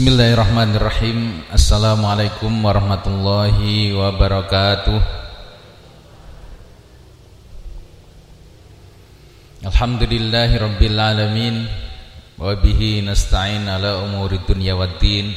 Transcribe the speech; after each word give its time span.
Bismillahirrahmanirrahim. 0.00 1.44
Assalamualaikum 1.52 2.48
warahmatullahi 2.64 3.92
wabarakatuh. 3.92 4.96
Alhamdulillahi 9.68 10.56
rabbil 10.56 10.96
alamin. 10.96 11.68
Wabihi 12.40 13.04
nasta'in 13.04 13.68
ala 13.68 14.00
umuri 14.00 14.40
dunya 14.48 14.72
waddin 14.72 15.36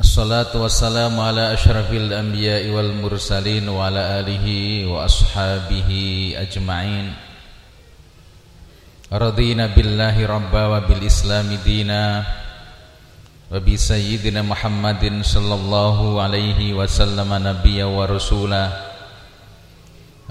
Assalatu 0.00 0.64
wassalamu 0.64 1.20
ala 1.20 1.52
ashrafil 1.52 2.08
anbiya'i 2.08 2.72
wal 2.72 2.96
mursalin 2.96 3.68
Wa 3.68 3.92
ala 3.92 4.24
alihi 4.24 4.88
wa 4.88 5.04
ashabihi 5.04 6.32
ajma'in. 6.32 7.12
Radina 9.12 9.68
billahi 9.68 10.24
rabba 10.24 10.72
wa 10.72 10.80
bil 10.80 11.04
islami 11.04 11.60
dina 11.60 12.24
وبسيدنا 13.51 14.41
محمد 14.41 15.03
صلى 15.27 15.53
الله 15.53 16.21
عليه 16.21 16.73
وسلم 16.73 17.29
نبيا 17.33 17.85
ورسولا 17.85 18.63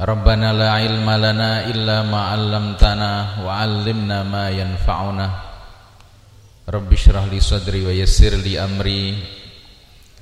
ربنا 0.01 0.53
لا 0.53 0.69
علم 0.73 1.05
لنا 1.11 1.51
إلا 1.69 2.03
ما 2.09 2.21
علمتنا 2.33 3.45
وعلمنا 3.45 4.19
ما 4.23 4.51
ينفعنا 4.51 5.29
رب 6.69 6.93
اشرح 6.93 7.25
لي 7.29 7.41
صدري 7.41 7.85
ويسر 7.87 8.41
لي 8.41 8.57
أمري 8.65 9.19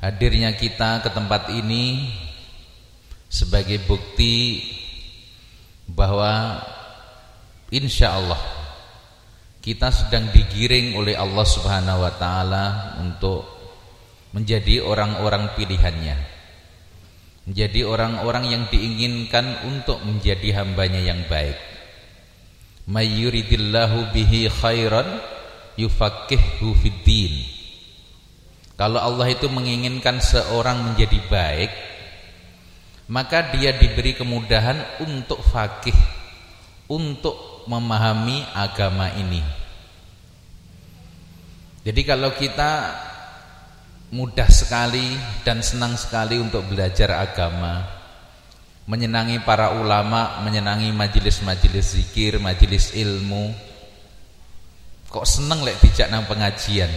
Hadirnya 0.00 0.56
kita 0.56 1.04
ke 1.04 1.12
tempat 1.12 1.52
ini 1.52 2.08
sebagai 3.28 3.84
bukti 3.84 4.64
bahwa 5.84 6.56
insya 7.68 8.16
Allah 8.16 8.40
kita 9.60 9.92
sedang 9.92 10.32
digiring 10.32 10.96
oleh 10.96 11.20
Allah 11.20 11.44
Subhanahu 11.44 12.00
wa 12.00 12.12
taala 12.16 12.96
untuk 13.04 13.44
menjadi 14.32 14.88
orang-orang 14.88 15.52
pilihannya. 15.52 16.16
Menjadi 17.44 17.84
orang-orang 17.84 18.44
yang 18.48 18.64
diinginkan 18.72 19.68
untuk 19.68 20.00
menjadi 20.00 20.64
hambanya 20.64 21.04
yang 21.04 21.28
baik 21.28 21.73
mayyuridillahu 22.84 24.12
bihi 24.12 24.48
khairan 24.48 25.20
yufaqihu 25.80 26.76
fiddin 26.78 27.32
kalau 28.74 28.98
Allah 28.98 29.30
itu 29.30 29.46
menginginkan 29.48 30.18
seorang 30.20 30.92
menjadi 30.92 31.18
baik 31.30 31.70
maka 33.08 33.52
dia 33.52 33.76
diberi 33.76 34.16
kemudahan 34.16 34.80
untuk 35.04 35.44
fakih 35.44 35.96
untuk 36.88 37.64
memahami 37.68 38.44
agama 38.52 39.12
ini. 39.16 39.40
Jadi 41.84 42.00
kalau 42.04 42.32
kita 42.32 42.96
mudah 44.08 44.48
sekali 44.48 45.16
dan 45.44 45.60
senang 45.60 46.00
sekali 46.00 46.40
untuk 46.40 46.64
belajar 46.64 47.12
agama 47.12 47.84
menyenangi 48.84 49.40
para 49.40 49.72
ulama, 49.80 50.44
menyenangi 50.44 50.92
majelis-majelis 50.92 51.96
zikir, 51.96 52.36
majelis 52.36 52.92
ilmu. 52.92 53.52
Kok 55.08 55.24
seneng 55.24 55.64
lek 55.64 55.80
dijak 55.80 56.10
nang 56.12 56.28
pengajian? 56.28 56.90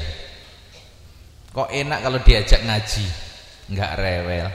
Kok 1.53 1.71
enak 1.71 1.99
kalau 2.03 2.19
diajak 2.21 2.61
ngaji? 2.65 3.05
Enggak 3.71 3.91
rewel. 3.99 4.47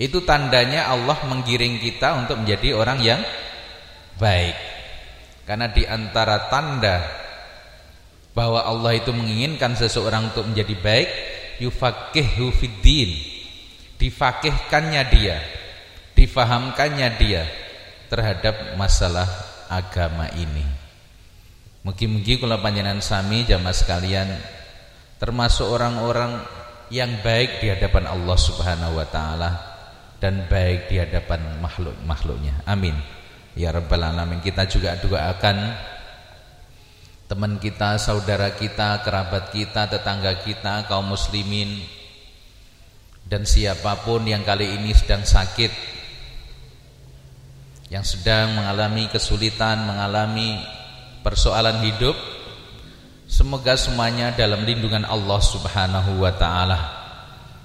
Itu 0.00 0.24
tandanya 0.24 0.88
Allah 0.88 1.18
menggiring 1.28 1.76
kita 1.76 2.16
untuk 2.24 2.40
menjadi 2.40 2.72
orang 2.72 2.98
yang 3.04 3.20
baik. 4.16 4.56
Karena 5.44 5.68
di 5.68 5.84
antara 5.84 6.48
tanda 6.48 7.04
bahwa 8.32 8.64
Allah 8.64 8.96
itu 8.96 9.12
menginginkan 9.12 9.76
seseorang 9.76 10.32
untuk 10.32 10.48
menjadi 10.48 10.72
baik, 10.78 11.08
yufaqihu 11.60 12.48
fiddin 12.56 13.29
difakihkannya 14.00 15.02
dia 15.12 15.38
difahamkannya 16.20 17.08
dia 17.16 17.48
terhadap 18.12 18.76
masalah 18.76 19.24
agama 19.72 20.28
ini. 20.36 20.66
Mungkin-mungkin 21.80 22.44
kalau 22.44 22.60
panjenengan 22.60 23.00
sami 23.00 23.48
jamaah 23.48 23.72
sekalian 23.72 24.28
termasuk 25.16 25.64
orang-orang 25.64 26.44
yang 26.92 27.24
baik 27.24 27.64
di 27.64 27.72
hadapan 27.72 28.04
Allah 28.04 28.36
Subhanahu 28.36 29.00
wa 29.00 29.06
taala 29.08 29.50
dan 30.20 30.44
baik 30.44 30.92
di 30.92 31.00
hadapan 31.00 31.56
makhluk-makhluknya. 31.64 32.68
Amin. 32.68 32.92
Ya 33.56 33.72
rabbal 33.72 34.04
alamin. 34.04 34.44
Kita 34.44 34.68
juga 34.68 35.00
doakan 35.00 35.56
teman 37.32 37.56
kita, 37.56 37.96
saudara 37.96 38.52
kita, 38.52 39.00
kerabat 39.00 39.48
kita, 39.54 39.88
tetangga 39.88 40.36
kita, 40.44 40.84
kaum 40.84 41.16
muslimin 41.16 41.99
dan 43.30 43.46
siapa 43.46 44.02
pun 44.02 44.26
yang 44.26 44.42
kali 44.42 44.74
ini 44.74 44.90
sedang 44.90 45.22
sakit 45.22 45.70
yang 47.90 48.02
sedang 48.02 48.58
mengalami 48.58 49.06
kesulitan, 49.10 49.86
mengalami 49.86 50.58
persoalan 51.22 51.78
hidup 51.86 52.14
semoga 53.30 53.78
semuanya 53.78 54.34
dalam 54.34 54.66
lindungan 54.66 55.06
Allah 55.06 55.38
Subhanahu 55.38 56.22
wa 56.22 56.34
taala. 56.34 56.78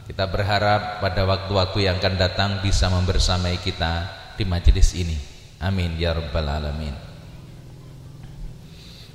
Kita 0.06 0.30
berharap 0.30 1.02
pada 1.02 1.26
waktu-waktu 1.26 1.90
yang 1.90 1.97
akan 1.97 2.14
datang 2.18 2.52
bisa 2.62 2.90
membersamai 2.94 3.58
kita 3.58 4.06
di 4.38 4.46
majelis 4.46 4.94
ini. 4.94 5.18
Amin 5.62 5.97
ya 5.97 6.14
rabbal 6.14 6.46
alamin. 6.46 6.94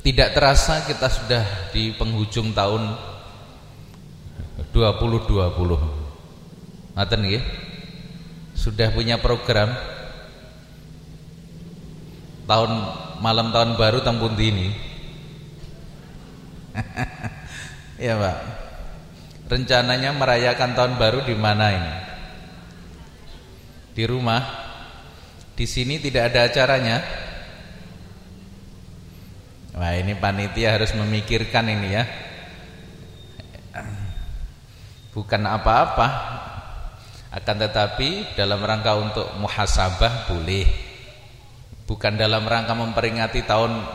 Tidak 0.03 0.35
terasa 0.35 0.83
kita 0.83 1.07
sudah 1.07 1.71
di 1.71 1.95
penghujung 1.95 2.51
tahun 2.51 2.91
2020 4.75 6.00
Ngoten 7.01 7.25
nggih. 7.25 7.41
Sudah 8.53 8.93
punya 8.93 9.17
program 9.17 9.73
tahun 12.45 12.71
malam 13.25 13.57
tahun 13.57 13.81
baru 13.81 14.05
tampun 14.05 14.37
ini. 14.37 14.69
ya, 18.05 18.21
Pak. 18.21 18.39
Rencananya 19.49 20.13
merayakan 20.13 20.77
tahun 20.77 21.01
baru 21.01 21.25
di 21.25 21.33
mana 21.33 21.73
ini? 21.73 21.95
Di 23.97 24.05
rumah. 24.05 24.45
Di 25.57 25.65
sini 25.65 25.97
tidak 26.05 26.37
ada 26.37 26.53
acaranya. 26.53 27.01
Wah, 29.73 29.97
ini 29.97 30.13
panitia 30.21 30.77
harus 30.77 30.93
memikirkan 30.93 31.65
ini 31.65 31.97
ya. 31.97 32.05
Bukan 35.17 35.43
apa-apa, 35.49 36.07
akan 37.31 37.57
tetapi 37.63 38.35
dalam 38.35 38.59
rangka 38.59 38.99
untuk 38.99 39.27
muhasabah 39.39 40.27
boleh. 40.27 40.67
Bukan 41.87 42.19
dalam 42.19 42.43
rangka 42.43 42.75
memperingati 42.75 43.47
tahun 43.47 43.87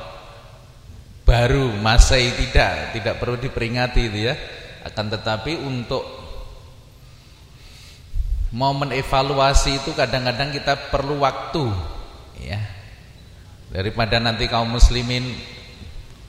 baru 1.27 1.75
Masai 1.83 2.31
tidak, 2.31 2.95
tidak 2.95 3.19
perlu 3.19 3.35
diperingati 3.35 4.01
itu 4.07 4.19
ya. 4.31 4.35
Akan 4.87 5.11
tetapi 5.11 5.59
untuk 5.67 6.03
momen 8.55 8.95
evaluasi 8.95 9.83
itu 9.83 9.91
kadang-kadang 9.91 10.55
kita 10.55 10.87
perlu 10.87 11.19
waktu 11.19 11.67
ya. 12.39 12.59
Daripada 13.67 14.15
nanti 14.23 14.47
kaum 14.47 14.71
muslimin 14.71 15.27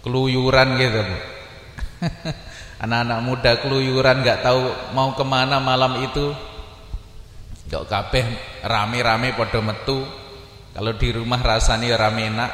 keluyuran 0.03 0.75
gitu. 0.75 1.03
Anak-anak 2.83 3.21
muda 3.23 3.53
keluyuran 3.63 4.27
nggak 4.27 4.43
tahu 4.43 4.91
mau 4.91 5.15
ke 5.15 5.23
mana 5.23 5.63
malam 5.63 6.03
itu 6.03 6.35
Kok 7.67 7.87
kabeh 7.91 8.25
rame-rame 8.63 9.35
padha 9.35 9.59
metu 9.59 10.07
Kalau 10.77 10.93
di 10.93 11.09
rumah 11.09 11.41
rasanya 11.41 11.89
ya 11.89 11.97
rame 11.97 12.29
enak, 12.29 12.53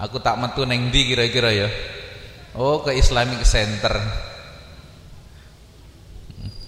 aku 0.00 0.16
tak 0.16 0.40
metu 0.40 0.64
neng 0.64 0.88
di 0.88 1.12
kira-kira 1.12 1.52
ya. 1.52 1.68
Oh, 2.56 2.80
ke 2.80 2.96
Islamic 2.96 3.44
Center. 3.44 3.92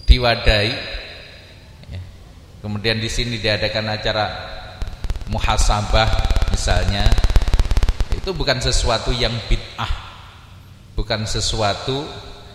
Diwadai. 0.05 0.69
Ya. 1.89 2.01
Kemudian 2.61 3.01
di 3.01 3.09
sini 3.09 3.41
diadakan 3.41 3.89
acara 3.89 4.27
muhasabah 5.33 6.09
misalnya. 6.53 7.09
Itu 8.13 8.37
bukan 8.37 8.61
sesuatu 8.61 9.17
yang 9.17 9.33
bid'ah. 9.49 9.93
Bukan 10.93 11.25
sesuatu 11.25 12.05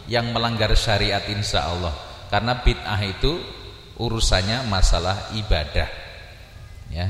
yang 0.06 0.30
melanggar 0.30 0.78
syariat 0.78 1.26
insya 1.26 1.74
Allah. 1.74 1.98
Karena 2.30 2.62
bid'ah 2.62 3.02
itu 3.02 3.61
urusannya 3.98 4.68
masalah 4.68 5.34
ibadah. 5.36 5.90
Ya, 6.92 7.08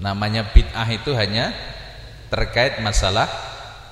Namanya 0.00 0.48
bid'ah 0.48 0.88
itu 0.88 1.12
hanya 1.12 1.52
terkait 2.32 2.80
masalah 2.80 3.28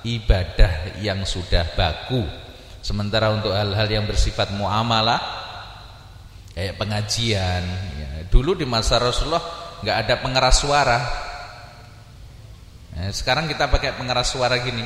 ibadah 0.01 0.97
yang 1.05 1.21
sudah 1.21 1.69
baku. 1.77 2.25
Sementara 2.81 3.29
untuk 3.29 3.53
hal-hal 3.53 3.85
yang 3.85 4.09
bersifat 4.09 4.49
muamalah 4.57 5.21
kayak 6.57 6.81
pengajian, 6.81 7.63
ya, 8.01 8.09
dulu 8.33 8.57
di 8.57 8.65
masa 8.65 8.97
Rasulullah 8.97 9.43
nggak 9.85 9.97
ada 10.07 10.15
pengeras 10.17 10.55
suara. 10.65 10.99
Nah, 12.97 13.13
sekarang 13.13 13.45
kita 13.45 13.69
pakai 13.69 13.93
pengeras 13.93 14.33
suara 14.33 14.57
gini. 14.57 14.83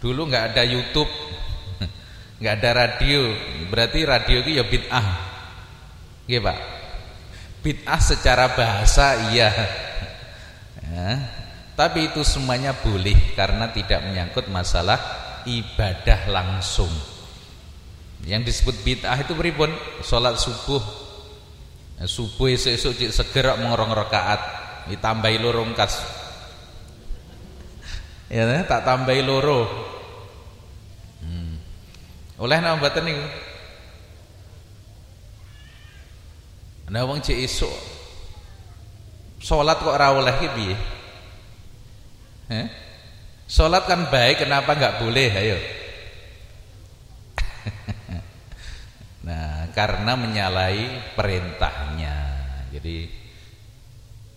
Dulu 0.00 0.32
nggak 0.32 0.56
ada 0.56 0.64
YouTube, 0.64 1.12
nggak 2.40 2.54
ada 2.56 2.70
radio, 2.72 3.36
berarti 3.68 4.00
radio 4.08 4.36
itu 4.40 4.50
ya 4.56 4.64
bid'ah. 4.64 5.08
Iya 6.24 6.40
Pak. 6.40 6.58
Bid'ah 7.60 8.00
secara 8.00 8.56
bahasa 8.56 9.28
iya 9.28 9.52
ya. 10.88 11.08
Tapi 11.76 12.12
itu 12.12 12.24
semuanya 12.24 12.72
boleh 12.76 13.36
karena 13.36 13.68
tidak 13.72 14.04
menyangkut 14.08 14.48
masalah 14.48 14.98
ibadah 15.44 16.28
langsung. 16.32 16.90
Yang 18.24 18.52
disebut 18.52 18.76
bid'ah 18.84 19.16
itu 19.20 19.32
pripun? 19.32 19.72
Salat 20.04 20.36
subuh. 20.36 20.80
Ya, 22.00 22.08
subuh 22.08 22.48
esuk-esuk 22.48 22.96
cik 22.96 23.12
seger 23.12 23.52
mengrong 23.60 23.92
rakaat, 23.92 24.40
ditambahi 24.88 25.36
loro 25.36 25.64
kas. 25.76 26.00
Ya, 28.32 28.48
tak 28.64 28.88
tambahi 28.88 29.20
loro. 29.20 29.68
Oleh 32.40 32.56
napa 32.56 32.80
mboten 32.80 33.04
niku? 33.04 33.26
Ana 36.88 37.06
wong 37.06 37.22
cik 37.22 37.38
esuk 37.46 37.70
Sholat 39.40 39.80
kok 39.80 39.94
ora 39.96 40.12
oleh 40.12 40.36
ki 40.36 40.48
piye? 40.52 40.76
Eh? 42.50 42.66
Sholat 43.48 43.88
kan 43.88 44.12
baik, 44.12 44.44
kenapa 44.44 44.76
nggak 44.76 45.00
boleh? 45.00 45.30
Ayo. 45.32 45.58
nah, 49.26 49.64
karena 49.72 50.12
menyalahi 50.12 51.16
perintahnya. 51.16 52.16
Jadi 52.68 53.08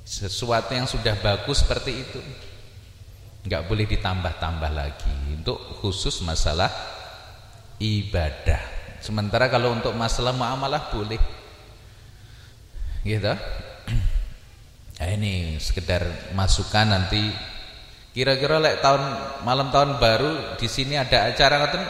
sesuatu 0.08 0.72
yang 0.72 0.88
sudah 0.88 1.20
bagus 1.20 1.68
seperti 1.68 1.92
itu 2.00 2.20
nggak 3.44 3.68
boleh 3.68 3.84
ditambah-tambah 3.88 4.72
lagi 4.72 5.16
untuk 5.36 5.60
khusus 5.84 6.24
masalah 6.24 6.72
ibadah. 7.84 8.62
Sementara 9.04 9.52
kalau 9.52 9.76
untuk 9.76 9.92
masalah 10.00 10.32
muamalah 10.32 10.88
boleh. 10.96 11.20
Gitu. 13.04 13.28
Ya 13.28 15.08
ini 15.20 15.60
sekedar 15.60 16.32
masukan 16.32 16.88
nanti 16.88 17.20
kira-kira 18.16 18.64
lek 18.64 18.80
tahun 18.80 19.04
malam 19.44 19.74
tahun 19.74 20.00
baru 20.00 20.56
di 20.56 20.70
sini 20.72 20.96
ada 20.96 21.28
acara 21.28 21.60
ngoten 21.60 21.84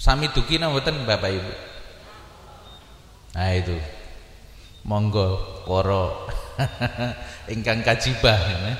sami 0.00 0.32
duki 0.32 0.56
mboten 0.56 1.04
Bapak 1.04 1.28
Ibu. 1.28 1.52
Nah 3.36 3.52
itu. 3.52 3.76
Monggo 4.84 5.64
koro 5.64 6.28
ingkang 7.52 7.80
kajibah 7.80 8.36
ya. 8.36 8.76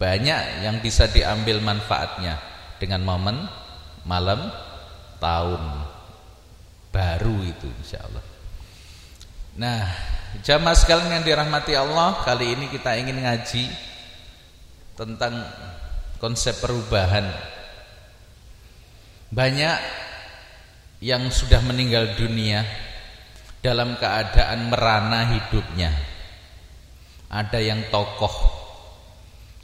Banyak 0.00 0.64
yang 0.64 0.80
bisa 0.80 1.12
diambil 1.12 1.60
manfaatnya 1.60 2.47
dengan 2.78 3.02
momen 3.04 3.46
malam 4.06 4.50
tahun 5.22 5.62
baru 6.94 7.36
itu 7.44 7.66
insyaallah. 7.82 8.24
Nah, 9.58 9.82
Jamaah 10.44 10.76
sekalian 10.76 11.18
yang 11.18 11.24
dirahmati 11.24 11.72
Allah, 11.72 12.20
kali 12.20 12.52
ini 12.52 12.68
kita 12.68 13.00
ingin 13.00 13.24
ngaji 13.24 13.64
tentang 14.92 15.40
konsep 16.20 16.52
perubahan. 16.60 17.24
Banyak 19.32 19.78
yang 21.00 21.32
sudah 21.32 21.64
meninggal 21.64 22.12
dunia 22.20 22.60
dalam 23.64 23.96
keadaan 23.96 24.68
merana 24.68 25.32
hidupnya. 25.32 25.96
Ada 27.32 27.60
yang 27.60 27.88
tokoh, 27.88 28.32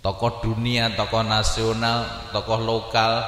tokoh 0.05 0.45
dunia, 0.45 0.93
tokoh 0.93 1.25
nasional, 1.25 2.29
tokoh 2.29 2.61
lokal. 2.61 3.25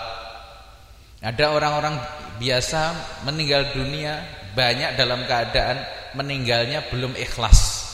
Ada 1.25 1.57
orang-orang 1.57 1.97
biasa 2.37 2.93
meninggal 3.25 3.73
dunia 3.73 4.21
banyak 4.53 5.01
dalam 5.01 5.25
keadaan 5.25 5.81
meninggalnya 6.13 6.85
belum 6.93 7.17
ikhlas. 7.17 7.89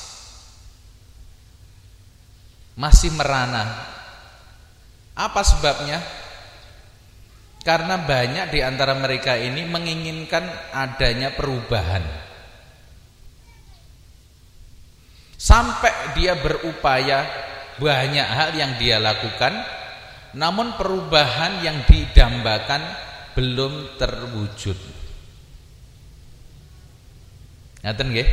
Masih 2.74 3.14
merana. 3.14 3.70
Apa 5.14 5.46
sebabnya? 5.46 6.02
Karena 7.62 7.94
banyak 8.02 8.50
di 8.50 8.58
antara 8.58 8.98
mereka 8.98 9.38
ini 9.38 9.62
menginginkan 9.62 10.42
adanya 10.74 11.30
perubahan. 11.30 12.02
Sampai 15.38 16.14
dia 16.18 16.34
berupaya 16.38 17.41
banyak 17.80 18.28
hal 18.28 18.50
yang 18.56 18.76
dia 18.76 19.00
lakukan 19.00 19.52
namun 20.32 20.76
perubahan 20.80 21.60
yang 21.64 21.84
didambakan 21.88 22.80
belum 23.36 23.96
terwujud 24.00 25.02
Ngaten 27.82 28.14
nggih? 28.14 28.28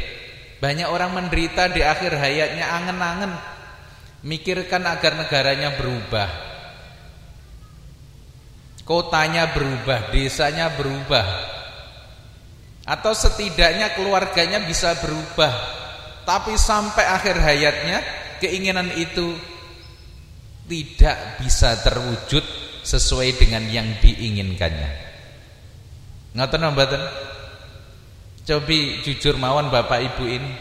Banyak 0.62 0.88
orang 0.94 1.12
menderita 1.18 1.74
di 1.74 1.82
akhir 1.82 2.14
hayatnya 2.14 2.70
angen-angen 2.70 3.34
mikirkan 4.22 4.86
agar 4.86 5.18
negaranya 5.18 5.74
berubah. 5.74 6.30
Kotanya 8.86 9.50
berubah, 9.54 10.14
desanya 10.14 10.70
berubah. 10.74 11.26
Atau 12.86 13.14
setidaknya 13.14 13.94
keluarganya 13.98 14.66
bisa 14.66 14.98
berubah. 14.98 15.54
Tapi 16.26 16.54
sampai 16.58 17.06
akhir 17.06 17.38
hayatnya 17.42 17.98
keinginan 18.40 18.90
itu 18.96 19.36
tidak 20.70 21.42
bisa 21.42 21.78
terwujud 21.82 22.44
sesuai 22.86 23.36
dengan 23.38 23.66
yang 23.68 23.88
diinginkannya. 24.00 24.92
Ngoten 26.38 26.64
mboten? 26.72 27.04
Cobi 28.46 29.06
jujur 29.06 29.38
mawon 29.38 29.70
Bapak 29.70 30.02
Ibu 30.02 30.26
ini 30.26 30.52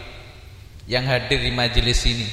yang 0.85 1.09
hadir 1.09 1.41
di 1.41 1.49
majelis 1.49 2.01
ini. 2.05 2.27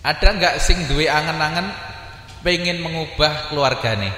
Ada 0.00 0.32
nggak 0.32 0.54
sing 0.60 0.88
duwe 0.88 1.08
angen-angen 1.08 1.68
pengen 2.40 2.80
mengubah 2.80 3.52
keluargane? 3.52 4.12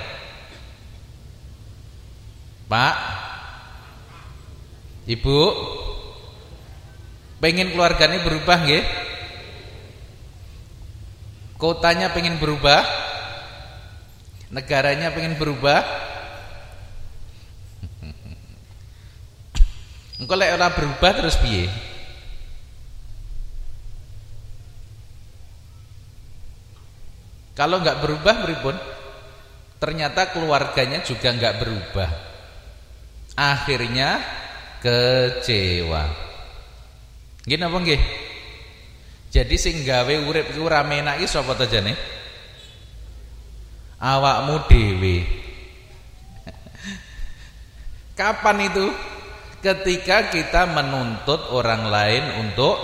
Pak 2.71 2.97
Ibu 5.05 5.39
pengen 7.39 7.75
keluarganya 7.77 8.25
berubah 8.25 8.59
nggih? 8.65 8.85
Kotanya 11.55 12.11
pengen 12.11 12.37
berubah? 12.43 12.83
Negaranya 14.51 15.11
pengen 15.15 15.39
berubah? 15.39 15.83
Engko 20.19 20.35
lek 20.39 20.55
ora 20.55 20.71
berubah 20.71 21.11
terus 21.15 21.35
piye? 21.43 21.67
Kalau 27.55 27.79
nggak 27.79 28.03
berubah 28.03 28.35
pripun? 28.43 28.77
Ternyata 29.79 30.35
keluarganya 30.35 31.03
juga 31.07 31.31
nggak 31.35 31.55
berubah. 31.63 32.11
Akhirnya 33.35 34.23
kecewa. 34.83 36.03
Nggih 37.47 37.59
napa 37.59 37.79
nggih? 37.79 38.03
Jadi 39.35 39.59
sing 39.59 39.83
gawe 39.83 40.15
urip 40.31 40.55
iku 40.55 40.71
ora 40.71 40.87
menak 40.87 41.19
iki 41.19 41.27
sapa 41.27 41.59
to 41.59 41.67
jane? 41.67 41.99
Awakmu 43.99 44.71
dhewe. 44.71 45.27
Kapan 48.19 48.71
itu? 48.71 48.87
ketika 49.65 50.29
kita 50.29 50.69
menuntut 50.69 51.49
orang 51.57 51.89
lain 51.89 52.25
untuk 52.45 52.77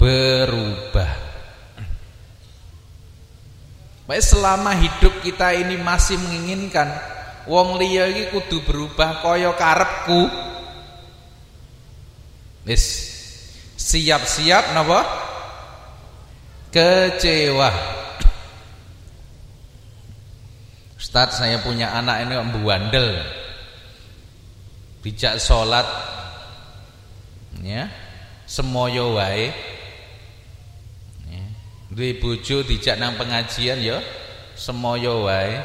berubah. 0.00 1.12
Baik 4.08 4.24
selama 4.24 4.72
hidup 4.72 5.20
kita 5.20 5.52
ini 5.52 5.76
masih 5.76 6.16
menginginkan 6.16 6.88
wong 7.44 7.76
liya 7.76 8.08
iki 8.08 8.32
kudu 8.32 8.64
berubah 8.64 9.20
kaya 9.20 9.52
karepku. 9.52 10.32
Wis 12.64 12.84
siap-siap 13.76 14.72
napa? 14.72 15.04
Kecewa. 16.74 17.70
Ustaz 20.98 21.38
saya 21.38 21.62
punya 21.62 21.94
anak 21.94 22.26
ini 22.26 22.34
bandel. 22.66 23.22
Bijak 25.06 25.38
salat 25.38 25.86
ya. 27.62 27.86
Semoyo 28.50 29.14
wae 29.14 29.54
duwe 31.94 32.18
bojo 32.18 32.66
dijak 32.66 32.98
nang 32.98 33.14
pengajian 33.14 33.78
ya 33.78 34.02
semoyo 34.58 35.30
wae 35.30 35.62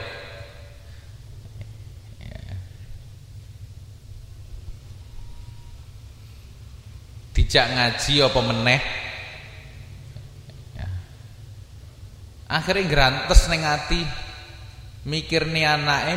ya. 2.22 2.56
dijak 7.34 7.66
ngaji 7.74 8.14
apa 8.22 8.40
meneh 8.46 8.82
ya. 10.78 10.88
Akhirnya 12.50 12.90
grantes 12.90 13.46
ning 13.48 13.62
ati 13.62 14.02
mikir 15.06 15.46
nih 15.46 15.64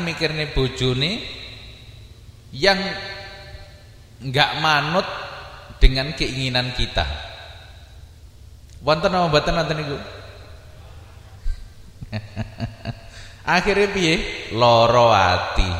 mikir 0.01 0.33
nih 0.33 1.15
yang 2.57 2.81
enggak 4.25 4.51
manut 4.65 5.07
dengan 5.79 6.11
keinginan 6.17 6.73
kita 6.73 7.33
Wonten 8.83 9.15
apa 9.15 9.31
mboten 9.31 9.55
wonten 9.55 9.77
niku? 9.79 9.99
Akhirnya 13.57 13.87
piye? 13.95 14.15
Loro 14.59 15.15
ati. 15.15 15.71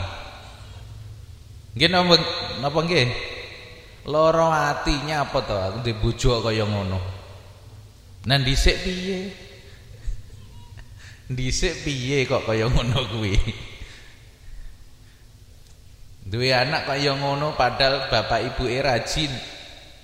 Nggih 1.75 1.89
napa 1.91 2.15
napa 2.63 2.79
nggih? 2.87 3.11
Loro 4.07 4.55
atinya 4.55 5.27
apa 5.27 5.39
to? 5.43 5.55
Aku 5.59 5.77
ndek 5.83 5.99
bojo 5.99 6.47
kaya 6.47 6.63
ngono. 6.63 6.99
Nah 8.23 8.39
dhisik? 8.39 8.79
Dhisik 11.31 11.87
piye 11.87 12.27
kok 12.27 12.43
kaya 12.49 12.67
ngono 12.67 12.99
kuwi? 13.13 13.37
Duwe 16.23 16.51
anak 16.55 16.89
kaya 16.89 17.13
ngono 17.19 17.55
padahal 17.59 18.09
bapak 18.09 18.55
ibuke 18.55 18.79
rajin 18.81 19.33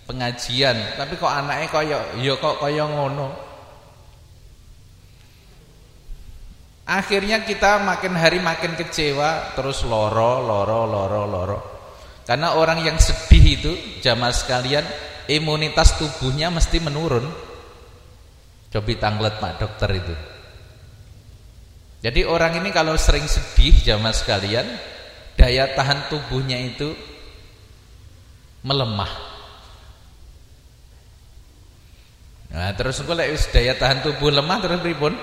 pengajian, 0.09 0.77
tapi 0.97 1.15
kok 1.21 1.31
anaknya 1.31 1.67
kaya 1.69 1.99
ya 2.21 2.35
kok 2.37 2.59
kaya 2.61 2.85
ngono. 2.85 3.29
Akhirnya 6.89 7.45
kita 7.45 7.85
makin 7.85 8.17
hari 8.17 8.41
makin 8.41 8.73
kecewa, 8.73 9.53
terus 9.53 9.85
loro, 9.85 10.41
loro, 10.41 10.89
loro, 10.89 11.23
loro. 11.29 11.59
Karena 12.25 12.57
orang 12.57 12.81
yang 12.81 12.97
sedih 12.97 13.45
itu, 13.61 13.73
jamaah 14.01 14.33
sekalian, 14.33 14.89
imunitas 15.29 16.01
tubuhnya 16.01 16.49
mesti 16.49 16.81
menurun. 16.81 17.29
Cobi 18.73 18.97
tanglet 18.97 19.37
Pak 19.37 19.61
dokter 19.61 20.01
itu. 20.01 20.38
Jadi 21.99 22.23
orang 22.23 22.63
ini 22.63 22.71
kalau 22.71 22.95
sering 22.95 23.27
sedih, 23.27 23.75
jamaah 23.83 24.15
sekalian, 24.15 24.67
daya 25.35 25.67
tahan 25.75 26.07
tubuhnya 26.07 26.55
itu 26.63 26.95
melemah. 28.63 29.11
Nah, 32.55 32.73
terus 32.79 33.03
wis 33.03 33.51
daya 33.51 33.75
tahan 33.75 34.07
tubuh 34.07 34.31
lemah 34.31 34.59
terus 34.63 34.79
pripun? 34.79 35.15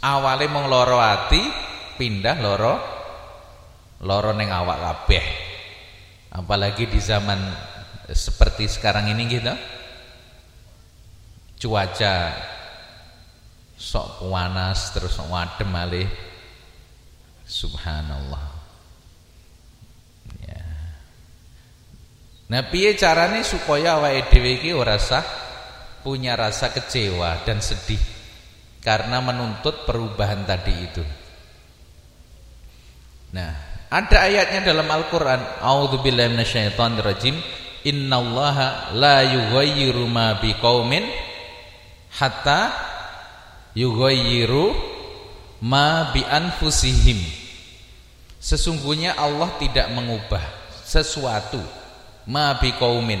Awale 0.00 0.48
mung 0.48 0.72
lara 0.72 1.12
ati, 1.12 1.40
pindah 2.00 2.36
lara 2.40 2.74
lara 4.00 4.32
ning 4.32 4.48
awak 4.48 4.80
kabeh. 4.80 5.24
Apalagi 6.32 6.88
di 6.88 6.98
zaman 6.98 7.38
seperti 8.08 8.66
sekarang 8.66 9.12
ini 9.12 9.22
gitu. 9.28 9.54
Cuaca 11.64 12.14
sok 13.74 14.24
panas 14.26 14.94
terus 14.94 15.14
sok 15.14 15.28
wadem 15.30 15.68
malih. 15.68 16.08
Subhanallah. 17.44 18.54
Nah 22.44 22.60
piye 22.68 22.92
carane 22.92 23.40
supaya 23.40 23.96
awake 23.96 24.28
dhewe 24.28 24.60
iki 24.60 24.70
ora 24.76 25.00
sah 25.00 25.24
punya 26.04 26.36
rasa 26.36 26.68
kecewa 26.68 27.40
dan 27.48 27.64
sedih 27.64 28.00
karena 28.84 29.24
menuntut 29.24 29.88
perubahan 29.88 30.44
tadi 30.44 30.74
itu. 30.76 31.04
Nah, 33.32 33.50
ada 33.88 34.28
ayatnya 34.28 34.60
dalam 34.70 34.86
Al-Qur'an, 34.86 35.64
A'udzubillahi 35.64 36.36
minasyaitonirrajim, 36.36 37.34
innallaha 37.88 38.92
la 38.92 39.24
yughayyiru 39.24 40.04
ma 40.06 40.38
biqaumin 40.38 41.02
hatta 42.20 42.70
yughayyiru 43.74 44.72
ma 45.60 46.14
bi 46.14 46.22
anfusihim. 46.22 47.18
Sesungguhnya 48.38 49.18
Allah 49.18 49.52
tidak 49.58 49.90
mengubah 49.92 50.42
sesuatu. 50.86 51.60
Ma 52.24 52.56
biqaumin 52.56 53.20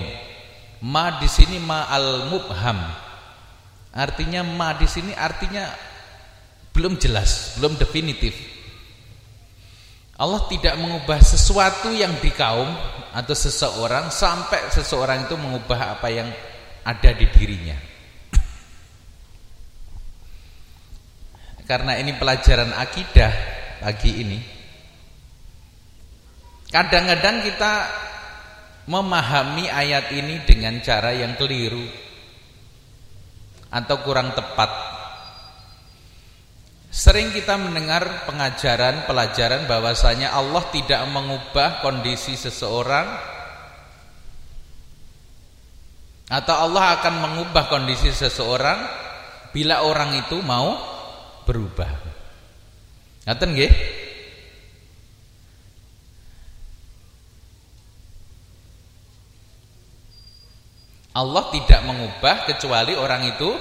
ma 0.80 1.20
di 1.20 1.28
sini 1.28 1.60
ma 1.60 1.90
al 1.92 2.30
mubham. 2.32 2.80
Artinya 3.94 4.40
ma 4.42 4.72
di 4.74 4.88
sini 4.88 5.12
artinya 5.12 5.68
belum 6.72 6.96
jelas 6.96 7.60
belum 7.60 7.76
definitif. 7.76 8.32
Allah 10.14 10.46
tidak 10.46 10.78
mengubah 10.78 11.18
sesuatu 11.18 11.90
yang 11.90 12.14
di 12.22 12.30
kaum 12.30 12.70
atau 13.10 13.34
seseorang 13.34 14.14
sampai 14.14 14.70
seseorang 14.70 15.26
itu 15.26 15.34
mengubah 15.34 15.98
apa 15.98 16.06
yang 16.06 16.30
ada 16.86 17.10
di 17.10 17.26
dirinya 17.34 17.93
karena 21.64 21.96
ini 21.96 22.12
pelajaran 22.16 22.72
akidah 22.76 23.32
pagi 23.80 24.12
ini 24.20 24.38
kadang-kadang 26.68 27.44
kita 27.46 27.72
memahami 28.84 29.70
ayat 29.70 30.12
ini 30.12 30.44
dengan 30.44 30.76
cara 30.84 31.16
yang 31.16 31.38
keliru 31.40 32.04
atau 33.74 33.96
kurang 34.06 34.30
tepat. 34.36 34.70
Sering 36.94 37.34
kita 37.34 37.58
mendengar 37.58 38.22
pengajaran, 38.30 39.02
pelajaran 39.10 39.66
bahwasanya 39.66 40.30
Allah 40.30 40.62
tidak 40.70 41.02
mengubah 41.10 41.82
kondisi 41.82 42.38
seseorang 42.38 43.34
atau 46.30 46.54
Allah 46.54 47.02
akan 47.02 47.14
mengubah 47.18 47.66
kondisi 47.66 48.14
seseorang 48.14 48.78
bila 49.50 49.82
orang 49.82 50.22
itu 50.22 50.38
mau 50.38 50.93
berubah. 51.44 51.92
Ngaten 53.24 53.50
nggih? 53.56 53.72
Allah 61.14 61.44
tidak 61.54 61.80
mengubah 61.86 62.36
kecuali 62.50 62.98
orang 62.98 63.22
itu 63.30 63.54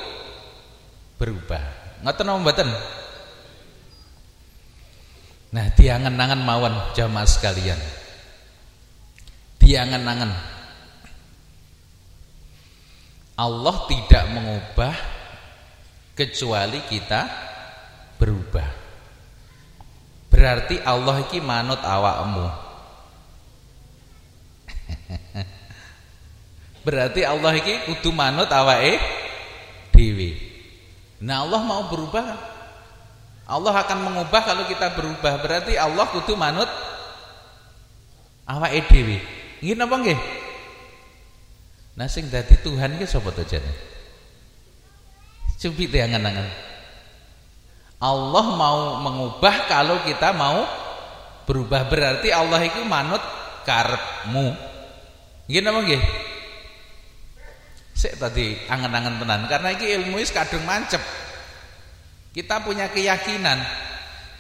berubah. 1.22 1.62
Ngoten 2.02 2.26
napa 2.26 2.40
mboten? 2.42 2.70
Nah, 5.54 5.70
diangen-angen 5.78 6.42
mawon 6.42 6.74
jamaah 6.98 7.30
sekalian. 7.30 7.78
Diangen-angen. 9.62 10.34
Allah 13.38 13.76
tidak 13.86 14.24
mengubah 14.34 14.94
kecuali 16.18 16.82
kita 16.90 17.53
berubah. 18.18 18.66
Berarti 20.34 20.82
Allah 20.82 21.22
iki 21.22 21.40
manut 21.40 21.80
awakmu. 21.80 22.50
Berarti 26.86 27.22
Allah 27.24 27.54
iki 27.56 27.88
kudu 27.88 28.12
manut 28.12 28.50
awake 28.50 29.00
dhewe. 29.94 30.36
Nah, 31.24 31.48
Allah 31.48 31.62
mau 31.64 31.88
berubah. 31.88 32.52
Allah 33.44 33.76
akan 33.86 34.00
mengubah 34.10 34.42
kalau 34.44 34.66
kita 34.66 34.92
berubah. 34.98 35.40
Berarti 35.40 35.78
Allah 35.78 36.10
kudu 36.10 36.36
manut 36.36 36.68
awake 38.50 38.90
dhewe. 38.90 39.18
Nggih 39.64 39.76
napa 39.80 39.96
nggih? 40.02 40.20
Nah 41.94 42.10
sing 42.10 42.28
dadi 42.28 42.58
Tuhan 42.58 42.98
ki 42.98 43.06
sapa 43.06 43.30
to 43.32 43.46
jane? 43.46 43.70
Cobi 45.62 45.88
angan-angan. 45.88 46.73
Allah 48.04 48.46
mau 48.60 49.00
mengubah 49.00 49.64
kalau 49.72 50.04
kita 50.04 50.36
mau 50.36 50.68
berubah 51.48 51.88
berarti 51.88 52.36
Allah 52.36 52.60
itu 52.60 52.84
manut 52.84 53.24
karepmu. 53.64 54.52
Nggih 55.48 55.62
napa 55.64 55.80
nggih? 55.88 56.04
Sik 57.96 58.20
tadi 58.20 58.60
angen-angen 58.68 59.24
tenan 59.24 59.48
karena 59.48 59.72
iki 59.72 59.88
ilmu 59.96 60.20
wis 60.20 60.36
kadung 60.36 60.68
mancep. 60.68 61.00
Kita 62.36 62.60
punya 62.60 62.92
keyakinan 62.92 63.64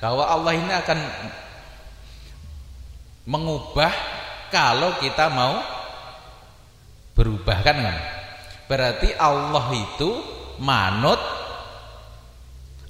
bahwa 0.03 0.27
Allah 0.27 0.59
ini 0.59 0.73
akan 0.73 0.99
mengubah 3.23 3.93
kalau 4.51 4.99
kita 4.99 5.31
mau 5.31 5.63
berubah 7.15 7.63
kan 7.63 7.77
kan? 7.79 7.97
Berarti 8.67 9.15
Allah 9.15 9.71
itu 9.71 10.09
manut 10.59 11.42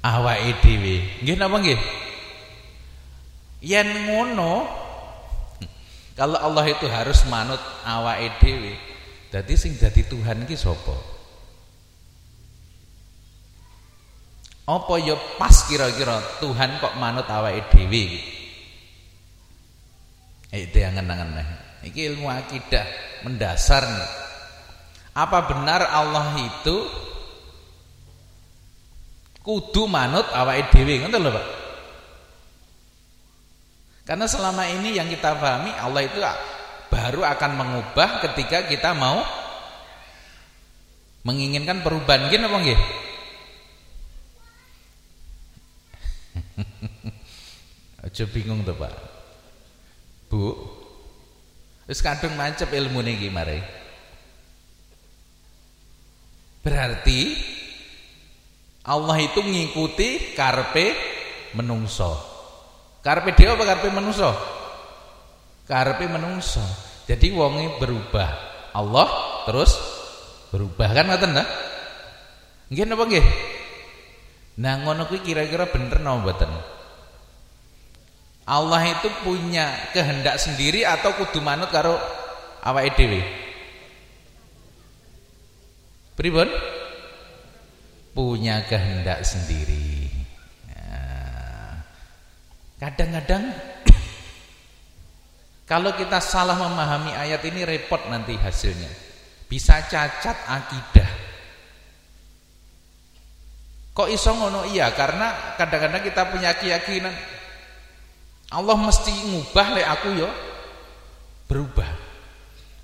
awake 0.04 0.60
dhewe. 0.60 0.96
Nggih 1.24 1.36
napa 1.40 1.58
nggih? 1.64 1.80
Yen 3.64 3.90
ngono 4.12 4.68
kalau 6.14 6.38
Allah 6.38 6.66
itu 6.70 6.86
harus 6.92 7.26
manut 7.26 7.58
awake 7.88 8.38
dhewe, 8.44 8.78
dadi 9.34 9.56
sing 9.58 9.80
dadi 9.80 10.06
Tuhan 10.06 10.46
ki 10.46 10.54
sapa? 10.54 10.94
Apa 14.64 14.96
ya 15.02 15.18
pas 15.36 15.68
kira-kira 15.68 16.22
Tuhan 16.40 16.78
kok 16.78 16.96
manut 17.02 17.26
awake 17.26 17.66
dhewe? 17.74 18.04
Eh, 20.54 20.70
itu 20.70 20.78
yang 20.78 20.94
angen-angen. 20.94 21.50
Iki 21.82 22.14
ilmu 22.14 22.30
akidah 22.30 22.86
mendasar 23.26 23.82
nih. 23.82 24.12
Apa 25.18 25.50
benar 25.50 25.82
Allah 25.90 26.30
itu 26.38 26.78
kudu 29.44 29.86
manut 29.92 30.26
awake 30.32 30.72
dhewe 30.72 31.04
ngoten 31.04 31.20
lho 31.20 31.32
Pak. 31.36 31.48
Karena 34.04 34.28
selama 34.28 34.68
ini 34.68 34.96
yang 35.00 35.08
kita 35.08 35.36
pahami 35.40 35.72
Allah 35.80 36.02
itu 36.04 36.20
baru 36.92 37.24
akan 37.24 37.52
mengubah 37.56 38.20
ketika 38.24 38.68
kita 38.68 38.92
mau 38.96 39.24
menginginkan 41.24 41.80
perubahan. 41.84 42.28
Gini 42.28 42.44
apa 42.44 42.58
nggih? 42.60 42.80
Aja 48.08 48.24
bingung 48.28 48.64
tuh 48.68 48.76
Pak. 48.76 48.94
Bu 50.32 50.56
wis 51.84 52.00
kadung 52.00 52.34
mancep 52.40 52.72
ilmu 52.72 53.04
niki 53.04 53.28
mare 53.28 53.60
berarti 56.64 57.36
Allah 58.84 59.18
itu 59.24 59.40
mengikuti 59.40 60.36
karpe 60.36 60.92
menungso. 61.56 62.20
Karpe 63.00 63.32
dia 63.32 63.56
apa 63.56 63.64
karpe 63.64 63.88
menungso? 63.88 64.28
Karpe 65.64 66.04
menungso. 66.12 66.64
Jadi 67.08 67.32
wongi 67.32 67.80
berubah. 67.80 68.52
Allah 68.76 69.08
terus 69.48 69.72
berubah 70.52 70.92
kan 70.92 71.08
ngoten 71.08 71.32
ta? 71.32 71.44
Nggih 72.68 72.84
napa 72.84 73.04
nggih? 73.08 73.26
Nah 74.60 74.84
ngono 74.84 75.08
kuwi 75.08 75.24
kira-kira 75.24 75.72
bener 75.72 76.04
napa 76.04 76.20
mboten? 76.20 76.52
Allah 78.44 78.84
itu 78.84 79.08
punya 79.24 79.72
kehendak 79.96 80.36
sendiri 80.36 80.84
atau 80.84 81.16
kudu 81.16 81.40
manut 81.40 81.72
karo 81.72 81.96
awake 82.68 82.92
dhewe? 83.00 83.24
Pripun? 86.20 86.73
Punya 88.14 88.62
kehendak 88.70 89.26
sendiri. 89.26 90.10
Ya. 90.70 91.02
Kadang-kadang 92.78 93.50
kalau 95.72 95.92
kita 95.98 96.22
salah 96.22 96.56
memahami 96.56 97.12
ayat 97.18 97.42
ini 97.50 97.66
repot 97.66 98.00
nanti 98.08 98.38
hasilnya. 98.38 98.90
Bisa 99.50 99.82
cacat 99.86 100.38
akidah. 100.50 101.12
Kok 103.94 104.10
iso 104.10 104.34
ngono 104.34 104.66
iya 104.74 104.90
karena 104.94 105.54
kadang-kadang 105.54 106.02
kita 106.02 106.26
punya 106.34 106.58
keyakinan 106.58 107.14
Allah 108.54 108.78
mesti 108.78 109.14
ngubah 109.30 109.68
lek 109.78 109.88
aku 109.90 110.10
yo 110.18 110.30
berubah. 111.46 111.90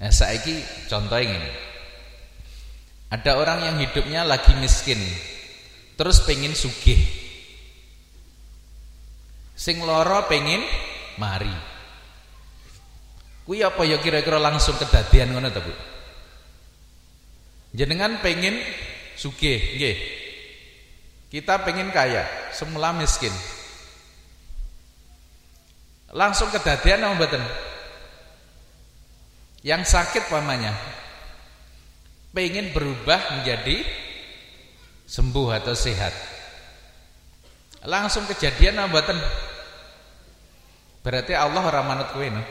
Nah 0.02 0.14
saiki 0.14 0.62
contoh 0.90 1.18
ini. 1.18 1.69
Ada 3.10 3.42
orang 3.42 3.60
yang 3.66 3.78
hidupnya 3.82 4.22
lagi 4.22 4.54
miskin 4.62 5.02
Terus 5.98 6.22
pengen 6.24 6.54
sugih 6.54 7.02
Sing 9.58 9.82
loro 9.82 10.30
pengen 10.30 10.62
mari 11.18 11.70
Kuwi 13.50 13.66
apa 13.66 13.82
ya 13.82 13.98
kira-kira 13.98 14.38
langsung 14.38 14.78
kedadian 14.78 15.34
ngono 15.34 15.50
ta, 15.50 15.58
Bu? 15.58 15.74
Jenengan 17.74 18.22
pengen 18.22 18.62
sugih, 19.18 19.58
nggih. 19.58 19.98
Kita 21.34 21.66
pengen 21.66 21.90
kaya, 21.90 22.30
semula 22.54 22.94
miskin. 22.94 23.34
Langsung 26.14 26.54
kedadian 26.54 27.10
apa 27.10 27.18
mboten? 27.18 27.42
Yang 29.66 29.98
sakit 29.98 30.30
pamanya, 30.30 30.78
pengen 32.34 32.70
berubah 32.74 33.40
menjadi 33.40 33.82
sembuh 35.10 35.50
atau 35.58 35.74
sehat. 35.74 36.14
Langsung 37.88 38.28
kejadian 38.28 38.78
nambatan 38.78 39.18
berarti 41.00 41.32
Allah 41.32 41.64
ora 41.64 41.82
manut 41.82 42.12
kowe 42.12 42.28
no? 42.28 42.44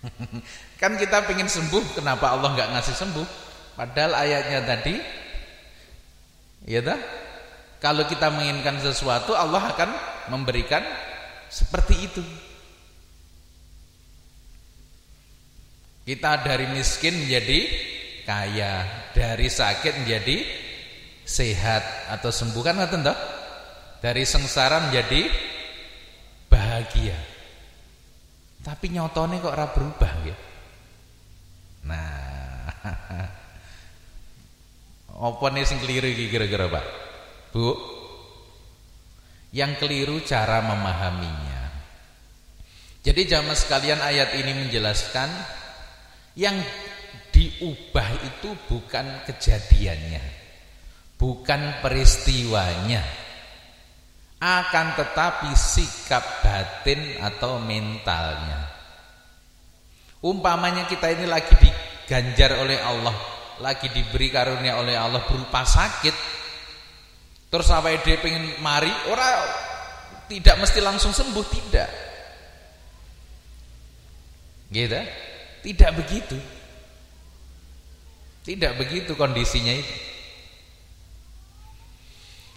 kan 0.80 0.96
kita 1.00 1.24
pengen 1.24 1.48
sembuh 1.48 1.96
kenapa 1.96 2.36
Allah 2.36 2.54
nggak 2.54 2.70
ngasih 2.76 2.96
sembuh? 2.96 3.26
Padahal 3.74 4.12
ayatnya 4.20 4.60
tadi 4.68 4.94
ya 6.68 6.84
dah 6.84 7.00
kalau 7.80 8.04
kita 8.04 8.28
menginginkan 8.28 8.76
sesuatu 8.84 9.32
Allah 9.32 9.72
akan 9.72 9.90
memberikan 10.28 10.84
seperti 11.48 11.94
itu 12.04 12.22
Kita 16.04 16.40
dari 16.40 16.66
miskin 16.72 17.14
menjadi 17.26 17.60
kaya, 18.24 18.84
dari 19.12 19.48
sakit 19.50 20.04
menjadi 20.04 20.42
sehat 21.26 22.10
atau 22.10 22.32
sembuh 22.32 22.62
kan 22.64 22.88
toh? 22.88 23.18
Dari 24.00 24.24
sengsara 24.24 24.88
menjadi 24.88 25.28
bahagia. 26.48 27.18
Tapi 28.60 28.86
nyotone 28.92 29.40
kok 29.40 29.52
ora 29.52 29.66
berubah 29.68 30.12
ya. 30.24 30.36
Nah. 31.84 32.68
Apa 35.20 35.52
nih 35.52 35.68
sing 35.68 35.76
keliru 35.84 36.08
kira-kira, 36.16 36.64
Pak? 36.72 36.86
Bu? 37.52 37.76
Yang 39.52 39.84
keliru 39.84 40.16
cara 40.24 40.64
memahaminya. 40.64 41.60
Jadi 43.04 43.28
jamaah 43.28 43.56
sekalian 43.56 44.00
ayat 44.00 44.32
ini 44.40 44.64
menjelaskan 44.64 45.28
yang 46.40 46.56
diubah 47.28 48.08
itu 48.24 48.56
bukan 48.64 49.28
kejadiannya, 49.28 50.24
bukan 51.20 51.84
peristiwanya, 51.84 53.04
akan 54.40 54.86
tetapi 54.96 55.52
sikap 55.52 56.24
batin 56.40 57.20
atau 57.20 57.60
mentalnya. 57.60 58.72
Umpamanya 60.24 60.88
kita 60.88 61.12
ini 61.12 61.28
lagi 61.28 61.52
diganjar 61.60 62.56
oleh 62.56 62.80
Allah, 62.80 63.16
lagi 63.60 63.92
diberi 63.92 64.32
karunia 64.32 64.80
oleh 64.80 64.96
Allah 64.96 65.20
berupa 65.28 65.60
sakit, 65.68 66.16
terus 67.52 67.68
sampai 67.68 68.00
dia 68.00 68.16
pengen 68.16 68.56
mari, 68.64 68.88
orang 69.12 69.44
tidak 70.24 70.56
mesti 70.56 70.80
langsung 70.80 71.12
sembuh, 71.12 71.46
tidak. 71.52 71.90
Gitu. 74.72 75.28
Tidak 75.60 75.90
begitu. 75.96 76.36
Tidak 78.44 78.72
begitu 78.80 79.12
kondisinya 79.16 79.74
itu. 79.76 79.94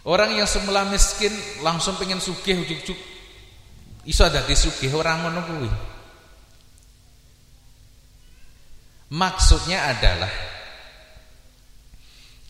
Orang 0.04 0.36
yang 0.36 0.48
semula 0.48 0.84
miskin 0.92 1.32
langsung 1.64 1.96
pengen 1.96 2.20
sugih 2.20 2.60
ujuk-ujuk 2.60 3.00
iso 4.04 4.28
dadi 4.28 4.52
sugih 4.52 4.92
orang 4.92 5.24
ngono 5.24 5.42
kuwi. 5.48 5.72
Maksudnya 9.16 9.94
adalah 9.96 10.32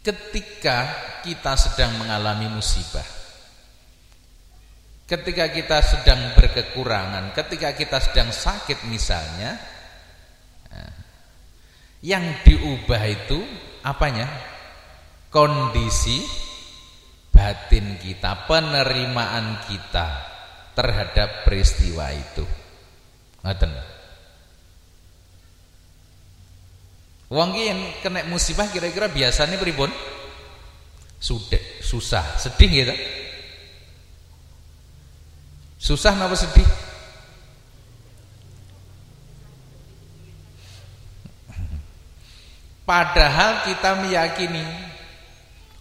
ketika 0.04 0.78
kita 1.24 1.54
sedang 1.56 1.96
mengalami 1.96 2.52
musibah 2.52 3.06
ketika 5.08 5.48
kita 5.48 5.80
sedang 5.80 6.36
berkekurangan 6.36 7.32
ketika 7.32 7.72
kita 7.72 7.98
sedang 8.04 8.30
sakit 8.36 8.84
misalnya 8.92 9.56
yang 12.04 12.44
diubah 12.44 13.02
itu 13.08 13.40
apanya? 13.82 14.28
Kondisi 15.32 16.22
batin 17.34 17.98
kita, 17.98 18.46
penerimaan 18.46 19.66
kita 19.66 20.08
terhadap 20.78 21.48
peristiwa 21.48 22.06
itu. 22.14 22.46
Ngoten. 23.42 23.72
Wong 27.34 27.50
ki 27.50 27.64
kena 28.06 28.30
musibah 28.30 28.70
kira-kira 28.70 29.10
biasanya 29.10 29.58
pripun? 29.58 29.90
Sudah, 31.18 31.82
susah, 31.82 32.38
sedih 32.38 32.70
gitu. 32.70 32.94
Susah 35.82 36.14
napa 36.14 36.38
sedih? 36.38 36.83
Padahal 42.84 43.64
kita 43.64 44.04
meyakini 44.04 44.64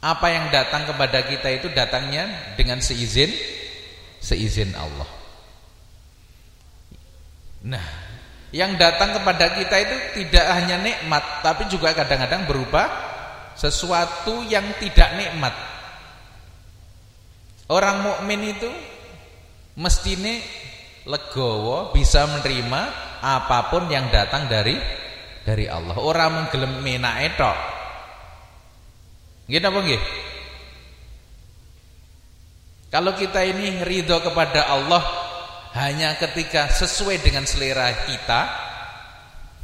apa 0.03 0.27
yang 0.31 0.51
datang 0.55 0.87
kepada 0.87 1.27
kita 1.27 1.49
itu 1.51 1.67
datangnya 1.75 2.55
dengan 2.55 2.79
seizin 2.79 3.31
seizin 4.23 4.71
Allah. 4.79 5.11
Nah, 7.62 7.87
yang 8.55 8.75
datang 8.79 9.19
kepada 9.19 9.55
kita 9.55 9.77
itu 9.83 9.97
tidak 10.23 10.47
hanya 10.59 10.79
nikmat, 10.79 11.43
tapi 11.43 11.67
juga 11.71 11.95
kadang-kadang 11.95 12.47
berupa 12.47 12.87
sesuatu 13.59 14.47
yang 14.47 14.67
tidak 14.79 15.11
nikmat. 15.19 15.55
Orang 17.71 18.03
mukmin 18.03 18.59
itu 18.59 18.71
mestine 19.79 20.43
legowo 21.07 21.91
bisa 21.91 22.27
menerima 22.31 22.83
apa 23.23 23.71
pun 23.71 23.91
yang 23.91 24.11
datang 24.11 24.47
dari 24.47 25.02
dari 25.42 25.66
Allah. 25.66 25.98
Orang 25.98 26.31
menggelem 26.46 26.83
menake 26.83 27.35
tok. 27.35 27.59
Nggih? 29.50 30.02
Kalau 32.92 33.16
kita 33.16 33.40
ini 33.48 33.81
ridho 33.83 34.20
kepada 34.20 34.68
Allah 34.68 35.00
hanya 35.72 36.12
ketika 36.20 36.68
sesuai 36.68 37.24
dengan 37.24 37.48
selera 37.48 37.88
kita 38.05 38.40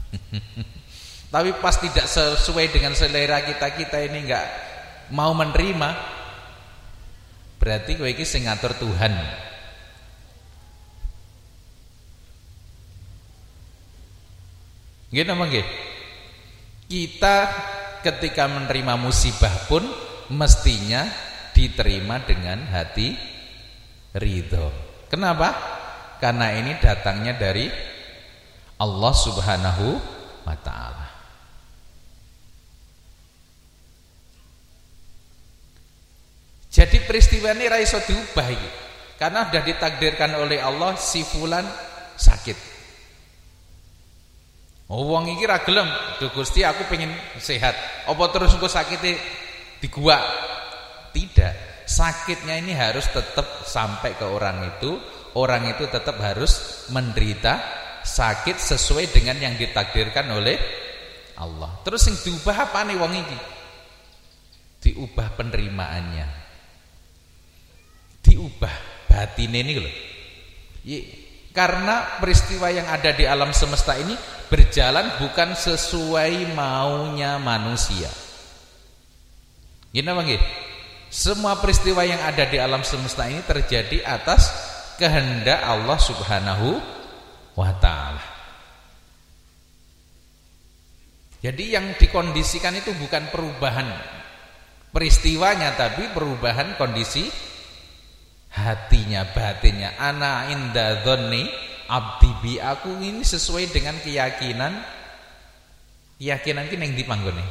tapi 1.34 1.52
pas 1.60 1.76
tidak 1.76 2.08
sesuai 2.08 2.72
dengan 2.72 2.96
selera 2.96 3.44
kita 3.44 3.76
kita 3.76 4.08
ini 4.08 4.24
enggak 4.24 4.46
mau 5.12 5.36
menerima 5.36 5.90
berarti 7.60 8.00
kowe 8.00 8.08
iki 8.08 8.24
sing 8.24 8.48
ngatur 8.48 8.72
Tuhan 8.80 9.12
Nggih 15.08 15.24
napa 15.24 15.44
nggih? 15.48 15.66
Kita 16.88 17.36
ketika 18.04 18.44
menerima 18.48 18.94
musibah 19.00 19.52
pun 19.68 19.84
mestinya 20.28 21.08
diterima 21.56 22.20
dengan 22.22 22.68
hati 22.68 23.16
ridho. 24.16 24.68
Kenapa? 25.08 25.56
Karena 26.20 26.52
ini 26.52 26.76
datangnya 26.76 27.32
dari 27.36 27.72
Allah 28.78 29.14
Subhanahu 29.16 29.86
wa 30.44 30.56
taala. 30.60 31.08
Jadi 36.68 37.00
peristiwa 37.08 37.56
ini 37.56 37.66
raiso 37.66 37.98
diubah 38.04 38.48
ini. 38.52 38.70
Karena 39.18 39.50
sudah 39.50 39.64
ditakdirkan 39.66 40.36
oleh 40.38 40.62
Allah 40.62 40.94
si 40.94 41.26
fulan 41.26 41.66
sakit. 42.14 42.67
Oh 44.88 45.04
wong 45.04 45.28
iki 45.28 45.44
ra 45.44 45.60
gelem, 45.60 45.84
"Duh 46.16 46.32
Gusti 46.32 46.64
aku 46.64 46.88
pengen 46.88 47.12
sehat." 47.36 47.76
Apa 48.08 48.32
terus 48.32 48.56
engko 48.56 48.72
sakite 48.72 49.20
di 49.76 49.88
gua? 49.92 50.16
Tidak. 51.12 51.84
Sakitnya 51.84 52.56
ini 52.56 52.72
harus 52.72 53.04
tetap 53.12 53.68
sampai 53.68 54.16
ke 54.16 54.24
orang 54.24 54.64
itu, 54.76 54.96
orang 55.36 55.68
itu 55.68 55.84
tetap 55.92 56.16
harus 56.24 56.84
menderita 56.88 57.60
sakit 58.00 58.56
sesuai 58.56 59.12
dengan 59.12 59.36
yang 59.36 59.54
ditakdirkan 59.60 60.24
oleh 60.32 60.56
Allah. 61.36 61.76
Terus 61.84 62.08
yang 62.08 62.16
diubah 62.24 62.56
apa 62.72 62.80
nih 62.88 62.96
wong 62.96 63.12
iki? 63.12 63.38
Diubah 64.88 65.36
penerimaannya. 65.36 66.28
Diubah 68.24 68.74
batin 69.08 69.52
ini 69.52 69.74
loh. 69.76 69.94
Karena 71.52 72.20
peristiwa 72.22 72.68
yang 72.70 72.86
ada 72.86 73.10
di 73.10 73.24
alam 73.24 73.50
semesta 73.50 73.96
ini 73.98 74.14
berjalan 74.48 75.20
bukan 75.20 75.52
sesuai 75.56 76.54
maunya 76.54 77.36
manusia. 77.40 78.08
Gini 79.92 80.08
apa 80.08 80.22
nggih? 80.24 80.42
Semua 81.08 81.56
peristiwa 81.56 82.04
yang 82.04 82.20
ada 82.20 82.44
di 82.44 82.60
alam 82.60 82.84
semesta 82.84 83.24
ini 83.24 83.40
terjadi 83.40 84.04
atas 84.04 84.52
kehendak 85.00 85.64
Allah 85.64 85.96
Subhanahu 85.96 86.68
wa 87.56 87.72
taala. 87.80 88.24
Jadi 91.38 91.64
yang 91.72 91.94
dikondisikan 91.96 92.74
itu 92.76 92.90
bukan 92.98 93.30
perubahan 93.30 93.88
peristiwanya 94.90 95.78
tapi 95.78 96.10
perubahan 96.10 96.74
kondisi 96.74 97.30
hatinya, 98.58 99.22
batinnya. 99.30 99.94
Ana 99.94 100.50
inda 100.50 101.06
dhonni 101.06 101.46
abdi 101.86 102.30
bi. 102.42 102.52
Aku 102.58 102.98
ini 102.98 103.22
sesuai 103.22 103.70
dengan 103.70 103.94
keyakinan 104.02 104.98
keyakinan 106.18 106.66
ki 106.66 106.76
ning 106.76 106.98
ndi 106.98 107.06
panggone 107.06 107.44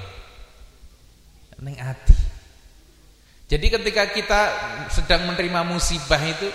ning 1.63 1.76
ati. 1.80 2.13
Jadi 3.48 3.65
ketika 3.72 4.04
kita 4.12 4.41
sedang 4.91 5.24
menerima 5.32 5.63
musibah 5.63 6.20
itu 6.20 6.52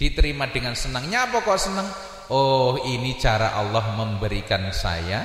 diterima 0.00 0.48
dengan 0.48 0.72
senangnya 0.72 1.28
apa 1.28 1.44
kok 1.44 1.60
senang 1.60 1.84
oh 2.32 2.80
ini 2.80 3.20
cara 3.20 3.54
Allah 3.54 3.92
memberikan 3.94 4.72
saya 4.72 5.22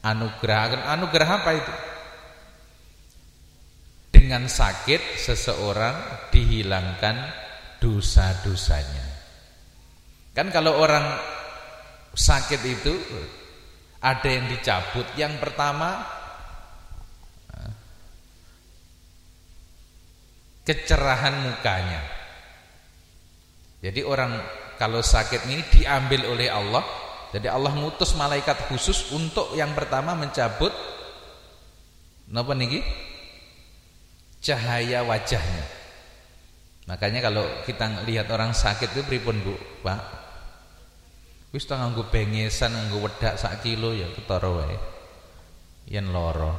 anugerah. 0.00 0.88
Anugerah 0.96 1.28
apa 1.28 1.50
itu 1.52 1.72
dengan 4.28 4.44
sakit 4.44 5.16
seseorang 5.16 6.28
dihilangkan 6.28 7.16
dosa-dosanya 7.80 9.08
Kan 10.36 10.52
kalau 10.52 10.76
orang 10.76 11.02
sakit 12.12 12.60
itu 12.62 12.94
ada 14.04 14.28
yang 14.28 14.46
dicabut. 14.46 15.02
Yang 15.18 15.34
pertama 15.42 16.04
kecerahan 20.62 21.42
mukanya. 21.42 21.98
Jadi 23.80 24.04
orang 24.06 24.38
kalau 24.76 25.02
sakit 25.02 25.48
ini 25.48 25.64
diambil 25.72 26.30
oleh 26.30 26.52
Allah. 26.52 26.86
Jadi 27.32 27.50
Allah 27.50 27.74
ngutus 27.74 28.14
malaikat 28.14 28.70
khusus 28.70 29.10
untuk 29.10 29.58
yang 29.58 29.74
pertama 29.74 30.14
mencabut 30.14 30.70
napa 32.30 32.52
niki? 32.54 33.07
Cahaya 34.38 35.02
wajahnya. 35.02 35.64
Makanya 36.88 37.20
kalau 37.20 37.44
kita 37.68 38.06
lihat 38.08 38.32
orang 38.32 38.56
sakit 38.56 38.96
itu 38.96 39.02
pripun 39.04 39.36
Bu, 39.44 39.54
Pak? 39.84 40.00
Wis 41.52 41.64
ta 41.64 41.80
nganggo 41.80 42.08
bengesan 42.12 42.76
nganggo 42.76 43.08
wedak 43.08 43.40
sak 43.40 43.64
kilo 43.64 43.96
ya 43.96 44.08
ketara 44.12 44.48
wae. 44.52 44.76
Yen 45.88 46.12
loro. 46.12 46.52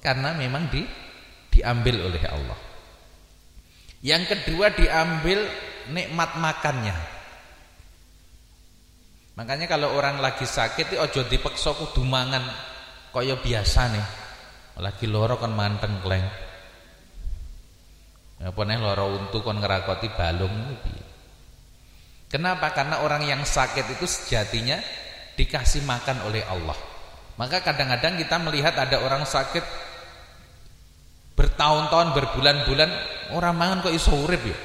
Karena 0.00 0.36
memang 0.36 0.68
di 0.68 0.84
diambil 1.48 2.08
oleh 2.08 2.24
Allah. 2.28 2.58
Yang 4.00 4.32
kedua 4.32 4.72
diambil 4.72 5.44
nikmat 5.92 6.36
makannya. 6.36 6.96
Makanya 9.40 9.68
kalau 9.68 9.96
orang 9.96 10.20
lagi 10.20 10.44
sakit 10.44 10.92
itu 10.92 10.96
ojo 11.00 11.24
dipeksa 11.24 11.72
kudu 11.72 12.04
mangan 12.04 12.44
kaya 13.12 13.40
biasa 13.40 13.82
nih. 13.92 14.06
Lagi 14.80 15.08
loro 15.08 15.36
kan 15.40 15.52
manteng 15.52 16.00
kleng. 16.04 16.24
Apa 18.40 18.64
nih 18.64 18.80
loro 18.80 19.20
untu 19.20 19.44
kon 19.44 19.60
ngerakoti 19.60 20.08
balung 20.16 20.80
piye? 20.80 21.04
Kenapa? 22.30 22.72
Karena 22.72 23.04
orang 23.04 23.26
yang 23.26 23.42
sakit 23.44 23.98
itu 23.98 24.06
sejatinya 24.06 24.80
dikasih 25.36 25.84
makan 25.84 26.24
oleh 26.30 26.46
Allah. 26.46 26.78
Maka 27.36 27.60
kadang-kadang 27.60 28.16
kita 28.16 28.38
melihat 28.40 28.78
ada 28.78 29.02
orang 29.02 29.26
sakit 29.26 29.64
bertahun-tahun, 31.34 32.16
berbulan-bulan 32.16 32.90
orang 33.36 33.54
mangan 33.56 33.78
kok 33.84 33.96
iso 33.96 34.14
urip 34.14 34.40
ya. 34.46 34.58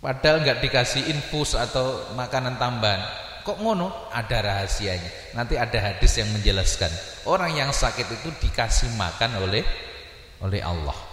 Padahal 0.00 0.42
nggak 0.46 0.62
dikasih 0.64 1.12
infus 1.12 1.58
atau 1.58 2.14
makanan 2.14 2.56
tambahan. 2.56 3.02
Kok 3.42 3.58
ngono? 3.58 4.08
Ada 4.14 4.38
rahasianya. 4.38 5.34
Nanti 5.34 5.58
ada 5.58 5.78
hadis 5.82 6.14
yang 6.14 6.30
menjelaskan. 6.30 6.90
Orang 7.26 7.52
yang 7.58 7.74
sakit 7.74 8.06
itu 8.06 8.30
dikasih 8.38 8.94
makan 8.94 9.42
oleh 9.42 9.66
oleh 10.42 10.62
Allah. 10.62 11.11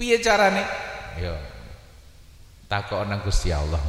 Piye 0.00 0.16
carane? 0.24 0.64
Yo. 1.20 1.36
Takok 2.72 3.04
nang 3.04 3.20
Gusti 3.20 3.52
Allah. 3.52 3.84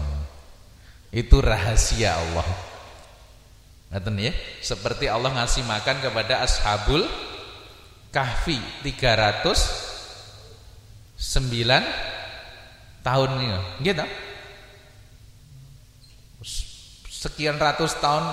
Itu 1.07 1.39
rahasia 1.39 2.19
Allah. 2.19 2.43
Ngaten 3.95 4.19
ya? 4.19 4.35
Seperti 4.59 5.07
Allah 5.07 5.31
ngasih 5.31 5.63
makan 5.63 6.03
kepada 6.03 6.43
ashabul 6.43 7.07
kahfi 8.11 8.59
309 8.83 11.15
tahun 13.07 13.29
ini. 13.39 13.47
Gitu. 13.79 14.03
sekian 17.21 17.61
ratus 17.61 18.01
tahun 18.01 18.25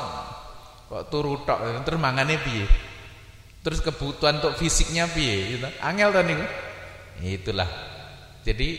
kok 0.89 1.13
turu 1.13 1.45
tok 1.45 1.85
terus 1.85 2.01
mangane 2.01 2.41
piye 2.41 2.65
terus 3.61 3.85
kebutuhan 3.85 4.41
untuk 4.41 4.57
fisiknya 4.57 5.05
piye 5.13 5.61
gitu 5.61 5.69
angel 5.85 6.09
to 6.09 6.25
niku 6.25 6.49
itulah. 7.25 7.69
Jadi 8.47 8.79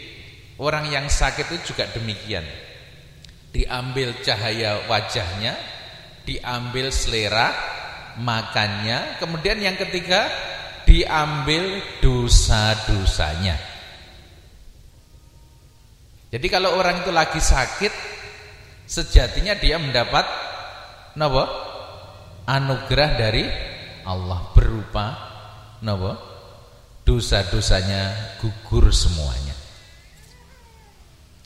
orang 0.59 0.87
yang 0.87 1.05
sakit 1.11 1.51
itu 1.51 1.73
juga 1.73 1.87
demikian. 1.91 2.43
Diambil 3.49 4.21
cahaya 4.21 4.85
wajahnya 4.85 5.57
diambil 6.29 6.93
selera 6.93 7.49
makannya 8.21 9.17
kemudian 9.17 9.57
yang 9.57 9.73
ketiga 9.73 10.29
diambil 10.85 11.81
dosa-dosanya. 11.97 13.57
Jadi 16.29 16.45
kalau 16.45 16.77
orang 16.77 17.01
itu 17.01 17.09
lagi 17.09 17.41
sakit 17.41 17.93
sejatinya 18.85 19.57
dia 19.57 19.81
mendapat 19.81 20.25
napa? 21.17 21.45
Anugerah 22.45 23.11
dari 23.17 23.45
Allah 24.05 24.53
berupa 24.53 25.05
napa 25.81 26.28
dosa-dosanya 27.09 28.37
gugur 28.37 28.93
semuanya 28.93 29.49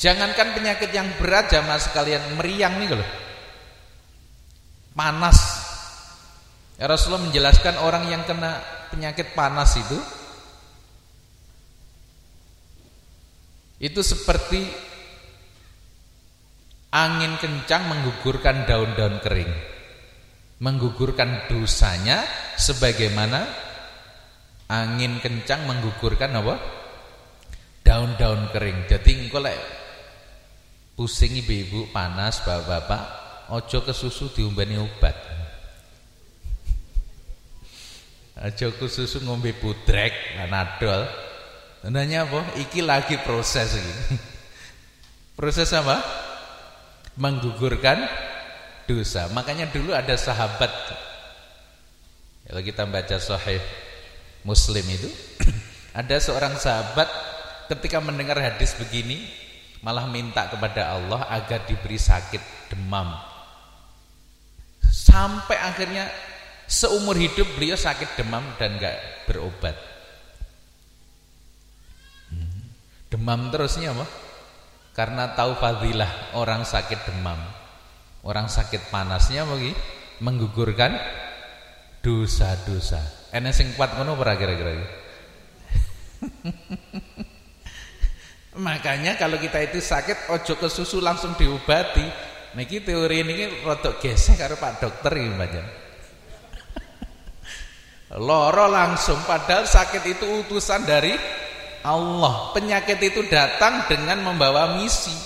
Jangankan 0.04 0.52
penyakit 0.52 0.92
yang 0.92 1.08
berat 1.16 1.48
jamaah 1.48 1.80
sekalian 1.80 2.36
meriang 2.36 2.76
nih 2.76 2.92
loh. 2.92 3.08
Panas. 4.92 5.40
Ya 6.76 6.92
Rasulullah 6.92 7.24
menjelaskan 7.24 7.80
orang 7.80 8.12
yang 8.12 8.28
kena 8.28 8.60
penyakit 8.92 9.32
panas 9.32 9.80
itu 9.80 9.96
itu 13.80 14.02
seperti 14.04 14.68
angin 16.92 17.40
kencang 17.40 17.88
menggugurkan 17.88 18.68
daun-daun 18.68 19.24
kering. 19.24 19.56
Menggugurkan 20.60 21.48
dosanya 21.48 22.28
sebagaimana 22.60 23.72
angin 24.74 25.22
kencang 25.22 25.70
menggugurkan 25.70 26.34
apa? 26.34 26.58
Daun-daun 27.86 28.50
kering. 28.50 28.90
Jadi 28.90 29.22
engko 29.22 29.38
lek 29.38 29.60
pusing 30.94 31.34
ibu-ibu 31.42 31.90
panas 31.90 32.42
bapak-bapak 32.46 33.04
ojo 33.50 33.82
ke 33.82 33.94
susu 33.98 34.30
diumbani 34.30 34.78
obat 34.78 35.18
ojo 38.46 38.68
ke 38.78 38.86
susu 38.86 39.26
ngombe 39.26 39.58
pudrek 39.58 40.38
panadol 40.38 41.10
nanya 41.90 42.24
apa? 42.30 42.56
Iki 42.62 42.86
lagi 42.86 43.20
proses 43.20 43.76
ini 43.76 43.94
proses 45.38 45.68
apa? 45.76 46.00
Menggugurkan 47.20 48.06
dosa. 48.88 49.30
Makanya 49.30 49.70
dulu 49.70 49.94
ada 49.94 50.16
sahabat. 50.16 50.72
Kalau 52.48 52.62
kita 52.64 52.88
baca 52.88 53.18
sahih 53.20 53.62
muslim 54.44 54.84
itu 54.88 55.10
ada 56.00 56.16
seorang 56.20 56.56
sahabat 56.60 57.08
ketika 57.72 58.04
mendengar 58.04 58.38
hadis 58.40 58.76
begini 58.76 59.24
malah 59.84 60.08
minta 60.08 60.48
kepada 60.48 60.96
Allah 60.96 61.28
agar 61.32 61.68
diberi 61.68 62.00
sakit 62.00 62.72
demam. 62.72 63.12
Sampai 64.84 65.60
akhirnya 65.60 66.08
seumur 66.68 67.20
hidup 67.20 67.48
beliau 67.60 67.76
sakit 67.76 68.16
demam 68.16 68.44
dan 68.56 68.80
gak 68.80 69.28
berobat. 69.28 69.76
Hmm. 72.32 72.64
demam 73.12 73.52
terusnya 73.52 73.92
apa? 73.92 74.08
karena 74.94 75.34
tahu 75.34 75.58
fadilah 75.58 76.38
orang 76.38 76.64
sakit 76.64 77.10
demam. 77.10 77.40
Orang 78.24 78.48
sakit 78.48 78.88
panasnya 78.88 79.44
bagi 79.44 79.76
menggugurkan 80.24 80.96
dosa-dosa 82.00 83.23
enak 83.34 83.54
sing 83.54 83.74
kuat 83.74 83.98
ngono 83.98 84.14
kira-kira 84.14 84.78
Makanya 88.54 89.18
kalau 89.18 89.42
kita 89.42 89.66
itu 89.66 89.82
sakit 89.82 90.30
ojo 90.30 90.54
ke 90.62 90.70
susu 90.70 91.02
langsung 91.02 91.34
diobati. 91.34 92.06
Niki 92.54 92.86
teori 92.86 93.26
ini 93.26 93.66
rodok 93.66 93.98
gesek 93.98 94.38
karo 94.38 94.54
Pak 94.62 94.78
Dokter 94.78 95.18
ini 95.18 95.34
banyak. 95.34 95.66
Loro 98.30 98.70
langsung 98.70 99.18
padahal 99.26 99.66
sakit 99.66 100.06
itu 100.06 100.46
utusan 100.46 100.86
dari 100.86 101.18
Allah. 101.82 102.54
Penyakit 102.54 103.02
itu 103.02 103.26
datang 103.26 103.90
dengan 103.90 104.22
membawa 104.22 104.78
misi. 104.78 105.18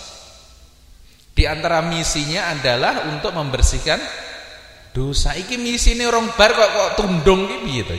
Di 1.36 1.44
antara 1.44 1.84
misinya 1.84 2.48
adalah 2.56 3.12
untuk 3.12 3.36
membersihkan 3.36 4.00
dosa. 4.98 5.38
Iki 5.38 5.62
ini 5.62 6.04
orang 6.10 6.34
bar 6.34 6.50
kok 6.58 6.70
kok 6.74 6.92
tundung 6.98 7.46
iki 7.46 7.58
piye 7.62 7.82
to, 7.86 7.94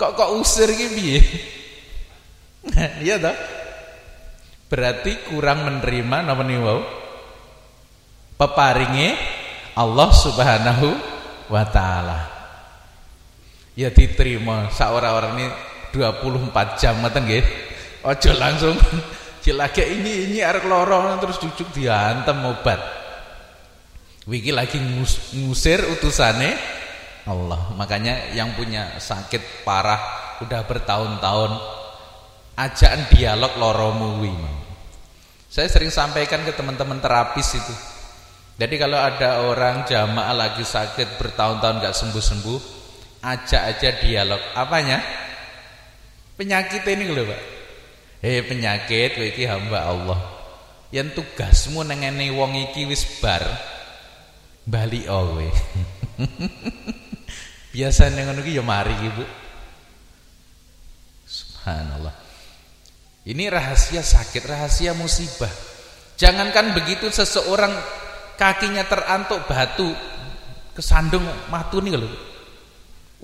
Kok 0.00 0.16
kok 0.16 0.32
usir 0.40 0.72
iki 0.72 0.86
piye? 0.96 1.20
Iya 3.04 3.20
toh? 3.20 3.36
berarti 4.74 5.30
kurang 5.30 5.62
menerima 5.70 6.26
napa 6.26 6.42
niku 6.42 6.82
peparinge 8.34 9.14
Allah 9.78 10.10
Subhanahu 10.10 10.88
wa 11.46 11.62
taala 11.70 12.20
ya 13.78 13.94
diterima 13.94 14.72
saora-ora 14.74 15.30
ini 15.38 15.46
24 15.94 16.80
jam 16.80 16.98
ngoten 17.04 17.22
nggih 17.22 17.44
aja 18.02 18.32
langsung 18.34 18.74
cilake 19.46 19.84
ini 19.84 20.26
ini 20.26 20.38
arek 20.42 20.66
loro 20.66 21.22
terus 21.22 21.38
cucuk 21.38 21.70
diantem 21.70 22.34
obat 22.42 23.03
wiki 24.24 24.52
lagi 24.52 24.80
ngusir 25.40 25.84
utusane 25.94 26.56
Allah 27.24 27.72
makanya 27.76 28.36
yang 28.36 28.52
punya 28.56 29.00
sakit 29.00 29.64
parah 29.64 30.00
udah 30.44 30.60
bertahun-tahun 30.68 31.52
ajaan 32.56 33.00
dialog 33.12 33.52
loromu 33.56 34.20
saya 35.54 35.70
sering 35.70 35.94
sampaikan 35.94 36.42
ke 36.42 36.50
teman-teman 36.50 36.98
terapis 36.98 37.54
itu. 37.54 37.74
Jadi 38.58 38.74
kalau 38.74 38.98
ada 38.98 39.46
orang 39.46 39.86
jamaah 39.86 40.34
lagi 40.34 40.66
sakit 40.66 41.14
bertahun-tahun 41.14 41.78
gak 41.78 41.94
sembuh-sembuh, 41.94 42.60
ajak 43.22 43.62
aja 43.62 43.90
dialog. 44.02 44.42
Apanya? 44.58 44.98
Penyakit 46.34 46.82
ini 46.90 47.06
loh, 47.06 47.30
Pak. 47.30 47.42
Hei 48.18 48.42
penyakit 48.42 49.14
kowe 49.14 49.26
iki 49.30 49.46
hamba 49.46 49.86
Allah. 49.86 50.18
Yang 50.90 51.22
tugasmu 51.22 51.86
nengene 51.86 52.34
wong 52.34 52.58
iki 52.58 52.90
wis 52.90 53.06
bar. 53.22 53.46
Bali 54.64 55.04
kowe. 55.04 55.48
Biasane 57.74 58.24
ngono 58.24 58.40
ki 58.40 58.56
ya 58.56 58.64
mari 58.64 58.96
Ibu. 58.96 59.24
Subhanallah. 61.28 62.14
Ini 63.24 63.48
rahasia 63.48 64.04
sakit, 64.04 64.44
rahasia 64.44 64.92
musibah. 64.96 65.50
Jangankan 66.14 66.76
begitu 66.76 67.08
seseorang 67.08 67.72
kakinya 68.36 68.84
terantuk 68.84 69.48
batu, 69.48 69.90
kesandung 70.76 71.24
matu 71.48 71.80
nih 71.80 71.96
loh. 71.96 72.12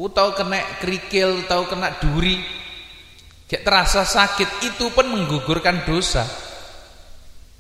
Utau 0.00 0.33
kena 0.33 0.81
kerikil, 0.81 1.44
utau 1.44 1.68
kena 1.68 1.92
duri, 2.00 2.40
kayak 3.44 3.62
terasa 3.62 4.09
sakit, 4.09 4.64
itu 4.72 4.88
pun 4.88 5.05
menggugurkan 5.12 5.85
dosa. 5.85 6.24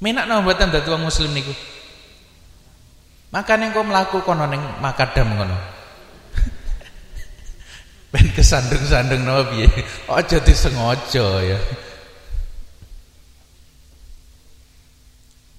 Menak 0.00 0.24
nama 0.24 0.40
buatan 0.40 0.72
datu 0.72 0.96
muslim 0.96 1.36
niku. 1.36 1.52
Makanya 3.30 3.70
kau 3.70 3.86
melakukan 3.86 4.42
neng 4.50 4.62
makadam 4.82 5.38
kono. 5.38 5.54
Ben 8.12 8.26
kesandung-sandung 8.34 9.22
nama 9.22 9.46
piye? 9.46 9.70
Aja 10.10 10.42
disengaja 10.42 11.26
ya. 11.46 11.58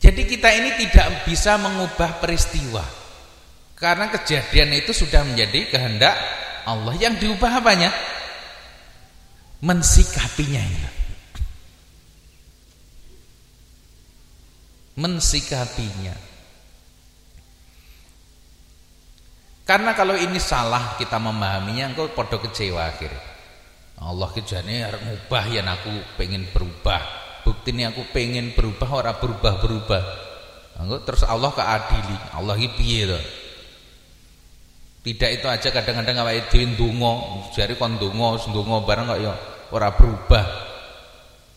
Jadi 0.01 0.21
kita 0.27 0.49
ini 0.51 0.75
tidak 0.83 1.23
bisa 1.23 1.55
mengubah 1.55 2.19
peristiwa. 2.19 2.83
Karena 3.79 4.11
kejadian 4.11 4.75
itu 4.75 4.91
sudah 4.91 5.23
menjadi 5.23 5.71
kehendak 5.71 6.15
Allah. 6.67 6.91
Yang 6.99 7.23
diubah 7.23 7.63
apanya? 7.63 7.87
Mensikapinya 9.63 10.59
ini. 10.59 10.89
Mensikapinya. 14.99 16.30
Karena 19.71 19.95
kalau 19.95 20.19
ini 20.19 20.35
salah 20.35 20.99
kita 20.99 21.15
memahaminya, 21.15 21.95
engkau 21.95 22.11
podo 22.11 22.43
kecewa 22.43 22.91
akhirnya. 22.91 23.23
Allah 24.03 24.27
kejadian 24.35 24.83
harus 24.83 24.99
ngubah 24.99 25.47
ya 25.47 25.63
aku 25.63 26.19
pengen 26.19 26.43
berubah. 26.51 26.99
Bukti 27.47 27.71
ini 27.71 27.87
aku 27.87 28.03
pengen 28.11 28.51
berubah 28.51 28.99
orang 28.99 29.15
berubah-berubah. 29.23 30.03
Terus 31.07 31.23
Allah 31.23 31.55
keadili. 31.55 32.17
Allah 32.35 32.59
ini 32.59 32.99
to? 33.07 33.19
Tidak 35.07 35.29
itu 35.39 35.47
aja 35.47 35.69
kadang-kadang 35.71 36.19
awake 36.19 36.51
dhewe 36.51 36.75
ndonga 36.75 37.13
jare 37.55 37.79
kon 37.79 37.95
ndonga 37.95 38.43
ndonga 38.51 38.75
bareng 38.83 39.07
kok 39.07 39.21
ya 39.23 39.33
ora 39.71 39.95
berubah. 39.95 40.45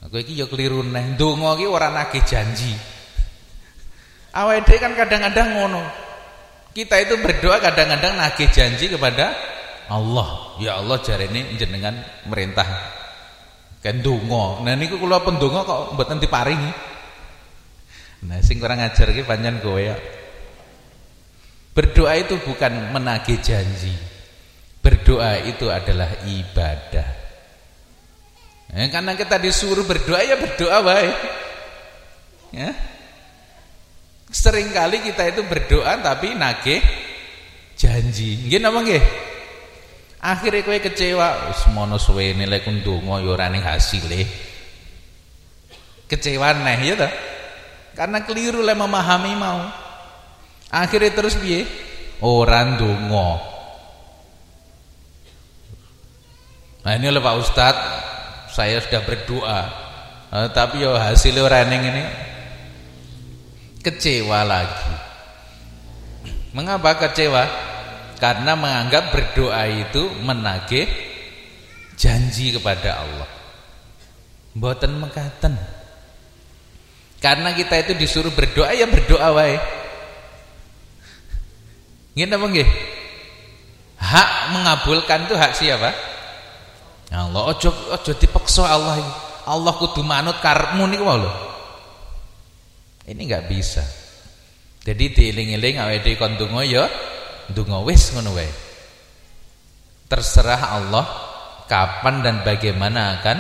Aku 0.06 0.22
iki 0.22 0.38
ya 0.38 0.46
keliru 0.46 0.86
neh 0.86 1.18
ndonga 1.18 1.58
iki 1.58 1.66
ora 1.66 1.90
nagih 1.90 2.22
janji. 2.22 2.70
Awake 4.38 4.78
kan 4.78 4.94
kadang-kadang 4.94 5.58
ngono. 5.58 6.03
Kita 6.74 6.98
itu 6.98 7.14
berdoa 7.22 7.62
kadang-kadang 7.62 8.18
nagih 8.18 8.50
janji 8.50 8.90
kepada 8.90 9.30
Allah. 9.86 10.58
Ya 10.58 10.82
Allah 10.82 10.98
jarene 11.06 11.54
jenengan 11.54 11.94
merintah 12.26 12.66
kan 13.78 14.00
donga. 14.02 14.64
Nah 14.66 14.74
niku 14.74 14.98
kula 14.98 15.22
pendonga 15.22 15.62
kok 15.62 15.94
mboten 15.94 16.18
diparingi. 16.18 16.72
Nah 18.26 18.40
sing 18.42 18.58
kurang 18.58 18.82
ajar 18.82 19.06
pancen 19.22 19.62
kowe 19.62 19.78
ya. 19.78 19.94
Berdoa 21.74 22.14
itu 22.18 22.38
bukan 22.42 22.90
menagih 22.94 23.38
janji. 23.38 23.94
Berdoa 24.82 25.42
itu 25.46 25.70
adalah 25.70 26.10
ibadah. 26.26 27.08
Ya, 28.74 28.90
karena 28.90 29.14
kita 29.14 29.38
disuruh 29.38 29.86
berdoa 29.86 30.22
ya 30.22 30.34
berdoa 30.34 30.78
baik. 30.82 31.16
Ya. 32.54 32.70
Seringkali 34.34 34.98
kita 35.06 35.30
itu 35.30 35.46
berdoa 35.46 35.94
tapi 36.02 36.34
nagih 36.34 36.82
janji. 37.78 38.50
Nggih 38.50 38.58
napa 38.58 38.82
nggih? 38.82 39.04
Akhire 40.24 40.66
kowe 40.66 40.74
kecewa, 40.82 41.54
wis 41.54 41.62
mono 41.70 42.02
suwene 42.02 42.42
lek 42.50 42.66
ndonga 42.66 43.22
ya 43.22 43.30
ora 43.30 43.46
ning 43.46 43.62
hasile. 43.62 44.26
Kecewa 46.10 46.50
neh 46.66 46.80
ya 46.82 46.94
ta? 46.98 47.08
Karena 47.94 48.26
keliru 48.26 48.58
lek 48.58 48.74
memahami 48.74 49.32
mau. 49.38 49.70
Akhirnya 50.74 51.14
terus 51.14 51.38
piye? 51.38 51.62
Ora 52.18 52.66
ndonga. 52.74 53.54
Nah 56.84 56.92
ini 57.00 57.08
oleh 57.08 57.24
Pak 57.24 57.36
Ustadz 57.40 57.86
Saya 58.52 58.76
sudah 58.76 59.00
berdoa 59.08 59.60
eh, 60.28 60.48
Tapi 60.52 60.84
ya 60.84 61.00
hasilnya 61.00 61.40
orang 61.40 61.80
ini 61.80 62.02
kecewa 63.84 64.40
lagi. 64.48 64.94
Mengapa 66.56 66.96
kecewa? 66.96 67.44
Karena 68.16 68.56
menganggap 68.56 69.12
berdoa 69.12 69.68
itu 69.68 70.08
menagih 70.24 70.88
janji 72.00 72.56
kepada 72.56 73.04
Allah. 73.04 73.28
Mboten 74.56 74.96
mekaten. 74.96 75.54
Karena 77.20 77.52
kita 77.52 77.84
itu 77.84 77.92
disuruh 77.98 78.32
berdoa 78.32 78.72
ya 78.72 78.88
berdoa 78.88 79.28
wae. 79.36 79.60
Nggih 82.16 82.26
napa 82.30 82.46
nggih? 82.48 82.68
Hak 83.98 84.30
mengabulkan 84.54 85.26
itu 85.26 85.34
hak 85.34 85.52
siapa? 85.58 85.90
Allah. 87.10 87.42
Ojo 87.50 87.68
ojo 87.92 88.12
dipaksa 88.14 88.64
Allah. 88.64 89.02
Allah 89.44 89.72
kudu 89.76 90.00
manut 90.00 90.38
karepmu 90.40 90.86
niku 90.88 91.04
lho. 91.04 91.53
Ini 93.04 93.20
nggak 93.20 93.46
bisa. 93.52 93.84
Jadi 94.84 95.16
dieling-eling 95.16 95.80
awake 95.80 96.04
dhewe 96.04 96.16
kon 96.20 96.36
donga 96.36 96.60
ya 96.64 96.84
ngono 97.52 98.30
wae. 98.36 98.48
Terserah 100.08 100.76
Allah 100.76 101.04
kapan 101.64 102.20
dan 102.20 102.36
bagaimana 102.44 103.20
akan 103.20 103.38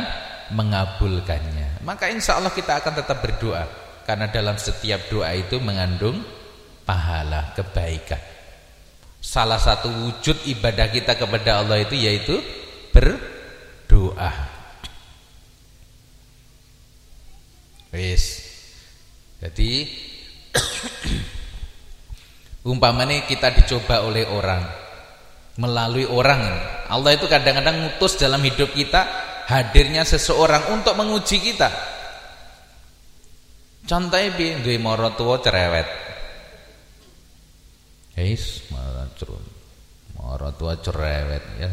mengabulkannya. 0.52 1.84
Maka 1.84 2.08
insya 2.08 2.40
Allah 2.40 2.52
kita 2.52 2.80
akan 2.80 2.92
tetap 2.96 3.20
berdoa 3.20 3.64
karena 4.08 4.28
dalam 4.28 4.56
setiap 4.56 5.08
doa 5.08 5.32
itu 5.32 5.60
mengandung 5.60 6.20
pahala 6.84 7.52
kebaikan. 7.56 8.20
Salah 9.24 9.56
satu 9.56 9.88
wujud 9.88 10.44
ibadah 10.44 10.92
kita 10.92 11.16
kepada 11.16 11.64
Allah 11.64 11.80
itu 11.80 11.96
yaitu 11.96 12.36
berdoa. 12.92 14.32
Wis. 17.88 18.43
Jadi 19.44 19.84
umpamanya 22.72 23.28
kita 23.28 23.52
dicoba 23.52 24.08
oleh 24.08 24.24
orang 24.24 24.64
melalui 25.60 26.08
orang 26.08 26.40
Allah 26.88 27.12
itu 27.12 27.28
kadang-kadang 27.28 27.84
ngutus 27.84 28.16
dalam 28.16 28.40
hidup 28.40 28.72
kita 28.72 29.04
hadirnya 29.44 30.08
seseorang 30.08 30.72
untuk 30.72 30.96
menguji 30.96 31.44
kita. 31.44 31.68
Contohnya 33.84 34.32
bi 34.32 34.80
mara 34.80 35.12
tua 35.12 35.36
cerewet. 35.44 35.84
Heis 38.16 38.64
mara 38.72 39.04
mara 40.16 40.48
tua 40.56 40.72
cerewet 40.80 41.44
ya. 41.60 41.68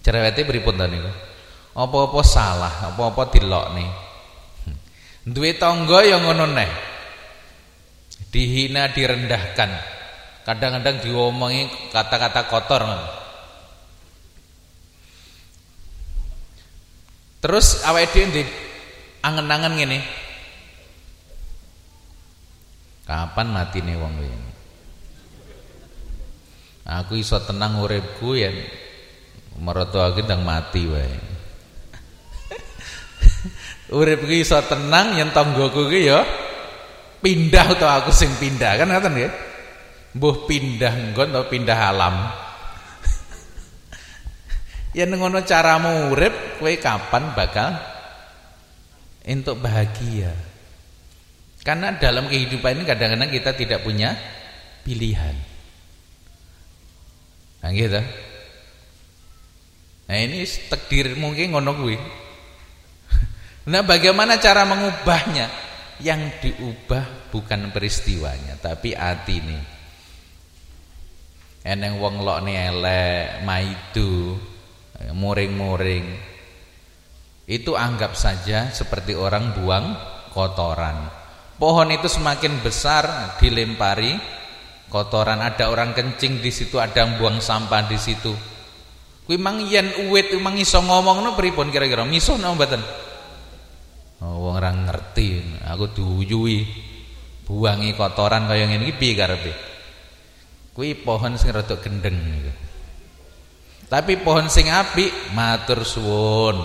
Cerewetnya 0.00 0.48
pripun 0.48 0.80
ta 0.80 0.88
niku? 0.88 1.12
Apa-apa 1.76 2.24
salah 2.24 2.90
apa-apa 2.90 3.28
nih 3.76 4.07
duwe 5.32 5.56
tangga 5.56 6.00
yang 6.04 6.24
ngono 6.24 6.46
neh. 6.52 6.70
Dihina 8.28 8.92
direndahkan. 8.92 9.70
Kadang-kadang 10.44 11.04
diomongi 11.04 11.68
kata-kata 11.92 12.48
kotor 12.48 12.82
terus 17.38 17.84
awake 17.86 18.10
dhewe 18.16 18.32
di 18.32 18.42
angen-angen 19.22 19.76
ngene. 19.76 19.98
Kapan 23.04 23.48
matine 23.52 23.96
wong 23.96 24.12
kuwi 24.20 24.48
aku 26.88 27.20
iso 27.20 27.36
tenang 27.44 27.84
uripku 27.84 28.32
ya 28.32 28.48
mertuaku 29.60 30.24
ndang 30.24 30.40
mati 30.40 30.88
wae 30.88 31.12
urip 33.94 34.24
iki 34.28 34.44
iso 34.44 34.60
tenang 34.64 35.16
yen 35.16 35.32
tanggoku 35.32 35.88
iki 35.88 36.08
ya 36.08 36.20
pindah 37.24 37.74
utawa 37.74 38.04
aku 38.04 38.12
sing 38.14 38.30
pindah. 38.36 38.78
Kan 38.78 38.88
ngoten 38.92 39.12
nggih? 39.14 39.32
Mbuh 40.16 40.36
pindah 40.48 40.92
nggon 41.12 41.28
atau 41.34 41.46
pindah 41.46 41.78
alam. 41.78 42.14
Yen 44.96 45.12
ngono 45.12 45.44
caramu 45.44 46.12
urip 46.14 46.58
kowe 46.58 46.72
kapan 46.80 47.36
bakal 47.36 47.76
untuk 49.28 49.60
bahagia? 49.60 50.32
Karena 51.60 51.92
dalam 52.00 52.32
kehidupan 52.32 52.80
ini 52.80 52.84
kadang-kadang 52.88 53.28
kita 53.28 53.50
tidak 53.52 53.84
punya 53.84 54.16
pilihan. 54.86 55.36
Nah 57.60 57.70
gitu 57.74 58.00
nah 60.08 60.16
ini 60.16 60.40
takdir 60.72 61.12
mungkin 61.20 61.52
ngono 61.52 61.76
kuwi 61.76 62.00
Nah 63.68 63.84
bagaimana 63.84 64.40
cara 64.40 64.64
mengubahnya? 64.64 65.68
Yang 65.98 66.22
diubah 66.40 67.28
bukan 67.28 67.74
peristiwanya 67.74 68.56
tapi 68.56 68.94
hati 68.94 69.34
ini. 69.42 69.58
Eneng 71.66 71.98
wong 72.00 72.22
lok 72.22 72.46
elek, 72.48 73.44
maidu, 73.44 74.38
muring-muring. 75.12 76.06
Itu 77.44 77.74
anggap 77.74 78.14
saja 78.14 78.72
seperti 78.72 79.12
orang 79.18 79.52
buang 79.58 79.86
kotoran. 80.32 81.10
Pohon 81.58 81.90
itu 81.90 82.06
semakin 82.06 82.62
besar 82.62 83.34
dilempari 83.42 84.14
kotoran. 84.86 85.42
Ada 85.42 85.68
orang 85.68 85.92
kencing 85.92 86.38
di 86.38 86.54
situ, 86.54 86.78
ada 86.78 87.04
yang 87.04 87.18
buang 87.18 87.42
sampah 87.42 87.84
di 87.90 87.98
situ. 87.98 88.32
Kuwi 89.26 89.36
mang 89.36 89.60
yen 89.66 90.08
uwit 90.08 90.32
mang 90.40 90.56
iso 90.56 90.80
ngomong 90.80 91.20
no 91.20 91.34
pripun 91.34 91.68
kira-kira? 91.68 92.06
Miso 92.06 92.38
no 92.40 92.54
mboten? 92.54 93.07
Oh, 94.18 94.50
wong 94.50 94.58
ngerti, 94.58 95.62
aku 95.62 95.94
diuyui. 95.94 96.66
Buangi 97.46 97.94
kotoran 97.94 98.50
kaya 98.50 98.68
ngene 98.68 98.90
iki 98.90 98.94
piye 98.98 99.14
karepe? 99.16 99.52
Kuwi 100.74 100.98
pohon 101.00 101.38
sing 101.38 101.54
rada 101.54 101.78
gendeng. 101.80 102.18
Tapi 103.88 104.20
pohon 104.20 104.52
sing 104.52 104.68
apik 104.68 105.32
matur 105.32 105.80
suwun. 105.86 106.60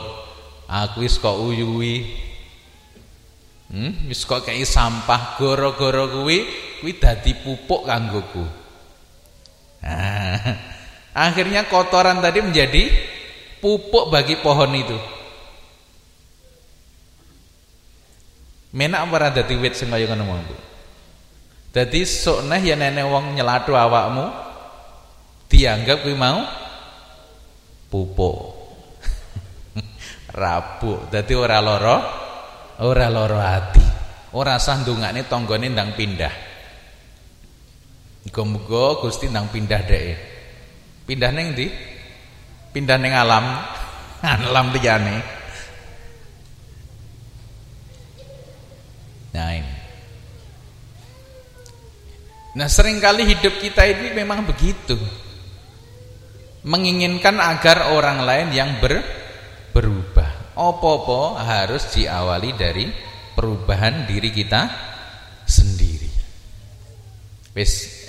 Aku 0.67 1.05
wis 1.05 1.15
kok 1.21 1.39
uyui. 1.39 2.03
Hmm, 3.71 4.11
wis 4.11 4.27
kok 4.27 4.43
kei 4.43 4.67
sampah 4.67 5.39
gara-gara 5.39 6.09
kuwi 6.09 6.45
kuwi 6.83 6.91
dadi 6.99 7.31
pupuk 7.37 7.87
kanggoku. 7.87 8.43
Nah, 9.87 10.35
akhirnya 11.31 11.69
kotoran 11.71 12.19
tadi 12.19 12.43
menjadi 12.43 12.91
pupuk 13.63 14.11
bagi 14.11 14.35
pohon 14.43 14.73
itu. 14.75 15.12
Menak 18.73 19.05
ora 19.13 19.29
dadi 19.29 19.53
wit 19.53 19.77
sing 19.77 19.93
kaya 19.93 20.09
ngono 20.09 20.25
Bu. 20.49 20.55
Dadi 21.73 22.01
sok 22.05 22.49
neh 22.49 22.61
yen 22.61 22.81
nenek 22.81 23.05
wong 23.05 23.37
nyelathu 23.37 23.73
awakmu 23.73 24.25
dianggap 25.45 26.01
kuwi 26.01 26.17
mau 26.17 26.41
pupuk. 27.93 28.37
Rabuk. 30.41 31.13
Dadi 31.13 31.33
ora 31.37 31.61
lara, 31.61 31.97
ora 32.81 33.07
lara 33.13 33.41
ati. 33.61 33.85
Ora 34.33 34.57
sah 34.57 34.81
ndongakne 34.81 35.29
tanggane 35.29 35.69
ndang 35.69 35.93
pindah. 35.93 36.33
Muga-muga 38.25 39.05
Gusti 39.05 39.29
ndang 39.29 39.53
pindah 39.53 39.81
dhek. 39.85 40.17
Pindah 41.05 41.29
ning 41.29 41.53
ndi? 41.53 41.67
Pindah 42.73 42.97
ning 42.97 43.13
alam. 43.13 43.45
alam 44.49 44.73
liyane. 44.73 45.42
Nah. 49.33 49.81
Nah 52.53 52.69
sering 52.69 53.01
kali 53.01 53.25
hidup 53.25 53.57
kita 53.57 53.81
ini 53.89 54.13
memang 54.13 54.45
begitu. 54.45 54.93
Menginginkan 56.63 57.41
agar 57.41 57.91
orang 57.91 58.23
lain 58.23 58.49
yang 58.53 58.77
ber, 58.77 59.01
berubah. 59.73 60.53
Opo-opo 60.53 61.33
harus 61.33 61.89
diawali 61.97 62.53
dari 62.53 62.85
perubahan 63.33 64.05
diri 64.05 64.29
kita 64.29 64.69
sendiri. 65.49 66.09
Wis. 67.57 68.05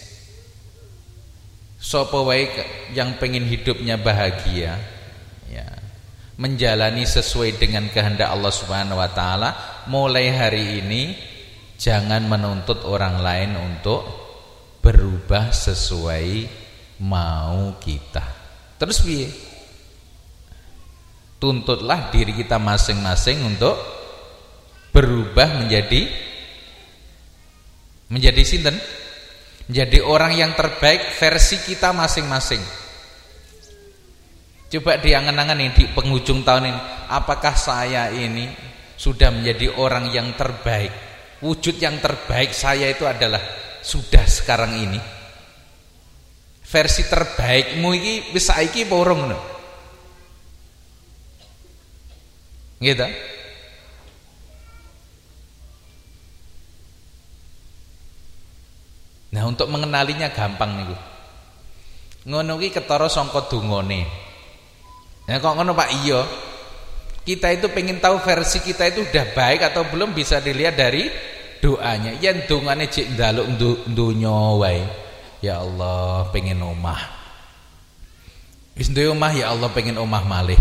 Sopo 1.81 2.25
wae 2.29 2.49
yang 2.97 3.17
pengen 3.17 3.49
hidupnya 3.49 3.97
bahagia 3.97 4.77
ya. 5.49 5.69
Menjalani 6.37 7.09
sesuai 7.09 7.57
dengan 7.57 7.89
kehendak 7.89 8.29
Allah 8.29 8.53
Subhanahu 8.53 9.01
wa 9.01 9.11
taala 9.13 9.74
mulai 9.87 10.33
hari 10.33 10.85
ini 10.85 11.03
jangan 11.77 12.25
menuntut 12.25 12.87
orang 12.87 13.21
lain 13.21 13.51
untuk 13.59 14.03
berubah 14.81 15.53
sesuai 15.53 16.49
mau 17.01 17.77
kita. 17.81 18.25
Terus 18.77 19.01
piye? 19.01 19.29
Tuntutlah 21.41 22.09
diri 22.09 22.33
kita 22.33 22.57
masing-masing 22.57 23.45
untuk 23.45 23.77
berubah 24.93 25.61
menjadi 25.61 26.09
menjadi 28.09 28.43
sinten? 28.45 28.77
Menjadi 29.69 30.05
orang 30.05 30.37
yang 30.37 30.53
terbaik 30.53 31.17
versi 31.17 31.57
kita 31.65 31.97
masing-masing. 31.97 32.61
Coba 34.69 35.01
diangan-angan 35.01 35.57
nih 35.57 35.71
di 35.73 35.85
penghujung 35.95 36.43
tahun 36.45 36.69
ini, 36.69 36.81
apakah 37.09 37.55
saya 37.57 38.11
ini 38.13 38.74
sudah 38.95 39.31
menjadi 39.35 39.75
orang 39.79 40.11
yang 40.15 40.33
terbaik? 40.39 40.93
Wujud 41.45 41.77
yang 41.77 42.01
terbaik 42.01 42.57
saya 42.57 42.89
itu 42.89 43.05
adalah 43.05 43.43
sudah 43.85 44.25
sekarang 44.25 44.73
ini. 44.81 45.01
Versi 46.65 47.07
terbaikmu 47.07 47.91
ini 47.93 48.15
bisa 48.33 48.59
iki 48.59 48.89
borong 48.89 49.23
no. 49.29 49.55
gitu 52.85 53.07
nah 59.35 59.43
untuk 59.51 59.67
mengenalinya 59.73 60.31
gampang 60.31 60.85
nih 60.85 61.01
ngono 62.29 62.55
ki 62.61 62.71
ketara 62.71 63.11
sangka 63.11 63.51
dungane 63.51 64.07
ya 65.25 65.41
kok 65.41 65.57
ngono 65.57 65.73
Pak? 65.73 65.89
Iya 66.05 66.21
kita 67.25 67.57
itu 67.57 67.73
pengen 67.73 68.05
tahu 68.05 68.21
versi 68.21 68.61
kita 68.61 68.93
itu 68.93 69.01
udah 69.09 69.33
baik 69.33 69.73
atau 69.73 69.89
belum 69.89 70.13
bisa 70.13 70.45
dilihat 70.45 70.77
dari 70.77 71.09
doanya. 71.57 72.21
Yen 72.21 72.45
dongane 72.45 72.85
cek 72.93 73.17
njaluk 73.17 73.49
donya 73.89 74.61
wae. 74.61 74.85
Ya 75.41 75.65
Allah 75.65 76.29
pengen 76.37 76.61
omah. 76.61 77.01
Wis 78.77 78.93
omah 78.93 79.33
ya 79.33 79.57
Allah 79.57 79.73
pengen 79.73 79.97
omah 79.97 80.21
malih. 80.29 80.61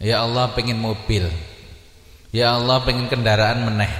Ya 0.00 0.24
Allah 0.24 0.48
pengen 0.56 0.80
mobil. 0.80 1.28
Ya 2.32 2.56
Allah 2.56 2.80
pengen 2.80 3.12
kendaraan 3.12 3.68
meneh. 3.68 3.92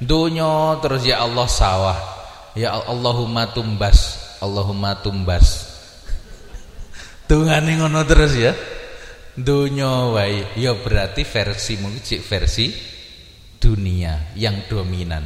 Donya 0.00 0.80
terus 0.80 1.04
ya 1.04 1.20
Allah 1.20 1.44
sawah. 1.44 2.00
Ya 2.56 2.80
Allahumma 2.80 3.52
tumbas. 3.52 4.16
Allahumma 4.40 4.96
tumbas. 5.04 5.68
Tuhane 7.28 7.76
ngono 7.76 8.00
terus 8.08 8.32
ya 8.40 8.56
donya 9.44 10.10
wae 10.12 10.56
ya 10.56 10.76
berarti 10.76 11.22
versi 11.24 11.76
mungkin 11.80 12.20
versi 12.22 12.66
dunia 13.60 14.32
yang 14.34 14.64
dominan. 14.66 15.24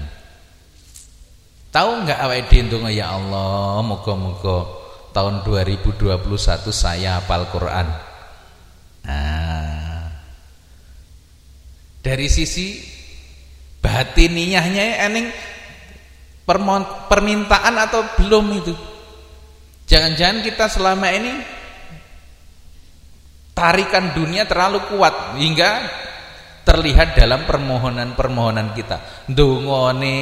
Tahu 1.74 1.90
nggak 2.06 2.20
awake 2.22 2.70
dhewe 2.70 2.90
ya 2.94 3.14
Allah, 3.18 3.82
moga-moga 3.82 4.66
tahun 5.10 5.42
2021 5.42 6.06
saya 6.70 7.18
hafal 7.18 7.50
Quran. 7.50 7.86
Nah, 9.06 10.10
dari 11.98 12.30
sisi 12.30 12.78
batiniahnya 13.82 15.02
ening 15.10 15.26
permintaan 17.10 17.74
atau 17.74 18.06
belum 18.22 18.46
itu. 18.54 18.74
Jangan-jangan 19.90 20.46
kita 20.46 20.66
selama 20.70 21.10
ini 21.10 21.32
tarikan 23.64 24.12
dunia 24.12 24.44
terlalu 24.44 24.84
kuat 24.92 25.40
hingga 25.40 25.88
terlihat 26.68 27.16
dalam 27.16 27.48
permohonan-permohonan 27.48 28.76
kita. 28.76 29.24
Ndongone 29.32 30.20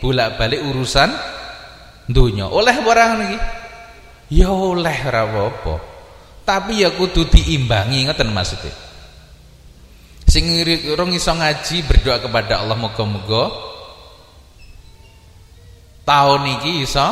bolak-balik 0.00 0.64
urusan 0.72 1.12
dunia. 2.08 2.48
Oleh 2.48 2.76
orang 2.80 3.10
lagi, 3.20 3.38
Ya 4.32 4.48
oleh 4.48 4.96
apa 5.04 5.76
Tapi 6.48 6.80
ya 6.80 6.88
kudu 6.96 7.28
diimbangi 7.28 8.08
ngoten 8.08 8.32
maksudnya. 8.32 8.72
Sing 10.24 10.48
urung 10.88 11.12
iso 11.12 11.28
ngaji 11.36 11.84
berdoa 11.84 12.16
kepada 12.24 12.64
Allah 12.64 12.80
moga-moga 12.80 13.52
tahun 16.08 16.42
ini 16.48 16.88
iso 16.88 17.04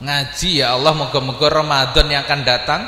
ngaji 0.00 0.64
ya 0.64 0.72
Allah 0.72 0.96
moga-moga 0.96 1.46
Ramadan 1.60 2.06
yang 2.08 2.24
akan 2.24 2.40
datang 2.42 2.80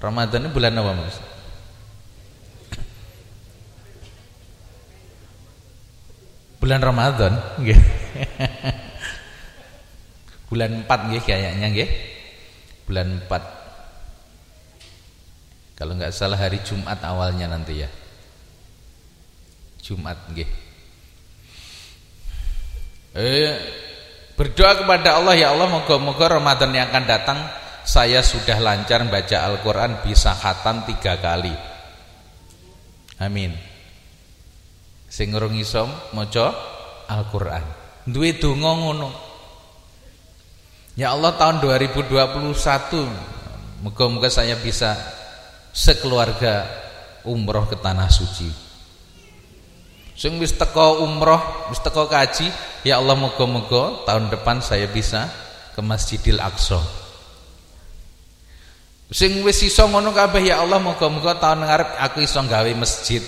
Ramadan 0.00 0.48
ini 0.48 0.50
bulan 0.50 0.80
apa 0.80 0.92
Mas? 0.96 1.20
bulan 6.60 6.84
Ramadan 6.84 7.32
nggih. 7.58 7.74
bulan 10.52 10.84
4 10.84 10.86
nggih 10.86 11.22
kayaknya 11.24 11.66
nggih. 11.72 11.88
Bulan 12.86 13.18
4. 13.26 15.80
Kalau 15.80 15.96
nggak 15.96 16.12
salah 16.12 16.36
hari 16.36 16.60
Jumat 16.62 17.00
awalnya 17.02 17.50
nanti 17.50 17.80
ya. 17.80 17.88
Jumat 19.80 20.20
nggih. 20.30 20.46
Eh 23.18 23.56
berdoa 24.38 24.84
kepada 24.84 25.18
Allah 25.18 25.34
ya 25.34 25.50
Allah 25.50 25.66
moga-moga 25.66 26.38
Ramadan 26.38 26.70
yang 26.70 26.86
akan 26.92 27.04
datang 27.08 27.38
saya 27.84 28.24
sudah 28.24 28.60
lancar 28.60 29.04
baca 29.08 29.36
Al-Qur'an 29.50 30.04
bisa 30.04 30.36
khatam 30.36 30.84
tiga 30.84 31.16
kali. 31.18 31.52
Amin 33.20 33.70
sing 35.10 35.34
urung 35.34 35.58
iso 35.58 35.90
maca 36.14 36.54
Al-Qur'an. 37.10 37.66
Duwe 38.06 38.38
donga 38.38 38.70
ngono. 38.78 39.10
Ya 40.94 41.10
Allah 41.10 41.34
tahun 41.34 41.58
2021 41.58 43.82
moga-moga 43.82 44.30
saya 44.30 44.54
bisa 44.54 44.94
sekeluarga 45.74 46.70
umroh 47.26 47.66
ke 47.66 47.74
tanah 47.82 48.06
suci. 48.06 48.46
Sing 50.14 50.38
wis 50.38 50.54
teko 50.54 51.02
umroh, 51.02 51.66
wis 51.74 51.82
teko 51.82 52.06
kaji, 52.06 52.46
ya 52.86 53.02
Allah 53.02 53.18
moga-moga 53.18 54.06
tahun 54.06 54.30
depan 54.30 54.62
saya 54.62 54.86
bisa 54.86 55.26
ke 55.74 55.82
Masjidil 55.82 56.38
Aqsa. 56.38 56.78
Sing 59.10 59.42
wis 59.42 59.58
iso 59.66 59.90
ngono 59.90 60.14
kabeh 60.14 60.54
ya 60.54 60.62
Allah 60.62 60.78
moga-moga 60.78 61.34
tahun 61.38 61.66
ngarep 61.66 61.98
aku 61.98 62.22
iso 62.22 62.38
gawe 62.46 62.70
masjid 62.78 63.22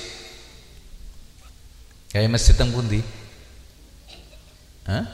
Kayak 2.12 2.36
masjid 2.36 2.52
teng 2.52 2.68
pundi? 2.68 3.00
Hah? 4.84 5.04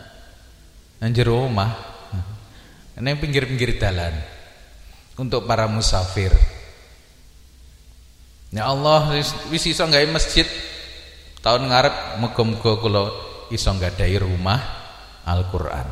Nang 0.99 1.15
jero 1.15 1.47
omah. 1.47 1.71
Nang 2.99 3.23
pinggir-pinggir 3.23 3.79
dalan. 3.79 4.19
Untuk 5.15 5.47
para 5.47 5.71
musafir. 5.71 6.35
Ya 8.51 8.67
Allah 8.67 9.15
wis 9.47 9.63
iso 9.63 9.87
gawe 9.87 10.07
masjid 10.11 10.43
tahun 11.39 11.71
ngarep 11.71 12.19
muga-muga 12.19 12.83
kula 12.83 13.05
iso 13.55 13.71
nggadahi 13.71 14.19
rumah 14.19 14.59
Al-Qur'an. 15.23 15.87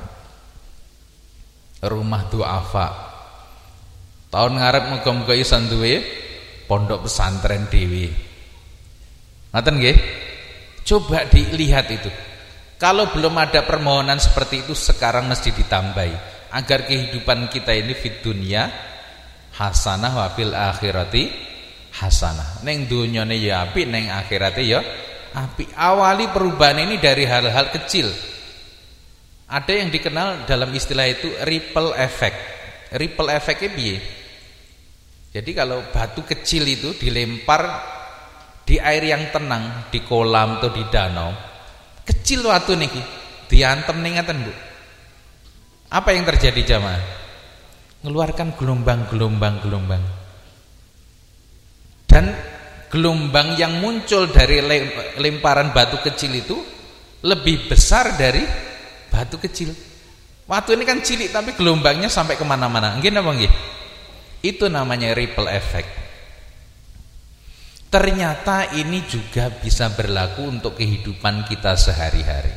Rumah 1.87 2.22
duafa. 2.35 2.87
Tahun 4.27 4.53
ngarep 4.59 4.85
muga-muga 4.91 5.35
iso 5.39 5.57
duwe 5.70 6.03
pondok 6.66 7.07
pesantren 7.07 7.70
dhewe. 7.70 8.11
Ngoten 9.55 9.74
nggih? 9.79 9.97
Coba 10.87 11.27
dilihat 11.27 11.87
itu. 11.91 12.11
Kalau 12.77 13.09
belum 13.09 13.33
ada 13.41 13.64
permohonan 13.64 14.20
seperti 14.20 14.66
itu 14.68 14.77
sekarang 14.77 15.33
mesti 15.33 15.49
ditambahi 15.49 16.14
agar 16.53 16.85
kehidupan 16.85 17.49
kita 17.49 17.72
ini 17.72 17.97
fit 17.97 18.20
dunia 18.20 18.68
hasanah 19.57 20.12
wa 20.12 20.29
fil 20.37 20.53
akhirati 20.53 21.24
hasanah. 21.97 22.61
Neng 22.68 22.85
dunyane 22.85 23.41
ya 23.41 23.64
api, 23.64 23.89
neng 23.89 24.12
akhirate 24.12 24.61
ya 24.61 24.85
api. 25.33 25.72
Awali 25.72 26.29
perubahan 26.29 26.85
ini 26.85 27.01
dari 27.01 27.24
hal-hal 27.24 27.72
kecil. 27.72 28.12
Ada 29.47 29.72
yang 29.72 29.89
dikenal 29.89 30.45
dalam 30.45 30.68
istilah 30.74 31.07
itu 31.07 31.33
ripple 31.47 31.97
effect. 31.97 32.55
Ripple 32.97 33.30
effectnya 33.36 33.70
piye? 33.76 33.97
Jadi 35.36 35.51
kalau 35.53 35.84
batu 35.92 36.24
kecil 36.24 36.64
itu 36.64 36.97
dilempar 36.97 37.92
di 38.64 38.80
air 38.80 39.05
yang 39.05 39.28
tenang 39.30 39.92
di 39.92 40.01
kolam 40.03 40.59
atau 40.59 40.72
di 40.74 40.82
danau 40.90 41.30
kecil 42.07 42.47
waktu 42.47 42.74
niki 42.78 43.03
diantem 43.47 43.99
nih 44.03 44.12
ngaten 44.18 44.38
Bu 44.42 44.53
Apa 45.86 46.11
yang 46.11 46.26
terjadi 46.26 46.74
jamaah? 46.74 46.99
Mengeluarkan 48.03 48.59
gelombang-gelombang 48.59 49.62
gelombang. 49.62 50.03
Dan 52.11 52.34
gelombang 52.90 53.55
yang 53.55 53.78
muncul 53.78 54.26
dari 54.34 54.66
lemparan 55.14 55.70
batu 55.70 56.03
kecil 56.03 56.34
itu 56.34 56.59
lebih 57.22 57.70
besar 57.70 58.18
dari 58.18 58.42
batu 59.07 59.38
kecil. 59.38 59.70
Waktu 60.47 60.78
ini 60.78 60.84
kan 60.86 61.03
cilik 61.03 61.34
tapi 61.34 61.59
gelombangnya 61.59 62.07
sampai 62.07 62.38
ke 62.38 62.47
mana-mana. 62.47 62.94
Mungkin 62.94 63.18
apa 63.18 63.30
nggih? 63.34 63.53
Itu 64.47 64.70
namanya 64.70 65.11
ripple 65.11 65.51
effect. 65.51 65.90
Ternyata 67.90 68.78
ini 68.78 69.03
juga 69.11 69.51
bisa 69.51 69.90
berlaku 69.90 70.47
untuk 70.47 70.78
kehidupan 70.78 71.51
kita 71.51 71.74
sehari-hari. 71.74 72.55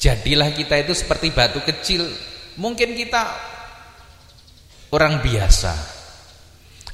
Jadilah 0.00 0.48
kita 0.56 0.80
itu 0.80 0.96
seperti 0.96 1.36
batu 1.36 1.60
kecil. 1.60 2.08
Mungkin 2.56 2.96
kita 2.96 3.28
orang 4.94 5.20
biasa. 5.20 5.74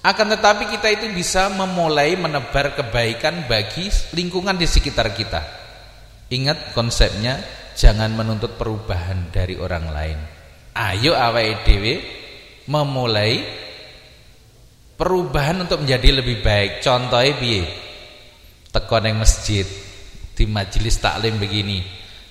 Akan 0.05 0.29
tetapi 0.29 0.69
kita 0.69 0.93
itu 0.93 1.09
bisa 1.15 1.49
memulai 1.49 2.13
menebar 2.19 2.75
kebaikan 2.75 3.47
bagi 3.47 3.89
lingkungan 4.13 4.59
di 4.59 4.67
sekitar 4.69 5.15
kita. 5.15 5.64
Ingat 6.35 6.75
konsepnya 6.75 7.39
jangan 7.79 8.11
menuntut 8.11 8.59
perubahan 8.59 9.31
dari 9.31 9.55
orang 9.55 9.87
lain. 9.95 10.19
Ayo 10.75 11.15
awake 11.15 11.63
dhewe 11.63 11.95
memulai 12.67 13.39
perubahan 14.99 15.63
untuk 15.63 15.87
menjadi 15.87 16.19
lebih 16.19 16.43
baik. 16.43 16.83
Contohnya 16.83 17.39
piye? 17.39 17.63
Teko 18.75 18.99
ning 18.99 19.15
masjid 19.15 19.63
di 20.35 20.45
majelis 20.51 20.99
taklim 20.99 21.39
begini. 21.39 21.79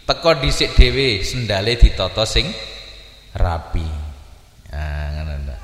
Teko 0.04 0.36
dhisik 0.36 0.76
dhewe 0.76 1.24
sendale 1.24 1.80
ditata 1.80 2.28
sing 2.28 2.51
rapi. 3.39 3.88
Nah 4.74 5.08
ngono 5.16 5.56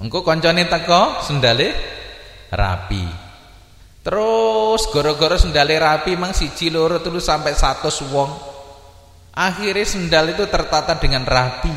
engko 0.00 0.24
kancane 0.24 0.66
teko 0.66 1.20
sendale 1.20 1.68
rapi 2.48 3.21
terus 4.02 4.82
gara-gara 4.90 5.38
sendale 5.38 5.78
rapi 5.78 6.18
mang 6.18 6.34
siji 6.34 6.68
loro 6.68 6.98
telu 6.98 7.22
sampai 7.22 7.54
100 7.54 7.86
wong 8.10 8.52
Akhirnya 9.32 9.88
sendal 9.88 10.36
itu 10.36 10.44
tertata 10.44 10.92
dengan 11.00 11.24
rapi. 11.24 11.72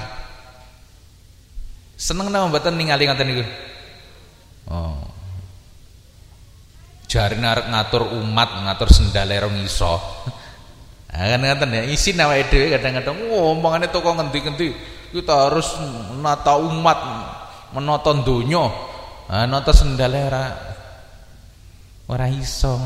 Seneng 1.95 2.28
nama 2.28 2.51
mboten 2.51 2.76
ningali 2.76 3.07
ngoten 3.07 3.28
niku? 3.32 3.45
Oh. 4.67 4.99
Jari 7.07 7.39
ngatur 7.39 8.11
umat, 8.19 8.67
ngatur 8.67 8.91
sendal 8.91 9.32
rong 9.32 9.63
iso. 9.63 9.95
Nah, 11.15 11.32
kan 11.39 11.71
ya, 11.71 11.88
isin 11.88 12.19
awake 12.19 12.51
dhewe 12.51 12.76
kadang-kadang 12.76 13.15
omongane 13.32 13.88
toko 13.88 14.19
ngendi-ngendi 14.19 14.76
kita 15.15 15.47
harus 15.47 15.80
menata 16.11 16.59
umat, 16.59 16.99
menata 17.71 18.11
donya. 18.19 18.67
Nah, 19.32 19.47
nata 19.47 19.71
sendale 19.71 20.28
ora 20.28 20.74
ora 22.05 22.29
iso 22.29 22.77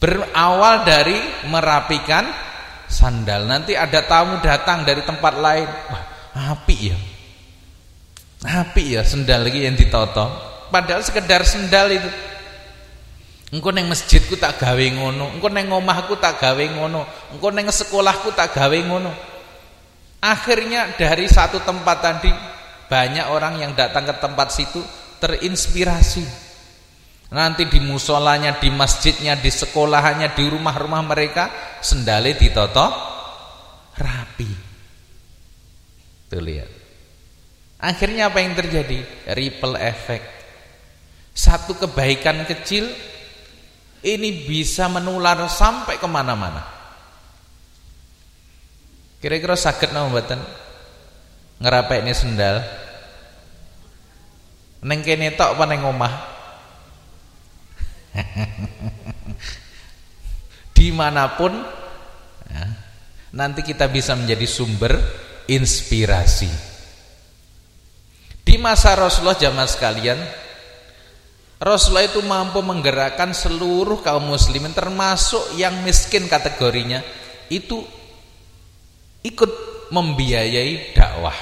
berawal 0.00 0.82
dari 0.82 1.20
merapikan 1.46 2.24
sandal. 2.88 3.46
Nanti 3.46 3.76
ada 3.76 4.02
tamu 4.08 4.40
datang 4.40 4.82
dari 4.82 5.04
tempat 5.04 5.34
lain. 5.36 5.68
Wah, 5.68 6.04
api 6.56 6.76
ya. 6.80 6.98
Api 8.40 8.96
ya 8.96 9.04
sendal 9.04 9.44
lagi 9.44 9.68
yang 9.68 9.76
ditoto. 9.76 10.26
Padahal 10.72 11.04
sekedar 11.04 11.44
sendal 11.44 11.92
itu. 11.92 12.10
Engko 13.50 13.74
neng 13.74 13.90
masjidku 13.90 14.38
tak 14.38 14.62
gawe 14.62 14.86
ngono, 14.94 15.34
engko 15.34 15.50
neng 15.50 15.74
omahku 15.74 16.14
tak 16.22 16.38
gawe 16.38 16.64
ngono, 16.70 17.02
engko 17.34 17.50
neng 17.50 17.66
sekolahku 17.66 18.30
tak 18.30 18.54
gawe 18.54 18.78
ngono. 18.86 19.10
Akhirnya 20.22 20.94
dari 20.94 21.26
satu 21.26 21.58
tempat 21.58 21.98
tadi 21.98 22.30
banyak 22.86 23.26
orang 23.26 23.58
yang 23.58 23.74
datang 23.74 24.06
ke 24.06 24.14
tempat 24.22 24.54
situ 24.54 24.78
terinspirasi 25.18 26.49
Nanti 27.30 27.70
di 27.70 27.78
musolanya, 27.78 28.58
di 28.58 28.74
masjidnya, 28.74 29.38
di 29.38 29.54
sekolahannya, 29.54 30.34
di 30.34 30.44
rumah-rumah 30.50 31.02
mereka 31.06 31.78
sendale 31.78 32.34
ditoto 32.34 32.90
rapi. 33.94 34.50
Tuh 36.26 36.42
lihat. 36.42 36.70
Akhirnya 37.78 38.34
apa 38.34 38.42
yang 38.42 38.58
terjadi? 38.58 39.30
Ripple 39.30 39.78
effect. 39.78 40.26
Satu 41.30 41.78
kebaikan 41.78 42.42
kecil 42.50 42.90
ini 44.02 44.42
bisa 44.42 44.90
menular 44.90 45.38
sampai 45.46 46.02
ke 46.02 46.08
mana-mana. 46.10 46.66
Kira-kira 49.22 49.54
sakit 49.54 49.94
nama 49.94 50.10
buatan 50.10 50.40
ngerapek 51.62 52.02
ini 52.02 52.12
sendal. 52.16 52.64
Neng 54.80 55.04
kene 55.04 55.36
tok 55.36 55.54
apa 55.54 55.64
neng 55.68 55.84
omah? 55.84 56.39
di 60.76 60.88
mana 60.90 61.36
pun 61.36 61.52
ya, 62.50 62.64
nanti 63.36 63.62
kita 63.62 63.86
bisa 63.86 64.18
menjadi 64.18 64.46
sumber 64.46 64.98
inspirasi. 65.46 66.50
Di 68.40 68.58
masa 68.58 68.98
Rasulullah 68.98 69.38
zaman 69.38 69.68
sekalian 69.68 70.18
Rasulullah 71.60 72.08
itu 72.08 72.24
mampu 72.24 72.64
menggerakkan 72.64 73.36
seluruh 73.36 74.00
kaum 74.00 74.32
muslimin 74.32 74.72
termasuk 74.72 75.60
yang 75.60 75.84
miskin 75.84 76.24
kategorinya 76.24 77.04
itu 77.52 77.84
ikut 79.20 79.52
membiayai 79.92 80.96
dakwah. 80.96 81.36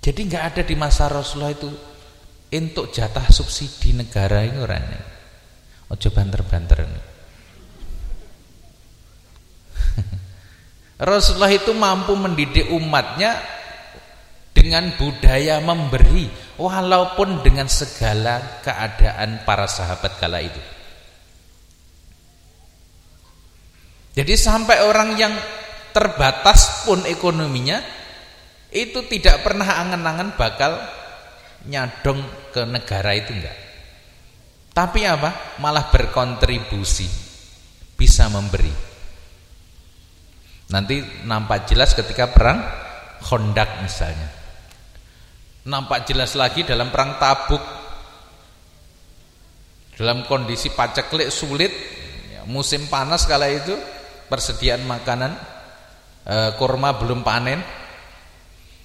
Jadi 0.00 0.20
nggak 0.32 0.44
ada 0.48 0.62
di 0.64 0.74
masa 0.74 1.12
Rasulullah 1.12 1.52
itu 1.52 1.68
untuk 2.52 2.92
jatah 2.92 3.32
subsidi 3.32 3.96
negara 3.96 4.44
ini 4.44 4.60
orangnya 4.60 5.00
ojo 5.88 6.08
banter-banter 6.12 6.84
Rasulullah 11.02 11.52
itu 11.52 11.72
mampu 11.72 12.14
mendidik 12.14 12.70
umatnya 12.70 13.40
dengan 14.52 14.92
budaya 14.94 15.58
memberi 15.58 16.30
walaupun 16.60 17.42
dengan 17.42 17.66
segala 17.66 18.62
keadaan 18.62 19.42
para 19.42 19.66
sahabat 19.66 20.12
kala 20.22 20.44
itu. 20.44 20.62
Jadi 24.12 24.36
sampai 24.36 24.84
orang 24.84 25.16
yang 25.16 25.32
terbatas 25.96 26.84
pun 26.84 27.00
ekonominya 27.08 27.80
itu 28.72 29.00
tidak 29.08 29.40
pernah 29.40 29.82
angan-angan 29.82 30.36
bakal 30.36 30.76
nyadong 31.66 32.20
ke 32.52 32.68
negara 32.68 33.16
itu 33.16 33.32
enggak. 33.32 33.56
Tapi 34.72 35.00
apa? 35.08 35.58
Malah 35.60 35.88
berkontribusi, 35.88 37.08
bisa 37.96 38.28
memberi. 38.28 38.72
Nanti 40.72 41.24
nampak 41.24 41.68
jelas 41.68 41.92
ketika 41.92 42.32
perang 42.32 42.60
Hondak 43.22 43.84
misalnya. 43.84 44.28
Nampak 45.68 46.08
jelas 46.08 46.32
lagi 46.36 46.64
dalam 46.64 46.88
perang 46.88 47.20
Tabuk. 47.20 47.62
Dalam 49.92 50.24
kondisi 50.24 50.72
paceklik 50.72 51.28
sulit, 51.28 51.70
ya, 52.32 52.42
musim 52.48 52.88
panas 52.88 53.28
kala 53.28 53.46
itu, 53.52 53.76
persediaan 54.26 54.82
makanan 54.88 55.36
e, 56.24 56.36
kurma 56.56 56.96
belum 56.96 57.20
panen, 57.20 57.60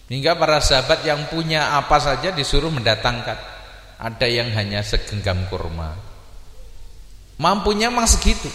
Hingga 0.07 0.39
para 0.39 0.63
sahabat 0.63 1.03
yang 1.03 1.27
punya 1.27 1.75
apa 1.75 1.99
saja 1.99 2.31
disuruh 2.31 2.71
mendatangkan. 2.71 3.56
Ada 3.97 4.29
yang 4.29 4.53
hanya 4.53 4.85
segenggam 4.85 5.49
kurma. 5.49 5.97
Mampunya 7.41 7.89
memang 7.89 8.09
segitu. 8.09 8.49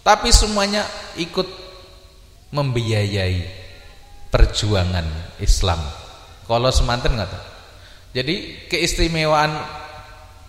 Tapi 0.00 0.32
semuanya 0.32 0.88
ikut 1.20 1.44
membiayai 2.52 3.44
perjuangan 4.32 5.36
Islam. 5.40 5.80
Kalau 6.48 6.70
semanten 6.72 7.14
nggak 7.14 7.52
Jadi 8.10 8.66
keistimewaan 8.66 9.54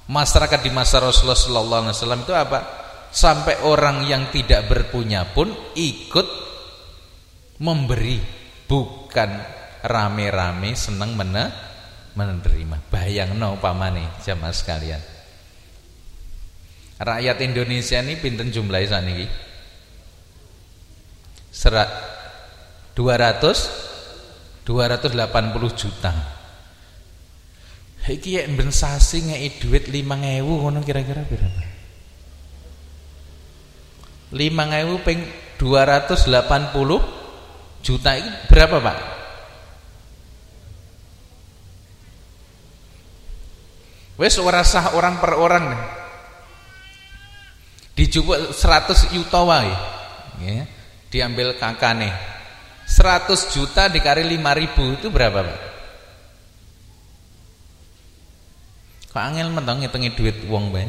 masyarakat 0.10 0.60
di 0.66 0.72
masa 0.74 0.98
Rasulullah 0.98 1.38
SAW 1.38 2.26
itu 2.26 2.34
apa? 2.34 2.60
Sampai 3.12 3.60
orang 3.68 4.08
yang 4.08 4.32
tidak 4.32 4.72
berpunya 4.72 5.28
pun 5.28 5.52
ikut 5.76 6.28
memberi, 7.62 8.18
bukan 8.66 9.30
rame-rame 9.84 10.74
seneng 10.74 11.14
mene, 11.14 11.71
menerima. 12.16 12.78
Bayang 12.92 13.40
no 13.40 13.58
pamane 13.58 14.08
jamaah 14.24 14.54
sekalian. 14.54 15.02
Rakyat 17.02 17.42
Indonesia 17.42 17.98
ini 18.04 18.16
pinten 18.22 18.54
jumlahnya 18.54 19.02
saniki? 19.02 19.26
Serat 21.50 21.90
200 22.94 24.62
280 24.62 25.74
juta. 25.74 26.14
Iki 28.02 28.34
ya 28.34 28.42
ben 28.50 28.74
sasi 28.74 29.22
ngeki 29.30 29.50
dhuwit 29.62 29.86
5000 29.88 30.42
ngono 30.42 30.82
kira-kira 30.82 31.22
berapa? 31.26 31.64
5000 34.34 35.06
ping 35.06 35.20
280 35.60 37.86
juta 37.86 38.12
itu 38.18 38.30
berapa 38.50 38.78
Pak? 38.82 38.98
Wes 44.22 44.38
ora 44.38 44.62
sah 44.62 44.94
orang 44.94 45.18
per 45.18 45.34
orang 45.34 45.74
nih. 45.74 45.84
Dijupuk 47.98 48.54
100 48.54 49.10
juta 49.18 49.42
wae. 49.42 49.74
Ya. 50.46 50.70
Diambil 51.10 51.58
kakane. 51.58 52.14
100 52.86 53.50
juta 53.50 53.90
dikali 53.90 54.22
5000 54.38 55.02
itu 55.02 55.10
berapa, 55.10 55.42
Pak? 55.42 55.60
Kok 59.10 59.24
angel 59.26 59.50
mentong 59.50 59.82
ngitungi 59.82 60.14
duit 60.14 60.38
wong 60.46 60.70
bae. 60.70 60.86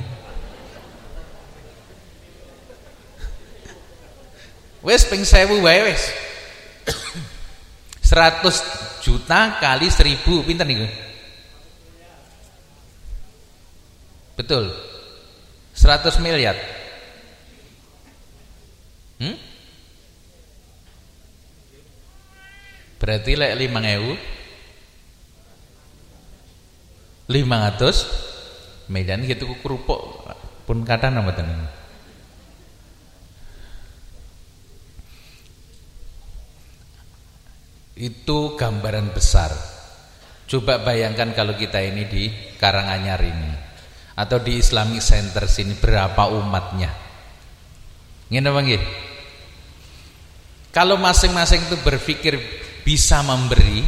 Wes 4.84 5.08
ping 5.08 5.24
1000 5.24 5.64
wae 5.64 5.80
wes. 5.88 6.04
100 8.12 9.00
juta 9.00 9.56
kali 9.56 9.88
1000 9.88 10.20
pinten 10.20 10.68
niku? 10.68 11.11
Betul. 14.36 14.72
100 15.76 16.20
miliar. 16.24 16.56
Hmm? 19.20 19.36
Berarti 23.02 23.34
lek 23.34 23.58
5000 23.58 24.14
500 27.32 28.92
Medan 28.92 29.24
gitu 29.24 29.48
kerupuk 29.62 30.26
pun 30.68 30.84
kata 30.84 31.08
nama 31.08 31.32
tenan. 31.32 31.64
Itu 37.96 38.58
gambaran 38.58 39.14
besar. 39.14 39.54
Coba 40.50 40.82
bayangkan 40.84 41.32
kalau 41.32 41.56
kita 41.56 41.80
ini 41.80 42.04
di 42.04 42.28
Karanganyar 42.60 43.20
ini 43.24 43.61
atau 44.12 44.38
di 44.40 44.60
Islamic 44.60 45.00
Center 45.00 45.48
sini 45.48 45.76
berapa 45.76 46.28
umatnya. 46.32 46.90
Ngene 48.32 48.48
nggih? 48.48 48.82
Kalau 50.72 50.96
masing-masing 50.96 51.68
itu 51.68 51.76
berpikir 51.84 52.40
bisa 52.80 53.20
memberi, 53.20 53.84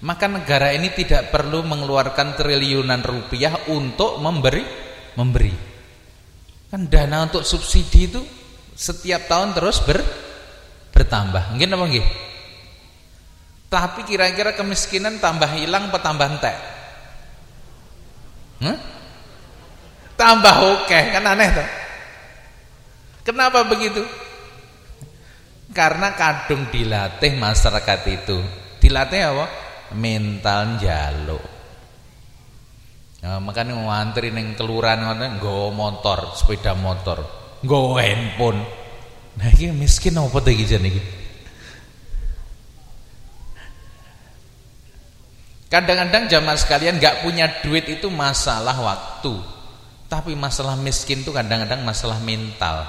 maka 0.00 0.24
negara 0.28 0.72
ini 0.72 0.88
tidak 0.96 1.28
perlu 1.28 1.60
mengeluarkan 1.64 2.36
triliunan 2.36 3.04
rupiah 3.04 3.68
untuk 3.68 4.16
memberi 4.20 4.64
memberi. 5.16 5.52
Kan 6.72 6.88
dana 6.88 7.28
untuk 7.28 7.44
subsidi 7.44 8.08
itu 8.08 8.20
setiap 8.72 9.28
tahun 9.28 9.52
terus 9.56 9.80
ber 9.84 10.00
bertambah. 10.92 11.52
Mungkin 11.52 11.76
apa 11.76 11.84
nggih? 11.84 12.06
Tapi 13.68 14.00
kira-kira 14.08 14.56
kemiskinan 14.56 15.20
tambah 15.20 15.52
hilang 15.52 15.92
apa 15.92 15.98
tambah 16.00 16.26
entek? 16.32 16.56
Hmm? 18.64 18.95
Tambah 20.16 20.56
oke, 20.64 20.98
kan 21.12 21.24
aneh 21.28 21.48
tuh. 21.52 21.68
Kenapa 23.20 23.68
begitu? 23.68 24.00
Karena 25.76 26.16
kadung 26.16 26.72
dilatih 26.72 27.36
masyarakat 27.36 28.00
itu. 28.08 28.38
Dilatih 28.80 29.20
apa? 29.28 29.46
Mental 29.92 30.80
jaluk. 30.80 31.44
Nah, 33.26 33.42
makanya 33.42 33.74
ngantri 33.76 34.30
neng 34.30 34.54
kelurahan 34.54 35.02
ngoten 35.02 35.42
nggawa 35.42 35.68
motor, 35.74 36.32
sepeda 36.38 36.72
motor, 36.78 37.26
nggawa 37.60 37.98
handphone. 38.00 38.60
Nah 39.36 39.50
ini 39.52 39.74
miskin 39.74 40.16
apa 40.16 40.38
tuh 40.40 40.52
iki? 40.54 40.64
Kadang-kadang 45.66 46.30
jamaah 46.30 46.54
sekalian 46.54 47.02
nggak 47.02 47.26
punya 47.26 47.50
duit 47.60 47.84
itu 47.90 48.06
masalah 48.06 48.78
waktu. 48.78 49.55
Tapi 50.06 50.38
masalah 50.38 50.78
miskin 50.78 51.26
itu 51.26 51.34
kadang-kadang 51.34 51.82
masalah 51.82 52.22
mental. 52.22 52.86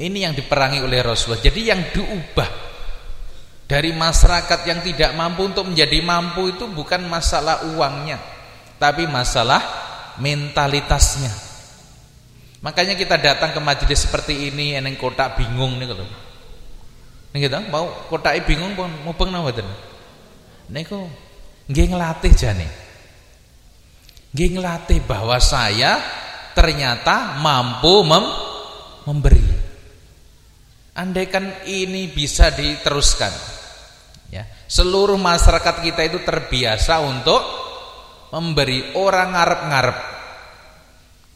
Ini 0.00 0.30
yang 0.30 0.32
diperangi 0.32 0.80
oleh 0.80 1.04
Rasulullah. 1.04 1.44
Jadi 1.44 1.60
yang 1.68 1.80
diubah 1.92 2.48
dari 3.68 3.92
masyarakat 3.92 4.60
yang 4.66 4.80
tidak 4.80 5.12
mampu 5.14 5.46
untuk 5.46 5.68
menjadi 5.68 6.00
mampu 6.00 6.50
itu 6.50 6.66
bukan 6.66 7.06
masalah 7.06 7.62
uangnya, 7.76 8.18
tapi 8.80 9.04
masalah 9.06 9.62
mentalitasnya. 10.18 11.30
Makanya 12.64 12.96
kita 12.96 13.20
datang 13.20 13.54
ke 13.54 13.60
majelis 13.60 14.04
seperti 14.04 14.50
ini, 14.50 14.74
eneng 14.74 14.98
kotak 14.98 15.36
bingung 15.36 15.78
nih 15.78 15.86
kalau. 15.86 16.08
Nih 17.30 17.40
kita 17.46 17.62
mau 17.70 17.86
kotak 18.10 18.42
bingung 18.42 18.74
pun 18.74 18.90
mau 19.06 19.14
pengen 19.14 19.38
mboten. 19.38 19.68
Niku 20.72 21.06
nggih 21.70 21.94
nglatih 21.94 22.32
jane. 22.34 22.66
Nggih 24.34 24.58
nglatih 24.58 24.98
bahwa 25.06 25.38
saya 25.38 26.02
ternyata 26.52 27.38
mampu 27.38 28.02
mem 28.06 28.24
memberi. 29.08 29.42
Andaikan 30.90 31.64
ini 31.64 32.12
bisa 32.12 32.52
diteruskan, 32.52 33.32
ya, 34.28 34.44
seluruh 34.68 35.16
masyarakat 35.16 35.80
kita 35.80 36.02
itu 36.04 36.18
terbiasa 36.20 37.00
untuk 37.00 37.40
memberi 38.36 38.94
orang 38.98 39.32
ngarep-ngarep, 39.32 39.98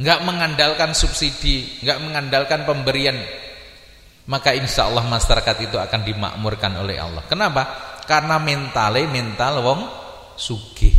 nggak 0.04 0.20
mengandalkan 0.26 0.92
subsidi, 0.92 1.80
nggak 1.80 1.98
mengandalkan 2.02 2.68
pemberian, 2.68 3.16
maka 4.28 4.52
insya 4.52 4.90
Allah 4.90 5.06
masyarakat 5.06 5.56
itu 5.64 5.80
akan 5.80 6.00
dimakmurkan 6.02 6.72
oleh 6.78 7.00
Allah. 7.00 7.24
Kenapa? 7.24 7.62
Karena 8.04 8.36
mentale 8.36 9.08
mental 9.08 9.64
wong 9.64 9.80
sugih, 10.36 10.92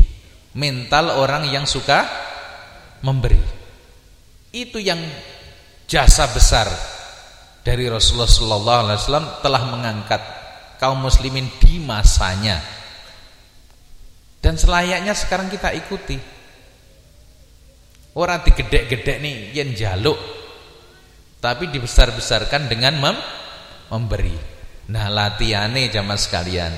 mental 0.57 1.21
orang 1.21 1.45
yang 1.53 1.69
suka 1.69 2.07
memberi. 3.05 3.54
Itu 4.55 4.79
yang 4.79 5.03
jasa 5.83 6.31
besar 6.31 6.71
dari 7.59 7.91
Rasulullah 7.91 8.31
sallallahu 8.31 8.79
alaihi 8.87 8.99
wasallam 9.03 9.27
telah 9.43 9.61
mengangkat 9.67 10.21
kaum 10.79 11.03
muslimin 11.03 11.51
di 11.59 11.75
masanya. 11.83 12.63
Dan 14.39 14.55
selayaknya 14.55 15.11
sekarang 15.11 15.51
kita 15.51 15.75
ikuti. 15.75 16.15
Orang 18.15 18.47
digedek-gedek 18.47 19.17
nih 19.19 19.35
yen 19.51 19.75
jaluk. 19.75 20.15
Tapi 21.43 21.67
dibesar-besarkan 21.67 22.71
dengan 22.71 22.95
mem 22.95 23.17
memberi. 23.91 24.37
Nah, 24.87 25.11
latihane 25.11 25.91
jamaah 25.91 26.15
sekalian. 26.15 26.73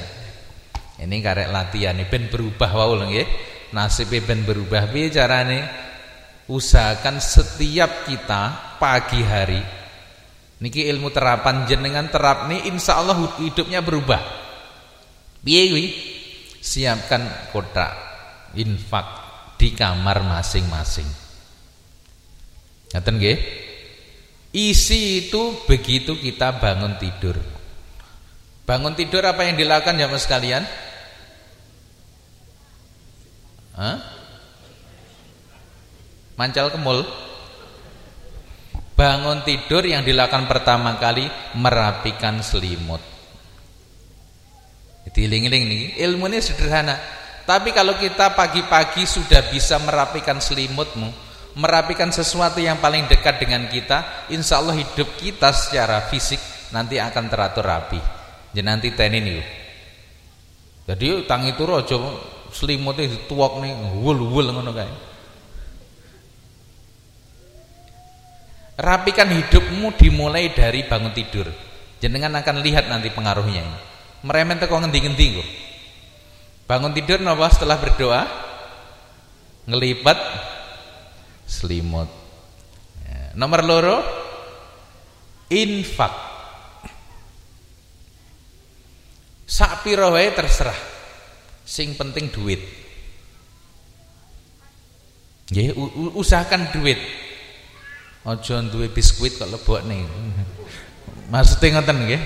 Ini 0.98 1.18
karek 1.22 1.54
latihane 1.54 2.10
ben 2.10 2.26
berubah 2.32 2.72
wae 2.74 3.06
nggih. 3.06 3.28
Nasibe 3.76 4.24
ben 4.24 4.48
berubah 4.48 4.90
piye 4.90 5.12
carane? 5.12 5.87
Usahakan 6.48 7.20
setiap 7.20 8.08
kita 8.08 8.76
pagi 8.80 9.22
hari. 9.24 9.62
Niki 10.58 10.90
ilmu 10.90 11.14
terapan 11.14 11.70
jenengan 11.70 12.10
terap 12.10 12.50
nih 12.50 12.66
insya 12.66 12.98
Allah 12.98 13.38
hidupnya 13.38 13.86
berubah. 13.86 14.20
Piye 15.46 15.86
siapkan 16.60 17.54
kotak 17.54 17.94
infak 18.58 19.06
di 19.62 19.72
kamar 19.72 20.26
masing-masing. 20.26 21.08
Ngaten 22.92 23.16
nggih? 23.22 23.38
Isi 24.58 25.30
itu 25.30 25.62
begitu 25.70 26.18
kita 26.18 26.58
bangun 26.58 26.98
tidur. 26.98 27.38
Bangun 28.66 28.98
tidur 28.98 29.22
apa 29.24 29.46
yang 29.46 29.56
dilakukan 29.56 29.96
jamaah 29.96 30.20
sekalian? 30.20 30.64
Hah? 33.78 34.17
Mancal 36.38 36.70
kemul. 36.70 37.02
Bangun 38.94 39.46
tidur 39.46 39.86
yang 39.86 40.02
dilakukan 40.02 40.50
pertama 40.50 40.98
kali 40.98 41.30
Merapikan 41.58 42.42
selimut. 42.42 43.02
Diling-iling 45.14 45.64
nih 45.66 45.84
Ilmu 46.06 46.30
ini 46.30 46.38
sederhana. 46.42 46.94
Tapi 47.48 47.74
kalau 47.74 47.98
kita 47.98 48.38
pagi-pagi 48.38 49.08
sudah 49.08 49.50
bisa 49.50 49.80
merapikan 49.80 50.38
selimutmu 50.38 51.10
Merapikan 51.58 52.12
sesuatu 52.12 52.60
yang 52.60 52.78
paling 52.84 53.08
dekat 53.08 53.40
dengan 53.40 53.66
kita 53.72 54.28
Insya 54.30 54.60
Allah 54.60 54.76
hidup 54.76 55.16
kita 55.18 55.56
secara 55.56 56.06
fisik 56.12 56.38
Nanti 56.76 57.00
akan 57.00 57.26
teratur 57.32 57.64
rapi. 57.64 57.98
Jadi 58.52 58.68
nanti 58.68 58.92
tenin 58.94 59.24
nih 59.26 59.48
Jadi 60.86 61.24
tangi 61.24 61.56
turu 61.56 61.80
aja 61.80 61.96
selimutnya 62.52 63.08
dituak 63.08 63.64
nih 63.64 63.74
Wul-wul 63.96 64.52
ngono 64.52 64.76
kayak 64.76 65.07
Rapikan 68.78 69.34
hidupmu 69.34 69.98
dimulai 69.98 70.54
dari 70.54 70.86
bangun 70.86 71.12
tidur. 71.12 71.50
Jenengan 71.98 72.38
akan 72.38 72.62
lihat 72.62 72.86
nanti 72.88 73.10
pengaruhnya 73.10 73.66
ini. 73.66 73.80
Meremen 74.22 74.62
teko 74.62 74.78
ngendi-ngendi. 74.78 75.42
Bangun 76.70 76.94
tidur 76.94 77.18
napa 77.26 77.50
setelah 77.50 77.82
berdoa? 77.82 78.22
Ngelipat 79.66 80.18
selimut. 81.50 82.08
Ya. 83.02 83.34
Nomor 83.34 83.66
loro 83.66 83.98
infak. 85.50 86.28
sak 89.48 89.88
pira 89.88 90.12
terserah 90.36 90.76
sing 91.64 91.96
penting 91.96 92.28
duit 92.28 92.60
nggih 95.48 95.72
usahakan 96.20 96.68
duit 96.76 97.00
aja 98.28 98.60
duwe 98.68 98.92
biskuit 98.92 99.40
kok 99.40 99.48
lebokne. 99.48 100.04
Maksudnya 101.32 101.80
ngoten 101.80 101.98
nggih? 102.04 102.22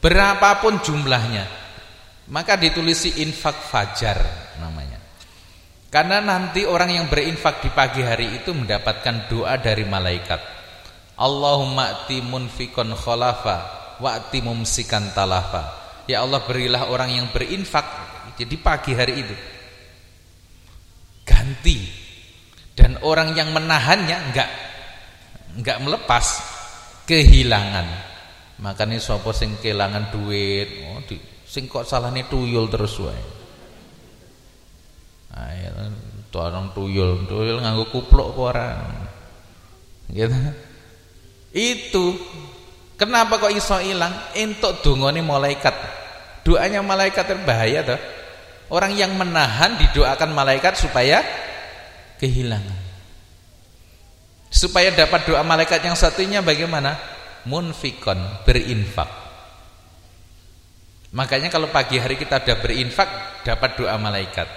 Berapapun 0.00 0.80
jumlahnya 0.80 1.68
maka 2.28 2.60
ditulisi 2.60 3.24
infak 3.24 3.56
fajar 3.56 4.18
namanya. 4.60 5.00
Karena 5.88 6.20
nanti 6.20 6.68
orang 6.68 6.92
yang 6.92 7.06
berinfak 7.08 7.64
di 7.64 7.72
pagi 7.72 8.04
hari 8.04 8.36
itu 8.36 8.52
mendapatkan 8.52 9.32
doa 9.32 9.56
dari 9.56 9.88
malaikat. 9.88 10.40
Allahumma 11.16 12.04
ati 12.04 12.20
munfikon 12.20 12.92
khalafa 12.92 13.56
wa'ti 13.98 14.44
mumsikan 14.44 15.10
talafa. 15.16 15.64
Ya 16.04 16.20
Allah 16.20 16.44
berilah 16.44 16.92
orang 16.92 17.16
yang 17.16 17.26
berinfak 17.32 17.84
jadi 18.36 18.56
pagi 18.60 18.92
hari 18.92 19.14
itu 19.24 19.34
ganti. 21.24 22.06
Dan 22.76 23.00
orang 23.02 23.34
yang 23.34 23.50
menahannya 23.50 24.16
enggak 24.30 24.67
enggak 25.58 25.82
melepas 25.82 26.26
kehilangan. 27.04 27.86
Makanya 28.62 29.02
sapa 29.02 29.30
sing 29.34 29.58
kehilangan 29.58 30.14
duit 30.14 30.86
oh 30.90 31.02
di, 31.06 31.18
sing 31.46 31.66
kok 31.66 31.86
salahnya 31.86 32.26
tuyul 32.30 32.70
terus 32.70 32.94
wae. 33.02 33.22
Ayo 35.34 35.70
tuh 36.30 36.42
orang 36.42 36.74
tuyul 36.74 37.26
tuyul 37.26 37.58
nganggo 37.62 37.90
kupluk 37.90 38.34
orang 38.38 39.10
gitu. 40.10 40.34
Itu 41.54 42.04
kenapa 42.98 43.38
kok 43.38 43.54
iso 43.54 43.78
hilang 43.82 44.14
entuk 44.34 44.82
dongane 44.82 45.22
malaikat. 45.22 45.74
Doanya 46.42 46.80
malaikat 46.80 47.28
berbahaya 47.28 47.84
tuh 47.84 48.00
orang 48.72 48.96
yang 48.96 49.12
menahan 49.14 49.76
didoakan 49.76 50.32
malaikat 50.32 50.74
supaya 50.80 51.20
kehilangan 52.18 52.77
Supaya 54.48 54.88
dapat 54.92 55.28
doa 55.28 55.44
malaikat 55.44 55.84
yang 55.84 55.96
satunya 55.96 56.40
bagaimana? 56.40 56.96
Munfikon, 57.44 58.16
berinfak. 58.48 59.08
Makanya 61.12 61.48
kalau 61.48 61.72
pagi 61.72 61.96
hari 61.96 62.20
kita 62.20 62.40
sudah 62.40 62.56
berinfak, 62.60 63.08
dapat 63.44 63.80
doa 63.80 63.96
malaikat. 63.96 64.48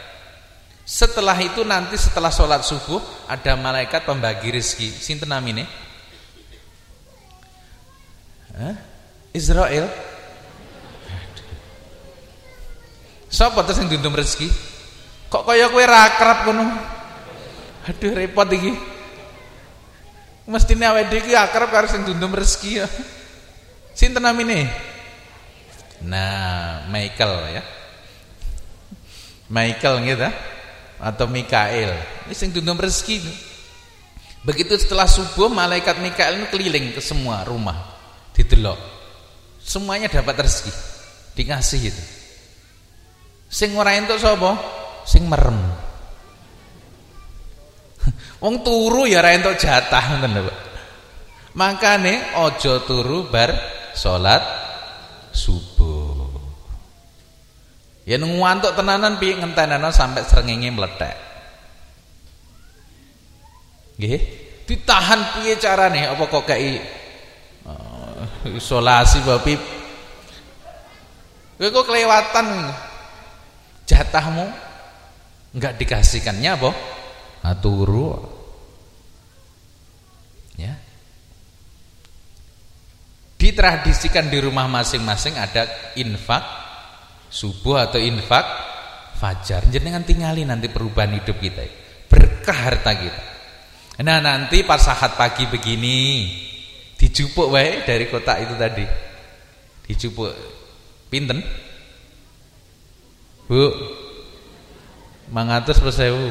Setelah 0.83 1.37
itu 1.39 1.63
nanti 1.63 1.95
setelah 1.95 2.27
sholat 2.27 2.67
subuh 2.67 2.99
ada 3.31 3.55
malaikat 3.55 4.03
pembagi 4.03 4.51
rezeki. 4.51 4.91
Sinten 4.91 5.31
namine? 5.31 5.63
Hah? 8.51 8.75
Israel. 9.31 9.87
Sapa 13.31 13.63
terus 13.63 13.79
yang 13.79 13.95
dundum 13.95 14.11
rezeki? 14.11 14.51
Kok 15.31 15.47
kaya 15.47 15.71
kowe 15.71 15.83
ra 15.87 16.11
kono? 16.43 16.67
Aduh 17.87 18.11
repot 18.11 18.51
iki. 18.51 18.90
Mestine 20.49 20.89
awake 20.89 21.13
dhewe 21.13 21.21
iki 21.27 21.33
akrab 21.37 21.69
karo 21.69 21.85
sing 21.85 22.01
dundum 22.01 22.33
rezeki 22.33 22.81
ya. 22.81 22.87
Sinten 23.93 24.25
namine? 24.25 24.65
Nah, 26.01 26.89
Michael 26.89 27.33
ya. 27.53 27.63
Michael 29.51 29.95
gitu 30.07 30.29
atau 31.01 31.25
Mikael. 31.27 31.93
Ini 32.25 32.33
sing 32.33 32.49
dundum 32.55 32.79
rezeki. 32.79 33.21
Begitu 34.41 34.73
setelah 34.77 35.05
subuh 35.05 35.53
malaikat 35.53 36.01
Mikael 36.01 36.41
ini 36.41 36.49
keliling 36.49 36.97
ke 36.97 37.01
semua 37.03 37.45
rumah, 37.45 37.77
didelok. 38.33 38.79
Semuanya 39.61 40.09
dapat 40.09 40.41
rezeki, 40.41 40.73
dikasih 41.37 41.81
itu. 41.93 42.03
Sing 43.45 43.77
ora 43.77 43.93
entuk 43.93 44.17
sapa? 44.17 44.57
Sing 45.05 45.29
merem. 45.29 45.59
Wong 48.41 48.65
turu 48.65 49.05
ya 49.05 49.21
ora 49.21 49.37
entuk 49.37 49.53
jatah 49.53 50.17
ngoten 50.17 50.41
lho. 50.41 50.53
Makane 51.53 52.33
aja 52.33 52.81
turu 52.81 53.29
bar 53.29 53.53
salat 53.93 54.41
subuh. 55.29 56.25
Ya 58.01 58.17
ngantuk 58.17 58.73
tenanan 58.73 59.21
piye 59.21 59.37
ngentenana 59.37 59.93
sampai 59.93 60.25
srengenge 60.25 60.73
meletek. 60.73 61.15
Nggih, 64.01 64.21
ditahan 64.65 65.21
piye 65.37 65.61
carane 65.61 66.09
apa 66.09 66.23
kok 66.25 66.49
kei 66.49 66.81
uh, 67.69 68.25
isolasi 68.57 69.21
babi 69.21 69.53
Kowe 71.61 71.69
kok 71.69 71.93
kelewatan 71.93 72.73
jatahmu 73.85 74.49
enggak 75.53 75.77
dikasihkannya 75.77 76.57
apa? 76.57 76.73
Aturu. 77.41 78.17
Ya. 80.57 80.77
Ditradisikan 83.41 84.29
di 84.29 84.37
rumah 84.37 84.69
masing-masing 84.69 85.33
ada 85.33 85.65
infak 85.97 86.45
subuh 87.33 87.81
atau 87.81 87.97
infak 87.97 88.45
fajar. 89.17 89.65
Jenengan 89.73 90.05
tinggali 90.05 90.45
nanti 90.45 90.69
perubahan 90.69 91.17
hidup 91.17 91.41
kita. 91.41 91.65
Berkah 92.05 92.57
harta 92.69 92.93
kita. 92.93 93.23
Nah, 94.01 94.17
nanti 94.17 94.65
pas 94.65 94.81
saat 94.81 95.13
pagi 95.13 95.45
begini 95.45 96.29
dijupuk 97.01 97.49
wae 97.49 97.81
dari 97.81 98.05
kotak 98.09 98.45
itu 98.45 98.53
tadi. 98.57 98.85
Dijupuk 99.89 100.29
pinten? 101.09 101.41
Bu. 103.49 103.65
Mangatus 105.31 105.79
persewu 105.79 106.29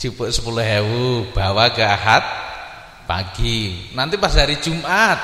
Jupuk 0.00 0.32
sepuluh 0.32 0.64
hewu 0.64 1.28
bawa 1.36 1.76
ke 1.76 1.84
ahad 1.84 2.24
pagi. 3.04 3.92
Nanti 3.92 4.16
pas 4.16 4.32
hari 4.32 4.56
Jumat, 4.56 5.20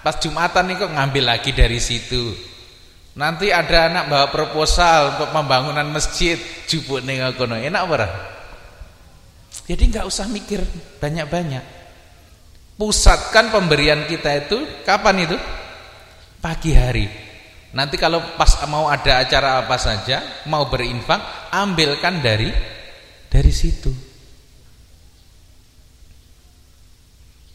pas 0.00 0.16
Jumatan 0.16 0.72
nih 0.72 0.76
kok 0.80 0.88
ngambil 0.96 1.36
lagi 1.36 1.52
dari 1.52 1.76
situ. 1.76 2.32
Nanti 3.20 3.52
ada 3.52 3.92
anak 3.92 4.08
bawa 4.08 4.26
proposal 4.32 5.16
untuk 5.16 5.28
pembangunan 5.36 5.84
masjid, 5.92 6.40
jupuk 6.64 7.04
nih 7.04 7.28
kono. 7.36 7.60
Enak 7.60 7.82
ora? 7.84 8.08
Jadi 9.68 9.82
nggak 9.84 10.06
usah 10.08 10.32
mikir 10.32 10.64
banyak-banyak. 10.96 11.64
Pusatkan 12.80 13.52
pemberian 13.52 14.04
kita 14.08 14.48
itu 14.48 14.64
kapan 14.84 15.28
itu? 15.28 15.36
Pagi 16.40 16.72
hari. 16.72 17.08
Nanti 17.76 18.00
kalau 18.00 18.22
pas 18.40 18.52
mau 18.64 18.88
ada 18.88 19.20
acara 19.20 19.60
apa 19.60 19.76
saja, 19.76 20.44
mau 20.48 20.68
berinfak, 20.72 21.52
ambilkan 21.52 22.24
dari 22.24 22.48
dari 23.26 23.52
situ. 23.52 24.05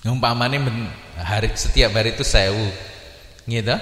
Umpamane 0.02 0.58
hari 1.22 1.54
setiap 1.54 1.94
hari 1.94 2.18
itu 2.18 2.26
sewu. 2.26 2.68
Gitu. 3.46 3.78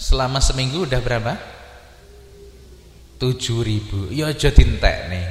Selama 0.00 0.40
seminggu 0.40 0.88
udah 0.88 1.00
berapa? 1.04 1.36
7000. 3.20 4.08
Ya 4.12 4.32
aja 4.32 4.48
nih. 4.56 5.26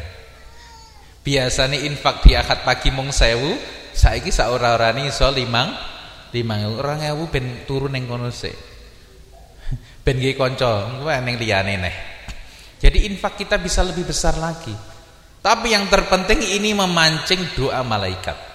Biasanya 1.24 1.80
infak 1.88 2.22
di 2.28 2.36
akad 2.38 2.61
pagi 2.61 2.93
mung 2.93 3.09
sewu, 3.09 3.57
saiki 3.95 4.30
sak 4.30 4.51
ora-orane 4.53 5.07
iso 5.07 5.26
limang 5.32 5.72
limang 6.34 6.66
orang 6.82 7.05
ewu 7.14 7.30
ben 7.30 7.64
turun 7.64 7.93
ning 7.93 8.09
kono 8.09 8.34
sik. 8.34 8.53
Ben 10.03 10.20
nggih 10.20 10.36
kanca, 10.36 10.89
engko 10.89 11.07
ning 11.24 11.39
liyane 11.39 11.74
neh. 11.80 11.95
Jadi 12.84 13.07
infak 13.07 13.39
kita 13.39 13.55
bisa 13.55 13.80
lebih 13.86 14.03
besar 14.03 14.36
lagi. 14.36 14.76
Tapi 15.39 15.72
yang 15.72 15.88
terpenting 15.88 16.43
ini 16.43 16.76
memancing 16.76 17.55
doa 17.55 17.80
malaikat. 17.88 18.53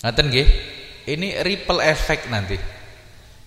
Ngaten 0.00 0.26
nggih? 0.32 0.48
Ini 1.10 1.44
ripple 1.44 1.80
effect 1.84 2.28
nanti. 2.32 2.56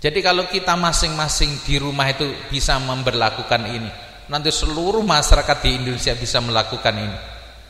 Jadi 0.04 0.20
kalau 0.20 0.46
kita 0.52 0.76
masing-masing 0.76 1.64
di 1.64 1.80
rumah 1.80 2.12
itu 2.12 2.28
bisa 2.52 2.76
memperlakukan 2.76 3.64
ini, 3.72 3.88
nanti 4.28 4.52
seluruh 4.52 5.00
masyarakat 5.00 5.58
di 5.64 5.70
Indonesia 5.80 6.12
bisa 6.14 6.44
melakukan 6.44 6.92
ini. 6.92 7.18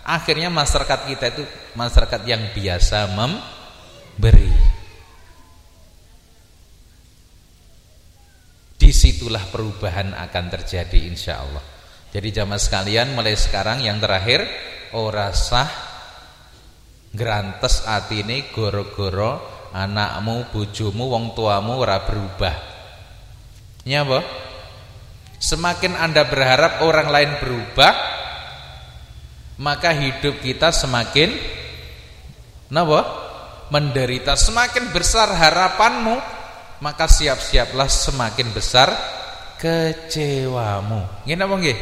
Akhirnya 0.03 0.49
masyarakat 0.49 0.99
kita 1.07 1.25
itu 1.31 1.43
masyarakat 1.77 2.21
yang 2.25 2.41
biasa 2.51 3.13
memberi. 3.13 4.49
Di 8.81 8.89
situlah 8.91 9.47
perubahan 9.47 10.11
akan 10.17 10.45
terjadi 10.51 10.99
insya 11.07 11.39
Allah. 11.39 11.63
Jadi 12.11 12.33
jamaah 12.33 12.59
sekalian 12.59 13.13
mulai 13.15 13.37
sekarang 13.37 13.85
yang 13.85 14.01
terakhir 14.01 14.43
ora 14.91 15.31
sah 15.31 15.92
Grantes 17.13 17.85
atine 17.85 18.49
goro-goro 18.49 19.37
anakmu, 19.69 20.49
bojomu, 20.49 21.13
wong 21.13 21.37
tuamu 21.37 21.77
ora 21.77 22.01
berubah. 22.01 22.55
Ya 23.85 24.01
apa? 24.01 24.25
Semakin 25.37 25.93
Anda 25.93 26.25
berharap 26.25 26.81
orang 26.81 27.13
lain 27.13 27.31
berubah, 27.37 27.93
maka 29.61 29.93
hidup 29.93 30.41
kita 30.41 30.73
semakin 30.73 31.35
napa? 32.73 33.23
menderita. 33.73 34.37
Semakin 34.37 34.93
besar 34.93 35.33
harapanmu, 35.33 36.21
maka 36.85 37.09
siap-siaplah 37.09 37.89
semakin 37.89 38.53
besar 38.53 38.93
kecewamu. 39.57 41.25
Ngene 41.25 41.41
apa 41.41 41.55
nggih? 41.57 41.79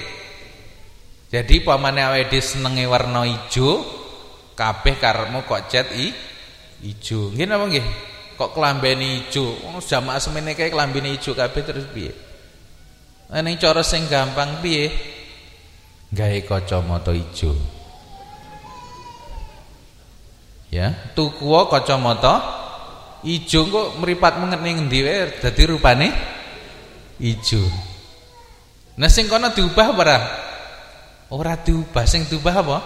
Jadi 1.31 1.55
pamane 1.63 1.99
awake 2.03 2.39
senenge 2.39 2.87
warna 2.87 3.27
ijo, 3.27 3.83
kabeh 4.57 4.95
karepmu 4.99 5.43
kok 5.47 5.67
cet 5.71 5.91
i 5.95 6.11
ijo. 6.85 7.31
Nggih 7.33 7.47
napa 7.47 7.65
nggih? 7.69 7.87
Kok 8.37 8.51
klambene 8.57 9.25
ijo? 9.25 9.57
Wong 9.65 9.81
jamaah 9.81 10.17
semene 10.17 10.57
kae 10.57 10.73
klambene 10.73 11.13
ijo 11.13 11.37
kabeh 11.37 11.61
terus 11.61 11.85
piye? 11.89 12.11
Ning 13.31 13.55
cara 13.55 13.79
sing 13.85 14.09
gampang 14.11 14.59
piye? 14.59 14.91
Gawe 16.11 16.39
kacamata 16.43 17.15
ijo. 17.15 17.55
Ya, 20.71 20.91
tuku 21.15 21.47
kacamata 21.67 22.33
ijo 23.27 23.67
kok 23.67 23.87
mripat 23.99 24.39
menget 24.39 24.59
ning 24.63 24.87
endi 24.87 24.99
wae 25.03 25.31
dadi 25.39 25.63
rupane 25.67 26.07
ijo. 27.19 27.61
Nah 28.99 29.07
sing 29.07 29.31
kono 29.31 29.51
diubah 29.55 29.87
ora? 29.95 30.17
Ora 31.31 31.55
diubah, 31.55 32.03
sing 32.03 32.27
diubah 32.27 32.55
apa? 32.59 32.77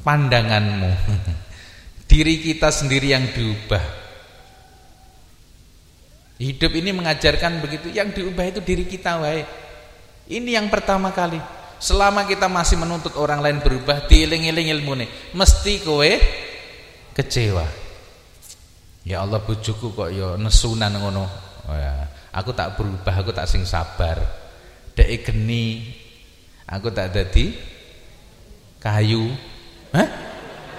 Pandanganmu. 0.00 0.92
Diri 2.10 2.42
kita 2.42 2.72
sendiri 2.74 3.14
yang 3.14 3.28
diubah. 3.30 4.00
Hidup 6.40 6.72
ini 6.72 6.90
mengajarkan 6.96 7.60
begitu, 7.60 7.92
yang 7.92 8.16
diubah 8.16 8.48
itu 8.48 8.64
diri 8.64 8.88
kita 8.88 9.20
wae. 9.20 9.44
Ini 10.24 10.56
yang 10.56 10.72
pertama 10.72 11.12
kali. 11.12 11.36
Selama 11.76 12.24
kita 12.24 12.48
masih 12.48 12.80
menuntut 12.80 13.12
orang 13.20 13.44
lain 13.44 13.60
berubah, 13.60 14.08
dieling-eling 14.08 14.72
ilmune, 14.72 15.04
mesti 15.36 15.84
kowe 15.84 16.08
kecewa. 17.12 17.68
Ya 19.04 19.20
Allah 19.20 19.40
bojoku 19.40 19.92
kok 19.92 20.08
ya 20.08 20.40
nesunan 20.40 20.96
ngono. 20.96 21.24
Oh 21.68 21.76
ya. 21.76 22.08
Aku 22.32 22.56
tak 22.56 22.78
berubah, 22.78 23.20
aku 23.20 23.36
tak 23.36 23.44
sing 23.44 23.68
sabar. 23.68 24.16
Dek 24.96 25.28
geni, 25.28 25.92
aku 26.64 26.88
tak 26.88 27.12
dadi 27.12 27.52
kayu. 28.80 29.28
Hah? 29.90 30.08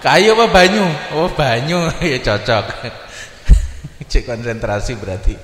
Kayu 0.02 0.34
apa 0.34 0.46
banyu? 0.50 0.86
Oh, 1.14 1.30
banyu. 1.30 1.86
ya 2.12 2.18
cocok. 2.24 2.66
Cek 4.12 4.24
konsentrasi 4.26 4.98
berarti. 4.98 5.36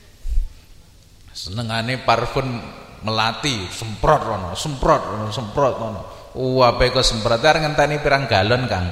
Senengane 1.44 2.00
parfum 2.00 2.46
melati, 3.04 3.68
semprot 3.68 4.22
rono, 4.24 4.50
semprot 4.56 5.02
rono, 5.04 5.28
semprot 5.28 5.74
rono. 5.76 6.02
Wah, 6.34 6.74
uh, 6.74 6.90
kok 6.90 7.04
semprot 7.04 7.38
arep 7.38 7.62
ngenteni 7.62 8.00
pirang 8.00 8.24
galon, 8.26 8.64
Kang. 8.66 8.86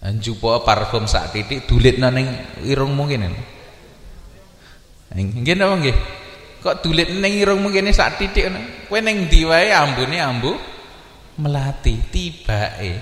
Njupo 0.00 0.64
parfum 0.64 1.04
sak 1.04 1.36
titik 1.36 1.68
dulit 1.68 2.00
ning 2.00 2.24
irungmu 2.64 3.04
kene. 3.04 3.28
Nggih 5.12 5.54
napa 5.60 5.76
nggih? 5.76 5.96
Kok 6.64 6.80
dulit 6.80 7.12
ning 7.12 7.36
irungmu 7.36 7.68
kene 7.68 7.92
sak 7.92 8.16
titik 8.16 8.48
ngono. 8.48 8.88
Kowe 8.88 8.98
ning 9.04 9.28
ndi 9.28 9.44
wae 9.44 9.68
ambune 9.68 10.16
ambu 10.16 10.56
melati 11.40 11.96
tibake. 12.12 12.92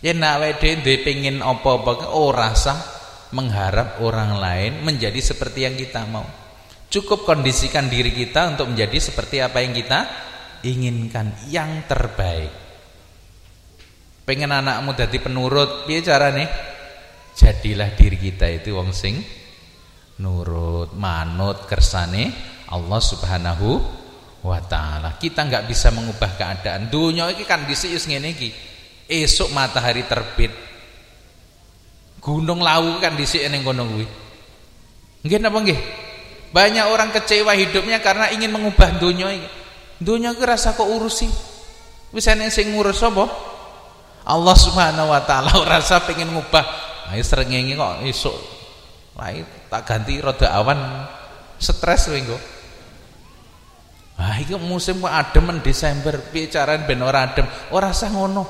Yen 0.00 0.22
awake 0.24 0.80
dhewe 0.80 1.04
pengin 1.04 1.44
apa-apa 1.44 2.14
ora 2.16 2.56
sah 2.56 2.80
mengharap 3.36 4.00
orang 4.00 4.40
lain 4.40 4.72
menjadi 4.82 5.20
seperti 5.20 5.68
yang 5.68 5.76
kita 5.76 6.08
mau. 6.08 6.24
Cukup 6.88 7.28
kondisikan 7.28 7.92
diri 7.92 8.10
kita 8.16 8.56
untuk 8.56 8.72
menjadi 8.72 8.96
seperti 8.96 9.44
apa 9.44 9.60
yang 9.60 9.76
kita 9.76 10.00
inginkan, 10.64 11.36
yang 11.52 11.84
terbaik 11.84 12.68
pengen 14.28 14.52
anakmu 14.52 14.92
jadi 14.92 15.24
penurut 15.24 15.88
piye 15.88 16.04
nih 16.04 16.48
jadilah 17.32 17.96
diri 17.96 18.18
kita 18.20 18.44
itu 18.52 18.76
wong 18.76 18.92
sing 18.92 19.24
nurut 20.20 20.92
manut 20.92 21.64
kersane 21.64 22.28
Allah 22.68 23.00
Subhanahu 23.00 23.80
wa 24.48 24.60
taala 24.64 25.20
kita 25.20 25.44
nggak 25.44 25.68
bisa 25.68 25.92
mengubah 25.92 26.32
keadaan. 26.34 26.88
Dunia 26.88 27.28
ini 27.28 27.44
kan 27.44 27.68
dhisik 27.68 27.92
wis 27.92 28.08
ngene 28.08 28.32
iki. 28.32 28.50
Esuk 29.08 29.52
matahari 29.52 30.04
terbit. 30.08 30.52
Gunung 32.18 32.64
lawu 32.64 32.96
kan 33.00 33.14
dhisik 33.14 33.44
ning 33.52 33.60
kono 33.60 33.84
kuwi. 33.84 34.06
Nggih 35.24 35.38
napa 35.38 35.58
nggih? 35.60 35.80
Banyak 36.48 36.86
orang 36.88 37.12
kecewa 37.12 37.52
hidupnya 37.52 38.00
karena 38.00 38.32
ingin 38.32 38.48
mengubah 38.48 38.96
dunia 38.96 39.28
ini. 39.28 39.48
Dunia 40.00 40.32
iki 40.32 40.44
rasa 40.44 40.72
kok 40.72 40.88
urusi. 40.88 41.28
Wis 42.08 42.24
sing 42.24 42.72
ngurus 42.72 43.04
sapa 43.04 43.28
Allah 44.28 44.56
Subhanahu 44.56 45.12
wa 45.12 45.20
taala 45.28 45.52
rasa 45.76 46.00
pengen 46.04 46.32
ngubah. 46.32 46.64
Ayo 47.12 47.24
srengenge 47.24 47.76
kok 47.76 48.04
esuk. 48.04 48.36
Ayo 49.20 49.44
tak 49.68 49.84
ganti 49.84 50.20
roda 50.20 50.52
awan. 50.56 50.80
Stres 51.58 52.06
kowe 52.06 52.38
engko. 54.18 54.26
Ah 54.26 54.36
iki 54.42 54.58
musim 54.58 54.98
kok 54.98 55.14
adem 55.14 55.62
Desember, 55.62 56.18
piye 56.34 56.50
carane 56.50 56.82
ben 56.82 56.98
ora 57.06 57.30
adem? 57.30 57.46
Ora 57.70 57.94
usah 57.94 58.10
ngono. 58.10 58.42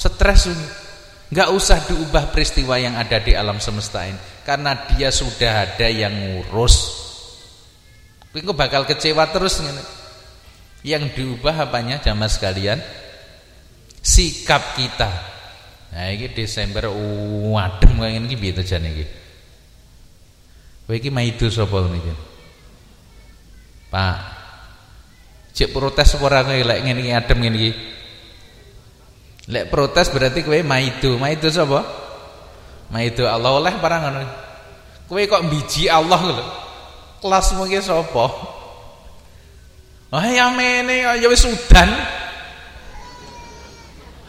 Stres 0.00 0.48
Enggak 1.30 1.54
usah 1.54 1.78
diubah 1.86 2.34
peristiwa 2.34 2.74
yang 2.74 2.98
ada 2.98 3.22
di 3.22 3.38
alam 3.38 3.62
semesta 3.62 4.02
ini 4.02 4.18
karena 4.42 4.74
dia 4.90 5.14
sudah 5.14 5.62
ada 5.62 5.86
yang 5.86 6.10
ngurus. 6.10 6.74
Kowe 8.34 8.50
bakal 8.50 8.82
kecewa 8.82 9.30
terus 9.30 9.62
ngene. 9.62 9.84
Yang 10.82 11.14
diubah 11.14 11.70
apanya 11.70 12.02
jamaah 12.02 12.26
sekalian? 12.26 12.82
sikap 14.00 14.74
kita. 14.74 15.10
Nah 15.92 16.08
ini 16.08 16.32
Desember 16.32 16.88
wadem 17.52 18.00
kaya 18.00 18.16
ngene 18.16 18.26
iki 18.32 18.36
piye 18.40 18.52
to 18.56 18.62
jane 18.64 18.88
iki? 18.90 19.06
Kowe 20.88 20.94
iki 20.96 21.10
maido 21.12 21.46
sapa 21.52 21.84
niki? 21.86 22.14
Pak. 23.92 24.39
Cek 25.60 25.76
protes 25.76 26.16
apa 26.16 26.24
ora 26.24 26.40
kowe 26.40 26.56
lek 26.56 26.80
ngene 26.88 27.04
iki 27.04 27.12
adem 27.12 27.36
ngene 27.36 27.56
iki? 27.60 27.72
Lek 29.52 29.68
protes 29.68 30.08
berarti 30.08 30.40
kowe 30.40 30.56
maido. 30.64 31.20
Maido 31.20 31.52
sapa? 31.52 31.84
Maido 32.88 33.28
Allah 33.28 33.52
oleh 33.52 33.74
barang 33.76 34.00
ngono. 34.08 34.20
Kowe 35.04 35.20
kok 35.20 35.44
biji 35.52 35.84
Allah 35.92 36.16
lho. 36.16 36.44
Kelasmu 37.20 37.68
ki 37.68 37.76
sapa? 37.84 38.24
Ah 40.16 40.24
ya 40.32 40.48
mene 40.48 41.04
ya 41.20 41.28
wis 41.28 41.44
udan. 41.44 41.92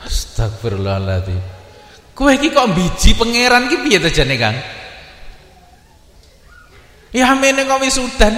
Astagfirullahaladzim. 0.04 1.40
Kowe 2.12 2.28
iki 2.36 2.52
kok 2.52 2.76
biji 2.76 3.16
pangeran 3.16 3.72
iki 3.72 3.88
piye 3.88 4.04
to 4.04 4.12
jane, 4.12 4.36
Kang? 4.36 4.60
Ya 7.16 7.32
mene 7.40 7.64
kok 7.64 7.80
wisudan. 7.80 8.36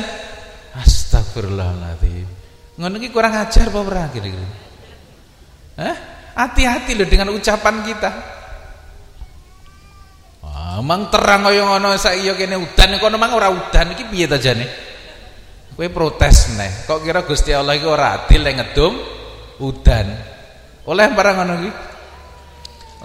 Astagfirullahaladzim. 0.78 2.23
Ngono 2.74 2.96
iki 2.98 3.14
kurang 3.14 3.38
ajar 3.38 3.70
apa 3.70 3.80
ora 3.80 4.10
kira-kira? 4.10 4.48
Hah? 5.78 5.96
Hati-hati 6.34 6.98
loh 6.98 7.06
dengan 7.06 7.30
ucapan 7.30 7.86
kita. 7.86 8.10
Ah, 10.42 10.82
mang 10.82 11.14
terang 11.14 11.46
kaya 11.46 11.62
ngono 11.62 11.94
saiki 11.94 12.30
ya 12.30 12.34
kene 12.34 12.58
udan 12.58 12.98
kono 12.98 13.22
mang 13.22 13.38
ora 13.38 13.54
udan 13.54 13.94
iki 13.94 14.10
piye 14.10 14.26
to 14.26 14.42
jane? 14.42 14.66
Kowe 15.78 15.88
protes 15.94 16.54
neh. 16.58 16.90
Kok 16.90 17.06
kira 17.06 17.22
Gusti 17.26 17.54
Allah 17.54 17.78
iki 17.78 17.86
ora 17.86 18.26
adil 18.26 18.42
lek 18.42 18.54
ngedum 18.58 18.94
udan? 19.62 20.08
Oleh 20.90 21.06
barang 21.14 21.36
ngono 21.38 21.54
iki. 21.62 21.72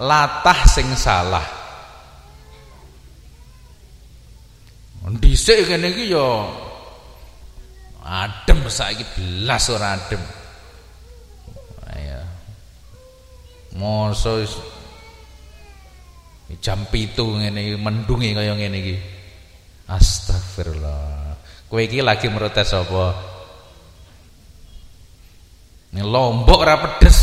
Latah 0.01 0.59
sing 0.65 0.89
salah. 0.97 1.45
Dhisik 5.09 5.65
kene 5.69 5.93
iki 5.93 6.13
ya 6.13 6.45
adem 8.09 8.65
saiki 8.65 9.05
belas 9.13 9.69
ora 9.69 9.93
adem. 9.93 10.21
Ya. 11.93 12.25
Mosok 13.77 14.49
jam 16.57 16.89
pitu 16.89 17.37
ngene 17.37 17.77
mendungi 17.77 18.33
kaya 18.33 18.57
ngene 18.57 18.77
iki. 18.81 18.95
Astagfirullah. 19.85 21.37
Kowe 21.69 21.81
iki 21.85 22.01
lagi 22.01 22.25
protes 22.33 22.73
apa? 22.73 23.05
Ini 25.93 26.01
lombok 26.01 26.59
ora 26.65 26.81
pedes. 26.81 27.17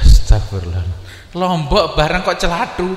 Astagfirullah. 0.00 0.84
Lombok 1.36 1.92
barang 1.92 2.24
kok 2.24 2.40
celatu. 2.40 2.88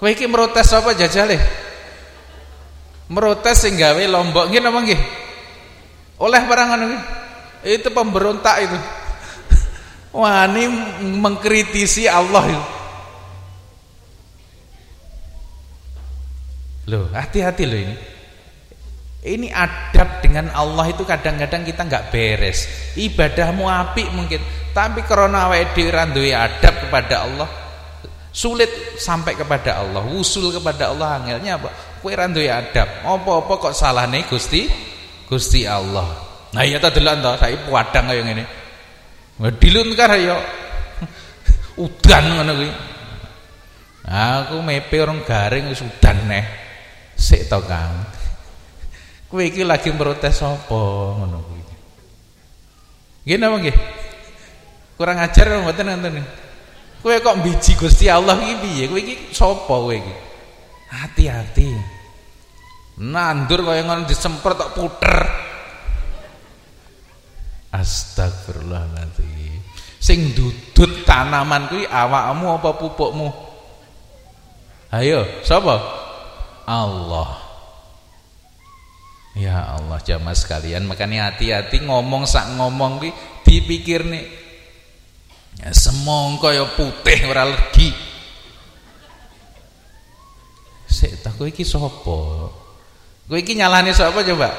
Kowe 0.00 0.08
iki 0.08 0.24
merotes 0.24 0.72
apa 0.72 0.96
jajale? 0.96 1.36
Merotes 3.10 3.66
sing 3.66 3.74
gawe 3.74 3.98
Lombok 4.06 4.50
nggih 4.50 4.60
napa 4.62 4.78
nggih? 4.84 5.00
Oleh 6.22 6.40
barang 6.46 6.68
ngono 6.70 6.86
Itu 7.66 7.88
pemberontak 7.90 8.56
itu. 8.66 8.78
Wani 10.22 10.64
mengkritisi 11.18 12.06
Allah 12.10 12.44
itu. 12.50 12.64
Loh, 16.90 17.06
hati-hati 17.14 17.62
loh 17.62 17.78
ini. 17.78 17.96
Ini 19.22 19.54
adab 19.54 20.18
dengan 20.18 20.50
Allah 20.50 20.90
itu 20.90 21.06
kadang-kadang 21.06 21.62
kita 21.62 21.86
nggak 21.86 22.10
beres. 22.10 22.66
Ibadahmu 22.98 23.70
apik 23.70 24.10
mungkin, 24.10 24.42
tapi 24.74 25.06
karena 25.06 25.46
awake 25.46 25.78
dhewe 25.78 26.34
adab 26.34 26.74
kepada 26.82 27.22
Allah, 27.22 27.46
sulit 28.32 28.96
sampai 28.96 29.36
kepada 29.36 29.84
Allah 29.84 30.00
usul 30.08 30.48
kepada 30.56 30.88
Allah 30.88 31.20
angelnya 31.20 31.60
apa 31.60 31.68
kowe 32.02 32.10
ra 32.10 32.26
duwe 32.26 32.50
adab. 32.50 33.06
Apa-apa 33.06 33.52
kok 33.62 33.74
salahne 33.78 34.26
Gusti? 34.26 34.66
Gusti 35.30 35.62
Allah. 35.62 36.10
Nah 36.52 36.66
iya 36.66 36.82
ta 36.82 36.90
delok 36.90 37.22
to 37.22 37.30
saiki 37.38 37.70
padang 37.70 38.10
kaya 38.10 38.22
ngene. 38.26 38.44
Dilunkar 39.56 40.10
ya. 40.18 40.36
Udan 41.86 42.24
ngono 42.36 42.52
kuwi. 42.58 42.70
Aku 44.02 44.58
mepe 44.66 44.98
orang 44.98 45.22
garing 45.22 45.70
wis 45.70 45.80
udan 45.80 46.18
neh. 46.26 46.44
Sik 47.14 47.46
to 47.46 47.62
Kang. 47.64 47.94
Lagi 49.70 49.90
protes 49.94 50.42
apa 50.42 50.82
ngono 51.22 51.38
kuwi? 51.46 51.62
Nggih 53.24 53.36
napa 53.38 53.56
nggih? 53.62 53.76
Kurang 54.98 55.22
ajar 55.22 55.46
mboten 55.62 55.86
ngoten 55.88 56.42
kowe 57.02 57.18
kok 57.18 57.42
biji 57.42 57.74
Gusti 57.74 58.06
Allah 58.06 58.38
iki 58.38 58.54
piye? 58.62 58.84
Kowe 58.86 59.00
iki 59.02 59.14
sapa 59.34 59.74
kowe 59.74 59.90
iki 59.90 60.31
hati-hati. 60.92 61.72
Nandur 63.00 63.64
kaya 63.64 63.88
ngono 63.88 64.04
disemprot 64.04 64.60
tok 64.60 64.72
puter. 64.76 65.16
Astagfirullahaladzim. 67.72 69.64
Sing 69.96 70.36
dudut 70.36 71.08
tanaman 71.08 71.72
kuwi 71.72 71.88
awakmu 71.88 72.60
apa 72.60 72.70
pupukmu? 72.76 73.32
Ayo 74.92 75.24
sapa? 75.40 75.80
Allah. 76.68 77.40
Ya 79.32 79.64
Allah 79.64 79.96
jamaah 80.04 80.36
sekalian 80.36 80.84
makanya 80.84 81.32
hati-hati 81.32 81.88
ngomong 81.88 82.28
sak 82.28 82.52
ngomong 82.60 83.00
ki 83.00 83.10
dipikir 83.48 84.04
nih 84.04 84.28
ya, 85.56 85.72
semongko 85.72 86.52
ya 86.52 86.68
putih 86.76 87.32
ora 87.32 87.48
legi 87.48 88.11
sik 90.92 91.24
tak 91.24 91.34
kowe 91.40 91.48
iki 91.48 91.64
sapa? 91.64 92.18
Kowe 93.24 93.38
iki 93.40 93.56
nyalane 93.56 93.96
sapa 93.96 94.20
coba? 94.20 94.52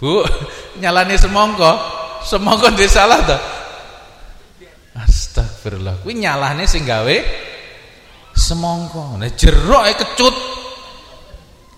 Bu 0.00 0.24
nyalane 0.82 1.14
semongko 1.14 1.70
semongko 2.26 2.74
ndek 2.74 2.90
salah 2.90 3.22
to 3.22 3.38
Astagfirullah 4.92 6.02
kuwi 6.02 6.18
nyalane 6.18 6.66
sing 6.66 6.82
gawe 6.82 7.16
semongko 8.32 9.20
nah 9.20 9.30
jeruk 9.32 9.84
e 9.88 9.92
kecut. 9.96 10.36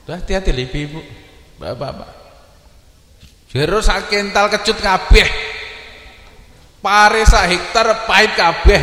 Hati-hati 0.04 0.52
ibu-ibu, 0.52 1.00
bapak-bapak. 1.56 2.10
Jero 3.48 3.80
sak 3.80 4.12
kental 4.12 4.52
kecut 4.52 4.76
kabeh. 4.76 5.28
Pare 6.84 7.24
sak 7.24 7.48
hektar 7.48 8.04
pahit 8.04 8.36
kabeh. 8.36 8.82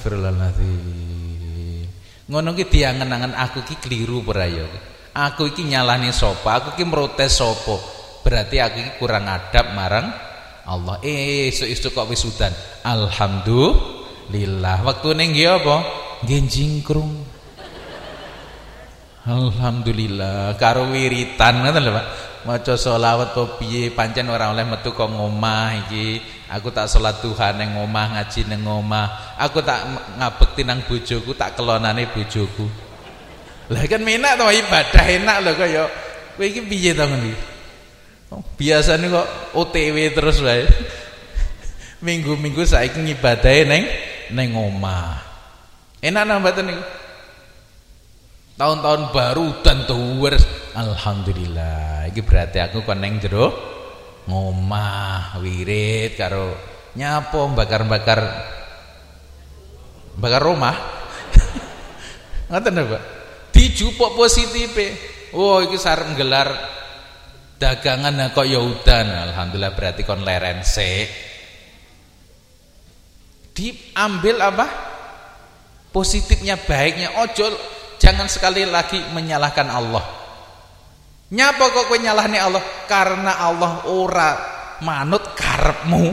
Astagfirullahaladzim. 0.00 1.84
Ngono 2.32 2.56
ki 2.56 2.72
diangen-angen 2.72 3.36
aku 3.36 3.60
ki 3.68 3.84
keliru 3.84 4.24
ora 4.24 4.48
ya. 4.48 4.64
Aku 5.12 5.52
iki 5.52 5.68
nyalahne 5.68 6.08
sapa? 6.08 6.56
Aku 6.56 6.72
ki 6.72 6.88
protes 6.88 7.36
sapa? 7.36 7.76
Berarti 8.24 8.56
aku 8.64 8.80
iki 8.80 8.96
kurang 8.96 9.28
adab 9.28 9.76
marang 9.76 10.08
Allah. 10.64 10.96
Eh, 11.04 11.52
esuk-esuk 11.52 11.92
kok 11.92 12.08
wis 12.08 12.24
udan. 12.24 12.48
Alhamdulillah. 12.80 14.88
Waktune 14.88 15.28
nggih 15.28 15.60
apa? 15.60 15.76
Nggih 16.24 16.48
jingkrung. 16.48 17.12
Alhamdulillah 19.28 20.56
karo 20.56 20.88
wiritan 20.88 21.60
ngoten 21.60 21.84
lho 21.84 21.92
Pak. 21.92 22.29
Maca 22.40 22.72
selawat 22.72 23.36
apa 23.36 23.60
piye 23.60 23.92
pancen 23.92 24.24
ora 24.32 24.48
oleh 24.48 24.64
metu 24.64 24.96
kok 24.96 25.12
ngomah 25.12 25.84
iki. 25.84 26.24
Aku 26.48 26.72
tak 26.72 26.88
salat 26.88 27.20
Tuhan 27.20 27.60
ning 27.60 27.76
omah, 27.76 28.16
ngaji 28.16 28.48
ning 28.48 28.64
omah. 28.64 29.36
Aku 29.36 29.60
tak 29.60 29.84
ngabekti 30.16 30.64
nang 30.64 30.80
bojoku, 30.88 31.36
tak 31.36 31.52
kelonane 31.52 32.08
bojoku. 32.08 32.64
Lah 33.70 33.84
kan 33.86 34.02
menak 34.02 34.40
to 34.40 34.48
ibadah 34.50 35.04
enak 35.04 35.36
lho 35.46 35.52
kaya 35.54 35.84
kowe 36.34 36.42
iki 36.42 36.64
piye 36.64 36.90
to 36.96 37.04
ngendi? 37.06 37.32
Oh, 38.34 38.42
biasane 38.56 39.06
kok 39.06 39.26
OTW 39.54 39.96
terus 40.16 40.40
wae. 40.40 40.64
Minggu-minggu 42.06 42.64
saiki 42.64 42.98
ngibadahe 42.98 43.68
ning 43.68 43.84
ning 44.32 44.56
omah. 44.56 45.22
Enak 46.00 46.24
nang 46.24 46.40
mboten 46.40 46.72
niku? 46.72 46.99
Tahun-tahun 48.60 49.08
baru 49.16 49.64
dan 49.64 49.88
tuwer. 49.88 50.36
Alhamdulillah. 50.76 52.12
Ini 52.12 52.20
berarti 52.20 52.60
aku 52.60 52.84
kon 52.84 53.00
neng 53.00 53.16
jero 53.16 53.48
ngomah 54.28 55.40
wirid 55.40 56.12
karo 56.20 56.52
nyapo 56.92 57.48
bakar-bakar 57.56 58.20
bakar 60.20 60.42
rumah. 60.44 60.76
Ngoten 62.52 62.84
Pak. 62.84 63.02
Dijupuk 63.56 64.12
positif 64.12 64.76
oh 65.32 65.64
iki 65.64 65.80
sarep 65.80 66.12
gelar 66.20 66.52
dagangan 67.56 68.28
kok 68.36 68.44
ya 68.44 68.60
udan. 68.60 69.08
Alhamdulillah 69.32 69.72
berarti 69.72 70.04
kon 70.04 70.20
leren 70.20 70.60
diambil 73.56 74.36
apa? 74.44 74.66
Positifnya 75.90 76.54
baiknya 76.54 77.18
ojol 77.24 77.79
Jangan 78.00 78.32
sekali 78.32 78.64
lagi 78.64 78.96
menyalahkan 79.12 79.68
Allah. 79.68 80.00
Nyapa 81.30 81.64
kok 81.68 81.86
kowe 81.86 81.98
nyalahne 82.00 82.40
Allah? 82.40 82.64
Karena 82.88 83.36
Allah 83.36 83.84
ora 83.92 84.30
manut 84.80 85.36
karepmu. 85.36 86.04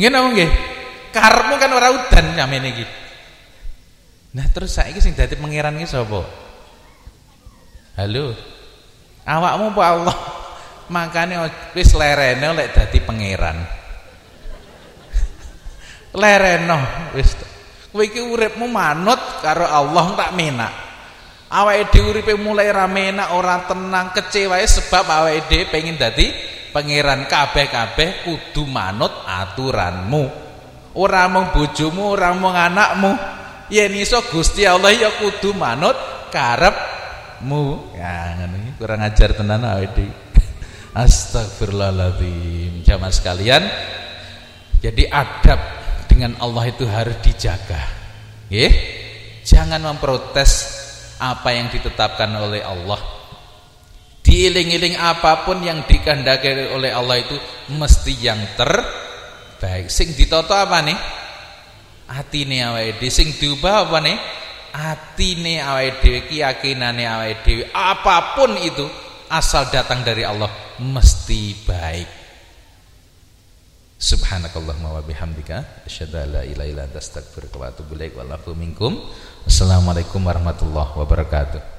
Ngene 0.00 0.18
nggih. 0.32 0.50
Karepmu 1.12 1.54
kan 1.60 1.70
ora 1.76 1.92
udan 1.92 2.26
nyamene 2.32 2.68
iki. 2.72 2.86
Nah 4.32 4.48
terus 4.48 4.72
saiki 4.72 4.98
sing 4.98 5.12
dadi 5.12 5.36
pangeran 5.36 5.76
iki 5.76 5.92
sapa? 5.92 6.24
Halo. 8.00 8.32
Awakmu 9.28 9.76
apa 9.76 9.82
Allah? 9.84 10.16
Makane 10.96 11.36
wis 11.76 11.92
lerene 11.92 12.48
lek 12.56 12.72
dadi 12.72 12.98
pangeran. 13.04 13.60
lereno 16.20 16.80
wis 17.12 17.36
kowe 17.96 18.04
iki 18.04 18.20
uripmu 18.20 18.68
manut 18.68 19.16
karo 19.40 19.64
Allah 19.64 20.12
tak 20.12 20.36
menak. 20.36 20.72
Awake 21.48 21.88
dhewe 21.88 22.12
uripe 22.12 22.36
mulai 22.36 22.68
ra 22.68 22.84
menak 22.84 23.32
ora 23.32 23.64
tenang 23.64 24.12
kecewae 24.12 24.68
sebab 24.68 25.08
awake 25.08 25.48
dhewe 25.48 25.64
pengin 25.72 25.96
dadi 25.96 26.28
pangeran. 26.76 27.24
Kabeh-kabeh 27.24 28.28
kudu 28.28 28.68
manut 28.68 29.24
aturanmu. 29.24 30.44
Ora 31.00 31.24
mung 31.32 31.48
bojomu 31.56 32.12
ora 32.12 32.36
mung 32.36 32.52
anakmu. 32.52 33.16
Yen 33.72 33.96
iso 33.96 34.20
Gusti 34.28 34.68
Allah 34.68 34.92
ya 34.92 35.16
kudu 35.16 35.56
manut 35.56 35.96
karepmu. 36.28 37.96
Ya 37.96 38.36
ngono 38.36 38.76
kurang 38.76 39.00
ajar 39.00 39.32
tenan 39.32 39.64
awake 39.64 39.96
dhewe. 39.96 40.12
Astagfirullahaladzim 40.96 42.80
Jamaah 42.80 43.12
sekalian 43.12 43.68
Jadi 44.80 45.04
adab 45.12 45.85
dengan 46.16 46.32
Allah 46.40 46.64
itu 46.72 46.88
harus 46.88 47.20
dijaga. 47.20 47.76
Jangan 49.44 49.84
memprotes 49.84 50.72
apa 51.20 51.52
yang 51.52 51.68
ditetapkan 51.68 52.32
oleh 52.40 52.64
Allah. 52.64 52.96
Diiling-iling 54.24 54.96
apa 54.96 55.44
pun 55.44 55.60
yang 55.60 55.84
dikehendaki 55.84 56.72
oleh 56.72 56.90
Allah 56.90 57.20
itu 57.20 57.36
mesti 57.68 58.16
yang 58.16 58.40
terbaik. 58.56 59.92
Sing 59.92 60.16
ditoto 60.16 60.56
apa 60.56 60.80
nih? 60.80 60.98
Atine 62.08 62.64
awake 62.64 62.96
dhewe. 62.96 63.12
Sing 63.12 63.36
diubah 63.36 63.86
apa 63.86 64.00
nih? 64.00 64.16
Atine 64.72 65.60
awake 65.62 66.00
dhewe, 66.00 66.18
keyakinane 66.32 67.04
awake 67.06 67.44
dhewe. 67.44 67.68
Apa 67.70 68.34
pun 68.34 68.56
itu 68.56 68.88
asal 69.28 69.68
datang 69.68 70.00
dari 70.00 70.24
Allah 70.26 70.48
mesti 70.80 71.54
baik. 71.62 72.25
Subhanakallahumma 74.06 74.94
wa 74.94 75.02
bihamdika 75.02 75.82
asyhadu 75.82 76.14
an 76.22 76.28
la 76.38 76.42
ilaha 76.46 76.70
illa 76.70 76.82
anta 76.86 77.02
astaghfiruka 77.02 77.58
wa 77.58 77.66
atubu 77.74 77.98
ilaik 77.98 78.14
wa 78.14 78.54
minkum. 78.54 79.02
Assalamualaikum 79.50 80.22
warahmatullahi 80.22 80.94
wabarakatuh. 80.94 81.75